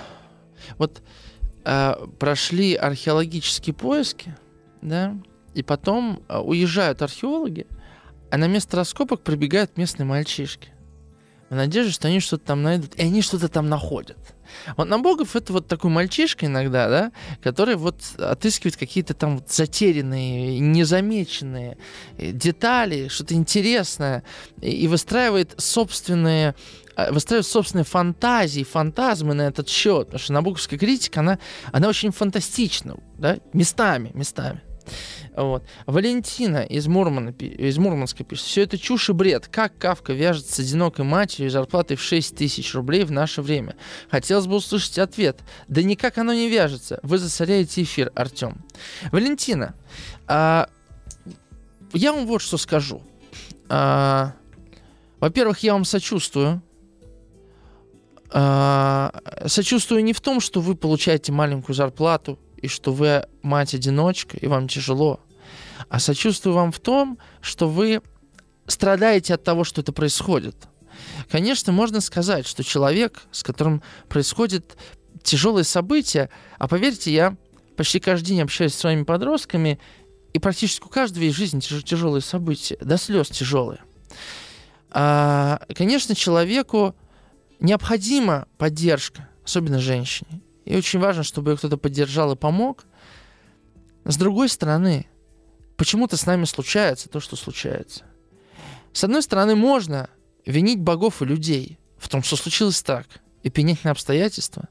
вот 0.79 1.03
э, 1.63 1.93
прошли 2.17 2.73
археологические 2.73 3.75
поиски, 3.75 4.35
да, 4.81 5.15
и 5.53 5.61
потом 5.61 6.23
э, 6.27 6.39
уезжают 6.39 7.03
археологи, 7.03 7.67
а 8.31 8.37
на 8.37 8.47
место 8.47 8.77
раскопок 8.77 9.21
прибегают 9.21 9.77
местные 9.77 10.07
мальчишки. 10.07 10.71
В 11.51 11.53
надежде, 11.53 11.91
что 11.91 12.07
они 12.07 12.21
что-то 12.21 12.45
там 12.45 12.63
найдут. 12.63 12.95
И 12.95 13.01
они 13.01 13.21
что-то 13.21 13.49
там 13.49 13.67
находят. 13.67 14.17
Вот 14.77 14.87
Набоков 14.87 15.35
это 15.35 15.51
вот 15.51 15.67
такой 15.67 15.91
мальчишка 15.91 16.45
иногда, 16.45 16.87
да, 16.87 17.11
который 17.43 17.75
вот 17.75 18.01
отыскивает 18.17 18.77
какие-то 18.77 19.13
там 19.13 19.39
вот 19.39 19.51
затерянные, 19.51 20.59
незамеченные 20.59 21.77
э, 22.17 22.31
детали, 22.31 23.09
что-то 23.09 23.33
интересное, 23.33 24.23
и 24.61 24.87
выстраивает 24.87 25.53
собственные 25.57 26.55
а, 26.95 27.11
выстраивать 27.11 27.47
собственные 27.47 27.83
фантазии, 27.83 28.63
фантазмы 28.63 29.33
на 29.33 29.41
этот 29.41 29.67
счет. 29.67 30.07
Потому 30.07 30.19
что 30.19 30.31
набоковская 30.31 30.79
критика, 30.79 31.19
она, 31.19 31.37
она 31.73 31.89
очень 31.89 32.11
фантастична, 32.11 32.95
да, 33.17 33.39
местами, 33.51 34.11
местами. 34.13 34.61
Вот. 35.35 35.63
Валентина 35.85 36.63
из, 36.63 36.87
Мурмана, 36.87 37.29
из 37.29 37.77
Мурманска 37.77 38.23
пишет. 38.23 38.45
Все 38.45 38.63
это 38.63 38.77
чушь 38.77 39.09
и 39.09 39.13
бред. 39.13 39.47
Как 39.47 39.77
Кавка 39.77 40.13
вяжет 40.13 40.47
с 40.47 40.59
одинокой 40.59 41.05
матерью 41.05 41.47
и 41.47 41.49
зарплатой 41.49 41.97
в 41.97 42.01
6 42.01 42.35
тысяч 42.35 42.73
рублей 42.73 43.03
в 43.03 43.11
наше 43.11 43.41
время? 43.41 43.75
Хотелось 44.09 44.47
бы 44.47 44.55
услышать 44.55 44.99
ответ. 44.99 45.39
Да 45.67 45.81
никак 45.81 46.17
оно 46.17 46.33
не 46.33 46.49
вяжется. 46.49 46.99
Вы 47.03 47.17
засоряете 47.17 47.83
эфир, 47.83 48.11
Артем. 48.15 48.57
Валентина, 49.11 49.75
а, 50.27 50.69
я 51.93 52.13
вам 52.13 52.27
вот 52.27 52.41
что 52.41 52.57
скажу. 52.57 53.01
А, 53.69 54.33
во-первых, 55.19 55.59
я 55.59 55.73
вам 55.73 55.85
сочувствую 55.85 56.61
а, 58.33 59.11
сочувствую 59.45 60.03
не 60.03 60.13
в 60.13 60.21
том, 60.21 60.39
что 60.39 60.61
вы 60.61 60.75
получаете 60.75 61.31
маленькую 61.31 61.75
зарплату 61.75 62.39
и 62.61 62.67
что 62.67 62.91
вы 62.93 63.25
мать-одиночка 63.41 64.37
и 64.37 64.47
вам 64.47 64.67
тяжело, 64.67 65.19
а 65.89 65.99
сочувствую 65.99 66.55
вам 66.55 66.71
в 66.71 66.79
том, 66.79 67.17
что 67.41 67.67
вы 67.67 68.01
страдаете 68.67 69.33
от 69.33 69.43
того, 69.43 69.63
что 69.63 69.81
это 69.81 69.91
происходит. 69.91 70.55
Конечно, 71.29 71.71
можно 71.71 72.01
сказать, 72.01 72.47
что 72.47 72.63
человек, 72.63 73.23
с 73.31 73.43
которым 73.43 73.81
происходит 74.07 74.77
тяжелые 75.23 75.63
события, 75.63 76.29
а 76.57 76.67
поверьте, 76.67 77.11
я 77.11 77.35
почти 77.75 77.99
каждый 77.99 78.27
день 78.27 78.41
общаюсь 78.41 78.73
с 78.73 78.79
своими 78.79 79.03
подростками, 79.03 79.79
и 80.33 80.39
практически 80.39 80.85
у 80.85 80.89
каждого 80.89 81.23
есть 81.23 81.35
в 81.35 81.39
жизни 81.39 81.59
тяжелые 81.59 82.21
события, 82.21 82.77
до 82.79 82.97
слез 82.97 83.29
тяжелые. 83.29 83.79
А, 84.91 85.61
конечно, 85.75 86.15
человеку 86.15 86.95
необходима 87.59 88.47
поддержка, 88.57 89.29
особенно 89.43 89.79
женщине. 89.79 90.41
И 90.65 90.75
очень 90.75 90.99
важно, 90.99 91.23
чтобы 91.23 91.51
ее 91.51 91.57
кто-то 91.57 91.77
поддержал 91.77 92.31
и 92.31 92.35
помог. 92.35 92.85
С 94.05 94.17
другой 94.17 94.49
стороны, 94.49 95.07
почему-то 95.77 96.17
с 96.17 96.25
нами 96.25 96.45
случается 96.45 97.09
то, 97.09 97.19
что 97.19 97.35
случается. 97.35 98.05
С 98.93 99.03
одной 99.03 99.23
стороны, 99.23 99.55
можно 99.55 100.09
винить 100.45 100.79
богов 100.79 101.21
и 101.21 101.25
людей 101.25 101.79
в 101.97 102.09
том, 102.09 102.23
что 102.23 102.35
случилось 102.35 102.81
так, 102.81 103.07
и 103.43 103.49
пенять 103.49 103.83
на 103.83 103.91
обстоятельства. 103.91 104.69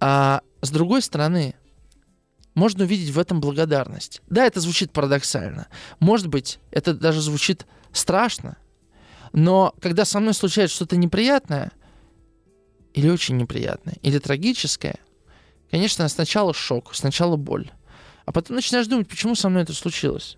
А 0.00 0.42
с 0.60 0.70
другой 0.70 1.02
стороны, 1.02 1.54
можно 2.54 2.84
увидеть 2.84 3.10
в 3.10 3.18
этом 3.18 3.40
благодарность. 3.40 4.22
Да, 4.28 4.46
это 4.46 4.60
звучит 4.60 4.90
парадоксально. 4.90 5.68
Может 6.00 6.28
быть, 6.28 6.58
это 6.70 6.94
даже 6.94 7.20
звучит 7.20 7.66
страшно. 7.92 8.56
Но 9.32 9.74
когда 9.80 10.04
со 10.04 10.20
мной 10.20 10.34
случается 10.34 10.76
что-то 10.76 10.96
неприятное– 10.96 11.72
или 12.96 13.10
очень 13.10 13.36
неприятное, 13.36 13.96
или 14.02 14.18
трагическое, 14.18 14.98
конечно, 15.70 16.08
сначала 16.08 16.54
шок, 16.54 16.94
сначала 16.94 17.36
боль. 17.36 17.70
А 18.24 18.32
потом 18.32 18.56
начинаешь 18.56 18.86
думать, 18.86 19.08
почему 19.08 19.34
со 19.34 19.48
мной 19.48 19.62
это 19.62 19.72
случилось. 19.72 20.36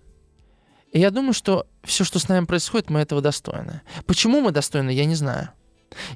И 0.91 0.99
я 0.99 1.11
думаю, 1.11 1.33
что 1.33 1.67
все, 1.83 2.03
что 2.03 2.19
с 2.19 2.27
нами 2.27 2.45
происходит, 2.45 2.89
мы 2.89 2.99
этого 2.99 3.21
достойны. 3.21 3.81
Почему 4.05 4.41
мы 4.41 4.51
достойны, 4.51 4.91
я 4.91 5.05
не 5.05 5.15
знаю. 5.15 5.49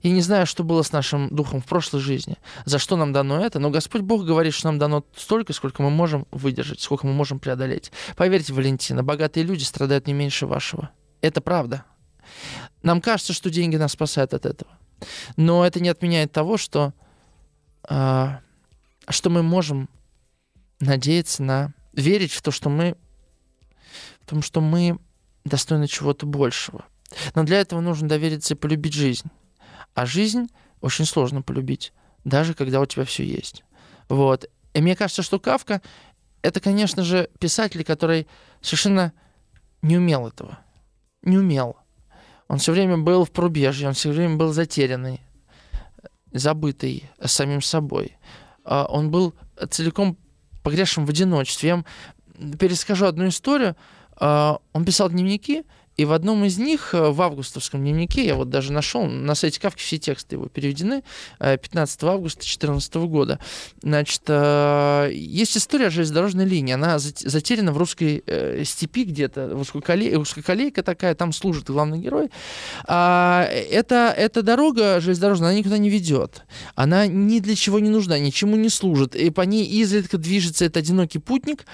Я 0.02 0.12
не 0.12 0.22
знаю, 0.22 0.46
что 0.46 0.64
было 0.64 0.82
с 0.84 0.92
нашим 0.92 1.30
духом 1.30 1.62
в 1.62 1.66
прошлой 1.66 2.00
жизни, 2.00 2.38
за 2.66 2.78
что 2.78 2.96
нам 2.96 3.12
дано 3.12 3.44
это, 3.44 3.60
но 3.60 3.72
Господь 3.72 4.02
Бог 4.02 4.24
говорит, 4.24 4.54
что 4.54 4.68
нам 4.68 4.78
дано 4.78 5.04
столько, 5.16 5.54
сколько 5.54 5.82
мы 5.82 5.90
можем 5.90 6.28
выдержать, 6.32 6.82
сколько 6.82 7.08
мы 7.08 7.14
можем 7.14 7.40
преодолеть. 7.40 7.92
Поверьте, 8.16 8.54
Валентина, 8.54 9.04
богатые 9.04 9.44
люди 9.44 9.64
страдают 9.64 10.08
не 10.08 10.14
меньше 10.14 10.46
вашего. 10.46 10.92
Это 11.22 11.42
правда. 11.42 11.86
Нам 12.82 13.02
кажется, 13.02 13.34
что 13.34 13.50
деньги 13.50 13.76
нас 13.76 13.94
спасают 13.94 14.34
от 14.34 14.46
этого. 14.46 14.72
Но 15.38 15.66
это 15.66 15.80
не 15.80 15.90
отменяет 15.90 16.32
того, 16.32 16.58
что, 16.58 16.94
э, 17.90 18.28
что 19.10 19.30
мы 19.30 19.44
можем 19.44 19.90
надеяться 20.80 21.44
на 21.44 21.74
верить 21.94 22.32
в 22.32 22.42
то, 22.42 22.52
что 22.52 22.70
мы 22.70 22.96
в 24.22 24.26
том, 24.26 24.42
что 24.42 24.62
мы 24.62 24.98
достойны 25.44 25.88
чего-то 25.88 26.26
большего. 26.26 26.86
Но 27.36 27.44
для 27.44 27.60
этого 27.60 27.82
нужно 27.82 28.08
довериться 28.08 28.54
и 28.54 28.58
полюбить 28.58 28.94
жизнь. 28.94 29.30
А 29.94 30.06
жизнь 30.06 30.48
очень 30.82 31.06
сложно 31.06 31.42
полюбить, 31.42 31.94
даже 32.24 32.54
когда 32.54 32.80
у 32.80 32.86
тебя 32.86 33.06
все 33.06 33.24
есть. 33.24 33.64
Вот. 34.10 34.50
И 34.74 34.82
мне 34.82 34.96
кажется, 34.96 35.22
что 35.22 35.40
Кавка 35.40 35.82
это, 36.42 36.60
конечно 36.60 37.04
же, 37.04 37.30
писатель, 37.40 37.84
который 37.84 38.28
совершенно 38.62 39.14
не 39.82 39.98
умел 39.98 40.28
этого. 40.28 40.60
Не 41.22 41.38
умел. 41.38 41.78
Он 42.48 42.58
все 42.58 42.74
время 42.74 42.98
был 42.98 43.24
в 43.26 43.32
пробежье, 43.32 43.88
он 43.88 43.94
все 43.94 44.12
время 44.12 44.36
был 44.36 44.52
затерянный, 44.52 45.22
забытый 46.32 47.10
самим 47.24 47.62
собой. 47.62 48.18
А 48.64 48.86
он 48.86 49.12
был 49.12 49.34
целиком 49.70 50.18
погрешен 50.64 51.06
в 51.06 51.10
одиночестве. 51.10 51.70
Я 51.70 51.76
вам 51.76 51.86
перескажу 52.58 53.06
одну 53.06 53.28
историю. 53.28 53.76
А, 54.16 54.60
он 54.72 54.86
писал 54.86 55.10
дневники, 55.10 55.64
И 55.98 56.06
в 56.06 56.14
одном 56.14 56.46
из 56.46 56.58
них, 56.58 56.94
э, 56.94 57.10
в 57.10 57.22
августовском 57.22 57.82
дневнике, 57.82 58.26
я 58.26 58.36
вот 58.36 58.50
даже 58.50 58.72
нашел, 58.72 59.06
на 59.06 59.36
сайте 59.36 59.60
Кавки 59.60 59.82
все 59.82 59.98
тексты 59.98 60.36
его 60.36 60.48
переведены, 60.48 61.04
15 61.40 62.04
августа 62.04 62.40
2014 62.42 62.96
года, 63.08 63.40
значит, 63.82 64.22
есть 64.30 65.58
история 65.58 65.88
о 65.88 65.90
железнодорожной 65.90 66.46
линии, 66.46 66.74
она 66.74 67.00
затеряна 67.00 67.72
в 67.72 67.78
русской 67.78 68.24
степи 68.66 69.04
где-то, 69.04 69.56
узкоколейка 69.56 70.84
такая, 70.84 71.16
там 71.16 71.34
служит 71.34 71.70
главный 71.70 72.00
герой. 72.00 72.30
А, 72.86 73.46
это, 73.46 74.14
эта 74.16 74.42
дорога 74.42 75.00
железнодорожная, 75.00 75.50
она 75.50 75.58
никуда 75.58 75.78
не 75.78 75.90
ведет. 75.90 76.44
Она 76.76 77.08
ни 77.08 77.40
для 77.40 77.56
чего 77.56 77.80
не 77.80 77.90
нужна, 77.90 78.20
ничему 78.20 78.56
не 78.56 78.70
служит. 78.70 79.16
И 79.16 79.30
по 79.30 79.42
ней 79.42 79.66
изредка 79.66 80.18
движется 80.18 80.66
этот 80.66 80.78
одинокий 80.78 81.20
путник. 81.20 81.66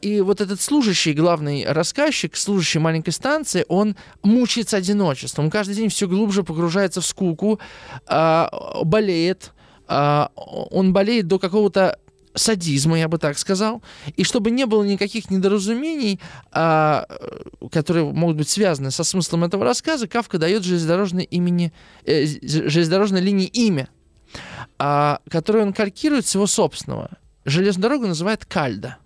И 0.00 0.20
вот 0.20 0.40
этот 0.40 0.60
служащий, 0.60 1.12
главный 1.12 1.64
рассказчик, 1.66 2.36
служащий 2.36 2.78
маленькой 2.78 3.11
станции, 3.12 3.64
он 3.68 3.96
мучается 4.22 4.76
одиночеством. 4.76 5.46
Он 5.46 5.50
каждый 5.50 5.74
день 5.74 5.88
все 5.88 6.08
глубже 6.08 6.42
погружается 6.42 7.00
в 7.00 7.06
скуку, 7.06 7.60
а, 8.06 8.48
болеет, 8.84 9.52
он 9.88 10.92
болеет 10.92 11.26
до 11.26 11.38
какого-то 11.38 11.98
садизма, 12.34 12.98
я 12.98 13.08
бы 13.08 13.18
так 13.18 13.38
сказал, 13.38 13.82
и 14.16 14.24
чтобы 14.24 14.50
не 14.50 14.66
было 14.66 14.82
никаких 14.82 15.30
недоразумений, 15.30 16.20
а, 16.50 17.06
которые 17.70 18.10
могут 18.12 18.36
быть 18.36 18.48
связаны 18.48 18.90
со 18.90 19.04
смыслом 19.04 19.44
этого 19.44 19.64
рассказа, 19.64 20.08
Кавка 20.08 20.38
дает 20.38 20.64
железнодорожной, 20.64 21.24
имени, 21.24 21.72
э, 22.04 22.24
железнодорожной 22.24 23.20
линии 23.20 23.46
имя, 23.46 23.88
а, 24.78 25.20
которое 25.28 25.64
он 25.64 25.72
калькирует 25.72 26.26
с 26.26 26.34
его 26.34 26.46
собственного. 26.46 27.10
Железную 27.44 27.82
дорогу 27.82 28.06
называет 28.06 28.44
Кальда. 28.44 28.98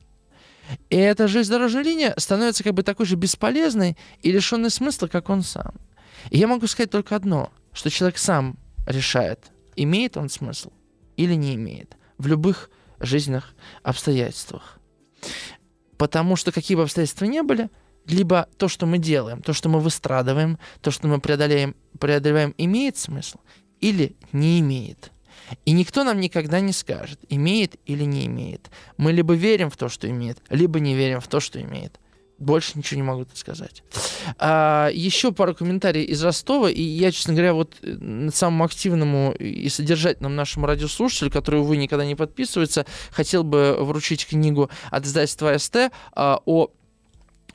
И 0.90 0.96
эта 0.96 1.28
железнодорожная 1.28 1.82
линия 1.82 2.14
становится 2.16 2.64
как 2.64 2.74
бы 2.74 2.82
такой 2.82 3.06
же 3.06 3.16
бесполезной 3.16 3.96
и 4.22 4.32
лишенной 4.32 4.70
смысла, 4.70 5.06
как 5.06 5.30
он 5.30 5.42
сам. 5.42 5.74
И 6.30 6.38
я 6.38 6.46
могу 6.46 6.66
сказать 6.66 6.90
только 6.90 7.16
одно, 7.16 7.52
что 7.72 7.90
человек 7.90 8.18
сам 8.18 8.56
решает, 8.86 9.50
имеет 9.76 10.16
он 10.16 10.28
смысл 10.28 10.72
или 11.16 11.34
не 11.34 11.54
имеет. 11.54 11.96
В 12.18 12.26
любых 12.26 12.70
жизненных 12.98 13.54
обстоятельствах. 13.82 14.78
Потому 15.98 16.36
что 16.36 16.52
какие 16.52 16.76
бы 16.76 16.82
обстоятельства 16.82 17.24
ни 17.26 17.40
были, 17.40 17.70
либо 18.06 18.48
то, 18.56 18.68
что 18.68 18.86
мы 18.86 18.98
делаем, 18.98 19.42
то, 19.42 19.52
что 19.52 19.68
мы 19.68 19.80
выстрадываем, 19.80 20.58
то, 20.80 20.90
что 20.90 21.08
мы 21.08 21.20
преодолеем, 21.20 21.74
преодолеваем, 21.98 22.54
имеет 22.56 22.96
смысл 22.96 23.38
или 23.80 24.16
не 24.32 24.60
имеет. 24.60 25.10
И 25.64 25.72
никто 25.72 26.04
нам 26.04 26.20
никогда 26.20 26.60
не 26.60 26.72
скажет, 26.72 27.18
имеет 27.28 27.76
или 27.86 28.04
не 28.04 28.26
имеет. 28.26 28.70
Мы 28.96 29.12
либо 29.12 29.34
верим 29.34 29.70
в 29.70 29.76
то, 29.76 29.88
что 29.88 30.08
имеет, 30.08 30.38
либо 30.50 30.80
не 30.80 30.94
верим 30.94 31.20
в 31.20 31.28
то, 31.28 31.40
что 31.40 31.60
имеет. 31.60 31.98
Больше 32.38 32.72
ничего 32.76 33.00
не 33.00 33.06
могу 33.06 33.26
сказать. 33.32 33.82
А, 34.38 34.90
еще 34.92 35.32
пару 35.32 35.54
комментариев 35.54 36.06
из 36.06 36.22
Ростова. 36.22 36.68
И 36.70 36.82
я, 36.82 37.10
честно 37.10 37.32
говоря, 37.32 37.54
вот 37.54 37.76
э, 37.80 38.28
самому 38.32 38.64
активному 38.64 39.32
и 39.32 39.70
содержательному 39.70 40.34
нашему 40.34 40.66
радиослушателю, 40.66 41.30
который, 41.30 41.60
увы, 41.60 41.78
никогда 41.78 42.04
не 42.04 42.14
подписывается, 42.14 42.84
хотел 43.10 43.42
бы 43.42 43.78
вручить 43.80 44.26
книгу 44.26 44.70
от 44.90 45.06
издательства 45.06 45.56
СТ 45.56 45.90
а, 46.12 46.42
о, 46.44 46.68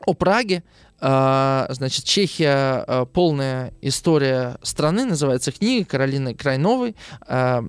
о 0.06 0.14
Праге. 0.16 0.64
А, 1.04 1.66
значит, 1.70 2.06
Чехия 2.06 2.84
а, 2.86 3.06
полная 3.06 3.74
история 3.82 4.58
страны, 4.62 5.06
называется 5.06 5.52
книга 5.52 5.84
Каролины 5.84 6.36
Крайновой. 6.36 6.96
А, 7.28 7.64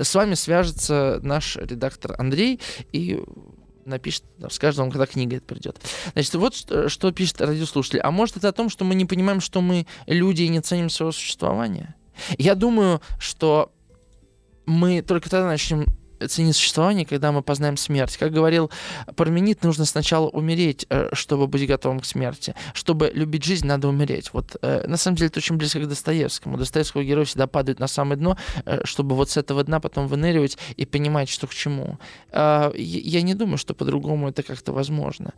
с 0.00 0.14
вами 0.14 0.34
свяжется 0.34 1.18
наш 1.22 1.56
редактор 1.56 2.14
Андрей 2.18 2.60
и 2.92 3.22
напишет, 3.86 4.24
скажет 4.50 4.78
вам, 4.78 4.90
когда 4.90 5.06
книга 5.06 5.36
это 5.36 5.46
придет. 5.46 5.80
Значит, 6.12 6.34
вот 6.34 6.54
что, 6.54 6.90
что 6.90 7.10
пишет 7.10 7.40
радиослушатель. 7.40 8.00
А 8.00 8.10
может 8.10 8.36
это 8.36 8.48
о 8.48 8.52
том, 8.52 8.68
что 8.68 8.84
мы 8.84 8.94
не 8.94 9.06
понимаем, 9.06 9.40
что 9.40 9.62
мы 9.62 9.86
люди 10.06 10.42
и 10.42 10.48
не 10.48 10.60
ценим 10.60 10.90
своего 10.90 11.12
существования? 11.12 11.96
Я 12.36 12.54
думаю, 12.54 13.00
что 13.18 13.72
мы 14.66 15.00
только 15.00 15.30
тогда 15.30 15.46
начнем 15.46 15.86
ценить 16.26 16.56
существование, 16.56 17.06
когда 17.06 17.32
мы 17.32 17.42
познаем 17.42 17.76
смерть. 17.76 18.16
Как 18.16 18.32
говорил 18.32 18.70
Парменид, 19.16 19.62
нужно 19.62 19.84
сначала 19.84 20.28
умереть, 20.28 20.86
э, 20.90 21.10
чтобы 21.12 21.46
быть 21.46 21.66
готовым 21.66 22.00
к 22.00 22.04
смерти. 22.04 22.54
Чтобы 22.74 23.10
любить 23.14 23.44
жизнь, 23.44 23.66
надо 23.66 23.88
умереть. 23.88 24.30
Вот 24.32 24.56
э, 24.62 24.86
на 24.86 24.96
самом 24.96 25.16
деле 25.16 25.28
это 25.28 25.38
очень 25.38 25.56
близко 25.56 25.80
к 25.80 25.88
Достоевскому. 25.88 26.56
Достоевского 26.56 27.04
героя 27.04 27.24
всегда 27.24 27.46
падают 27.46 27.80
на 27.80 27.86
самое 27.86 28.16
дно, 28.16 28.36
э, 28.64 28.80
чтобы 28.84 29.14
вот 29.14 29.30
с 29.30 29.36
этого 29.36 29.62
дна 29.64 29.80
потом 29.80 30.06
выныривать 30.08 30.58
и 30.76 30.86
понимать, 30.86 31.28
что 31.28 31.46
к 31.46 31.54
чему. 31.54 31.98
Я 32.32 33.22
не 33.22 33.34
думаю, 33.34 33.58
что 33.58 33.74
по-другому 33.74 34.28
это 34.28 34.42
как-то 34.42 34.72
возможно. 34.72 35.32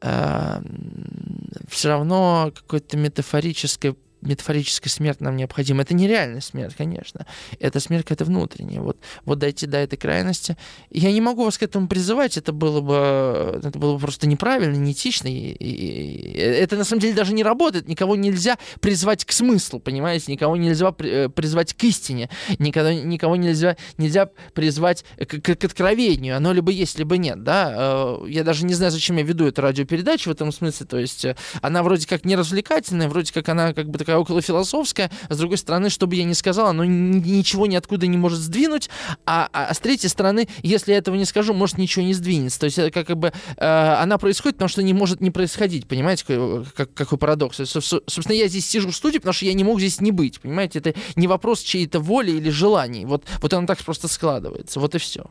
Все 0.00 1.88
равно 1.88 2.52
какое-то 2.54 2.96
метафорическое 2.96 3.94
метафорическая 4.20 4.90
смерть 4.90 5.20
нам 5.20 5.36
необходима. 5.36 5.82
Это 5.82 5.94
нереальная 5.94 6.40
смерть, 6.40 6.74
конечно. 6.76 7.26
Это 7.60 7.80
смерть 7.80 8.06
это 8.10 8.24
внутренняя. 8.24 8.80
Вот, 8.80 8.98
вот 9.24 9.38
дойти 9.38 9.66
до 9.66 9.78
этой 9.78 9.96
крайности. 9.96 10.56
Я 10.90 11.12
не 11.12 11.20
могу 11.20 11.44
вас 11.44 11.58
к 11.58 11.62
этому 11.62 11.88
призывать, 11.88 12.36
это 12.36 12.52
было 12.52 12.80
бы, 12.80 13.60
это 13.62 13.78
было 13.78 13.94
бы 13.94 14.00
просто 14.00 14.26
неправильно, 14.26 14.76
неэтично. 14.76 15.28
И, 15.28 15.52
и, 15.52 16.32
и, 16.32 16.38
это 16.38 16.76
на 16.76 16.84
самом 16.84 17.00
деле 17.00 17.14
даже 17.14 17.32
не 17.32 17.42
работает. 17.42 17.88
Никого 17.88 18.16
нельзя 18.16 18.58
призвать 18.80 19.24
к 19.24 19.32
смыслу, 19.32 19.80
понимаете? 19.80 20.32
Никого 20.32 20.56
нельзя 20.56 20.94
э, 20.98 21.28
призвать 21.28 21.74
к 21.74 21.84
истине. 21.84 22.30
Никого, 22.58 22.90
никого 22.90 23.36
нельзя, 23.36 23.76
нельзя 23.98 24.30
призвать 24.54 25.04
к, 25.16 25.40
к, 25.40 25.56
к 25.56 25.64
откровению. 25.64 26.36
Оно 26.36 26.52
либо 26.52 26.70
есть, 26.72 26.98
либо 26.98 27.16
нет. 27.16 27.42
Да? 27.42 27.74
Э, 27.76 28.28
я 28.28 28.44
даже 28.44 28.64
не 28.64 28.74
знаю, 28.74 28.90
зачем 28.90 29.16
я 29.16 29.22
веду 29.22 29.46
эту 29.46 29.62
радиопередачу 29.62 30.30
в 30.30 30.32
этом 30.32 30.52
смысле. 30.52 30.86
То 30.86 30.98
есть 30.98 31.24
э, 31.24 31.36
она 31.62 31.82
вроде 31.82 32.06
как 32.06 32.24
не 32.24 32.36
развлекательная, 32.36 33.08
вроде 33.08 33.32
как 33.32 33.48
она 33.48 33.72
как 33.72 33.88
бы 33.88 33.98
такая 34.08 34.20
околофилософская, 34.20 35.10
с 35.28 35.36
другой 35.36 35.58
стороны, 35.58 35.90
что 35.90 36.06
бы 36.06 36.14
я 36.14 36.24
ни 36.24 36.32
сказал, 36.32 36.68
оно 36.68 36.82
ничего 36.82 37.66
ниоткуда 37.66 38.06
не 38.06 38.16
может 38.16 38.38
сдвинуть, 38.38 38.88
а, 39.26 39.50
а, 39.52 39.66
а 39.66 39.74
с 39.74 39.80
третьей 39.80 40.08
стороны, 40.08 40.48
если 40.62 40.92
я 40.92 40.98
этого 40.98 41.14
не 41.14 41.26
скажу, 41.26 41.52
может 41.52 41.76
ничего 41.76 42.06
не 42.06 42.14
сдвинется. 42.14 42.58
То 42.58 42.64
есть 42.64 42.78
это 42.78 43.04
как 43.04 43.18
бы 43.18 43.34
э, 43.58 43.66
она 43.66 44.16
происходит, 44.16 44.56
потому 44.56 44.70
что 44.70 44.82
не 44.82 44.94
может 44.94 45.20
не 45.20 45.30
происходить, 45.30 45.86
понимаете, 45.86 46.24
какой, 46.26 46.64
как, 46.74 46.94
какой 46.94 47.18
парадокс. 47.18 47.58
Собственно, 47.58 48.32
я 48.34 48.48
здесь 48.48 48.66
сижу 48.66 48.92
в 48.92 48.96
студии, 48.96 49.18
потому 49.18 49.34
что 49.34 49.44
я 49.44 49.52
не 49.52 49.62
мог 49.62 49.78
здесь 49.78 50.00
не 50.00 50.10
быть, 50.10 50.40
понимаете, 50.40 50.78
это 50.78 50.94
не 51.14 51.26
вопрос 51.26 51.60
чьей-то 51.60 52.00
воли 52.00 52.30
или 52.30 52.48
желаний. 52.48 53.04
Вот, 53.04 53.24
вот 53.42 53.52
оно 53.52 53.66
так 53.66 53.76
просто 53.84 54.08
складывается, 54.08 54.80
вот 54.80 54.94
и 54.94 54.98
все. 54.98 55.26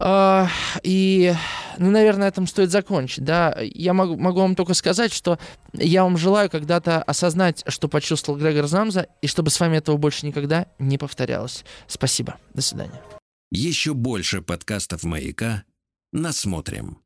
Uh, 0.00 0.48
и, 0.82 1.34
ну, 1.76 1.90
наверное, 1.90 2.28
этом 2.28 2.46
стоит 2.46 2.70
закончить, 2.70 3.22
да. 3.22 3.54
Я 3.60 3.92
могу, 3.92 4.16
могу 4.16 4.40
вам 4.40 4.54
только 4.54 4.72
сказать, 4.72 5.12
что 5.12 5.38
я 5.74 6.04
вам 6.04 6.16
желаю 6.16 6.48
когда-то 6.48 7.02
осознать, 7.02 7.64
что 7.66 7.86
почувствовал 7.86 8.38
Грегор 8.38 8.66
Замза, 8.66 9.08
и 9.20 9.26
чтобы 9.26 9.50
с 9.50 9.60
вами 9.60 9.76
этого 9.76 9.98
больше 9.98 10.26
никогда 10.26 10.66
не 10.78 10.96
повторялось. 10.96 11.64
Спасибо. 11.86 12.36
До 12.54 12.62
свидания. 12.62 13.02
Еще 13.50 13.92
больше 13.92 14.40
подкастов 14.40 15.02
«Маяка» 15.02 15.64
насмотрим. 16.12 17.02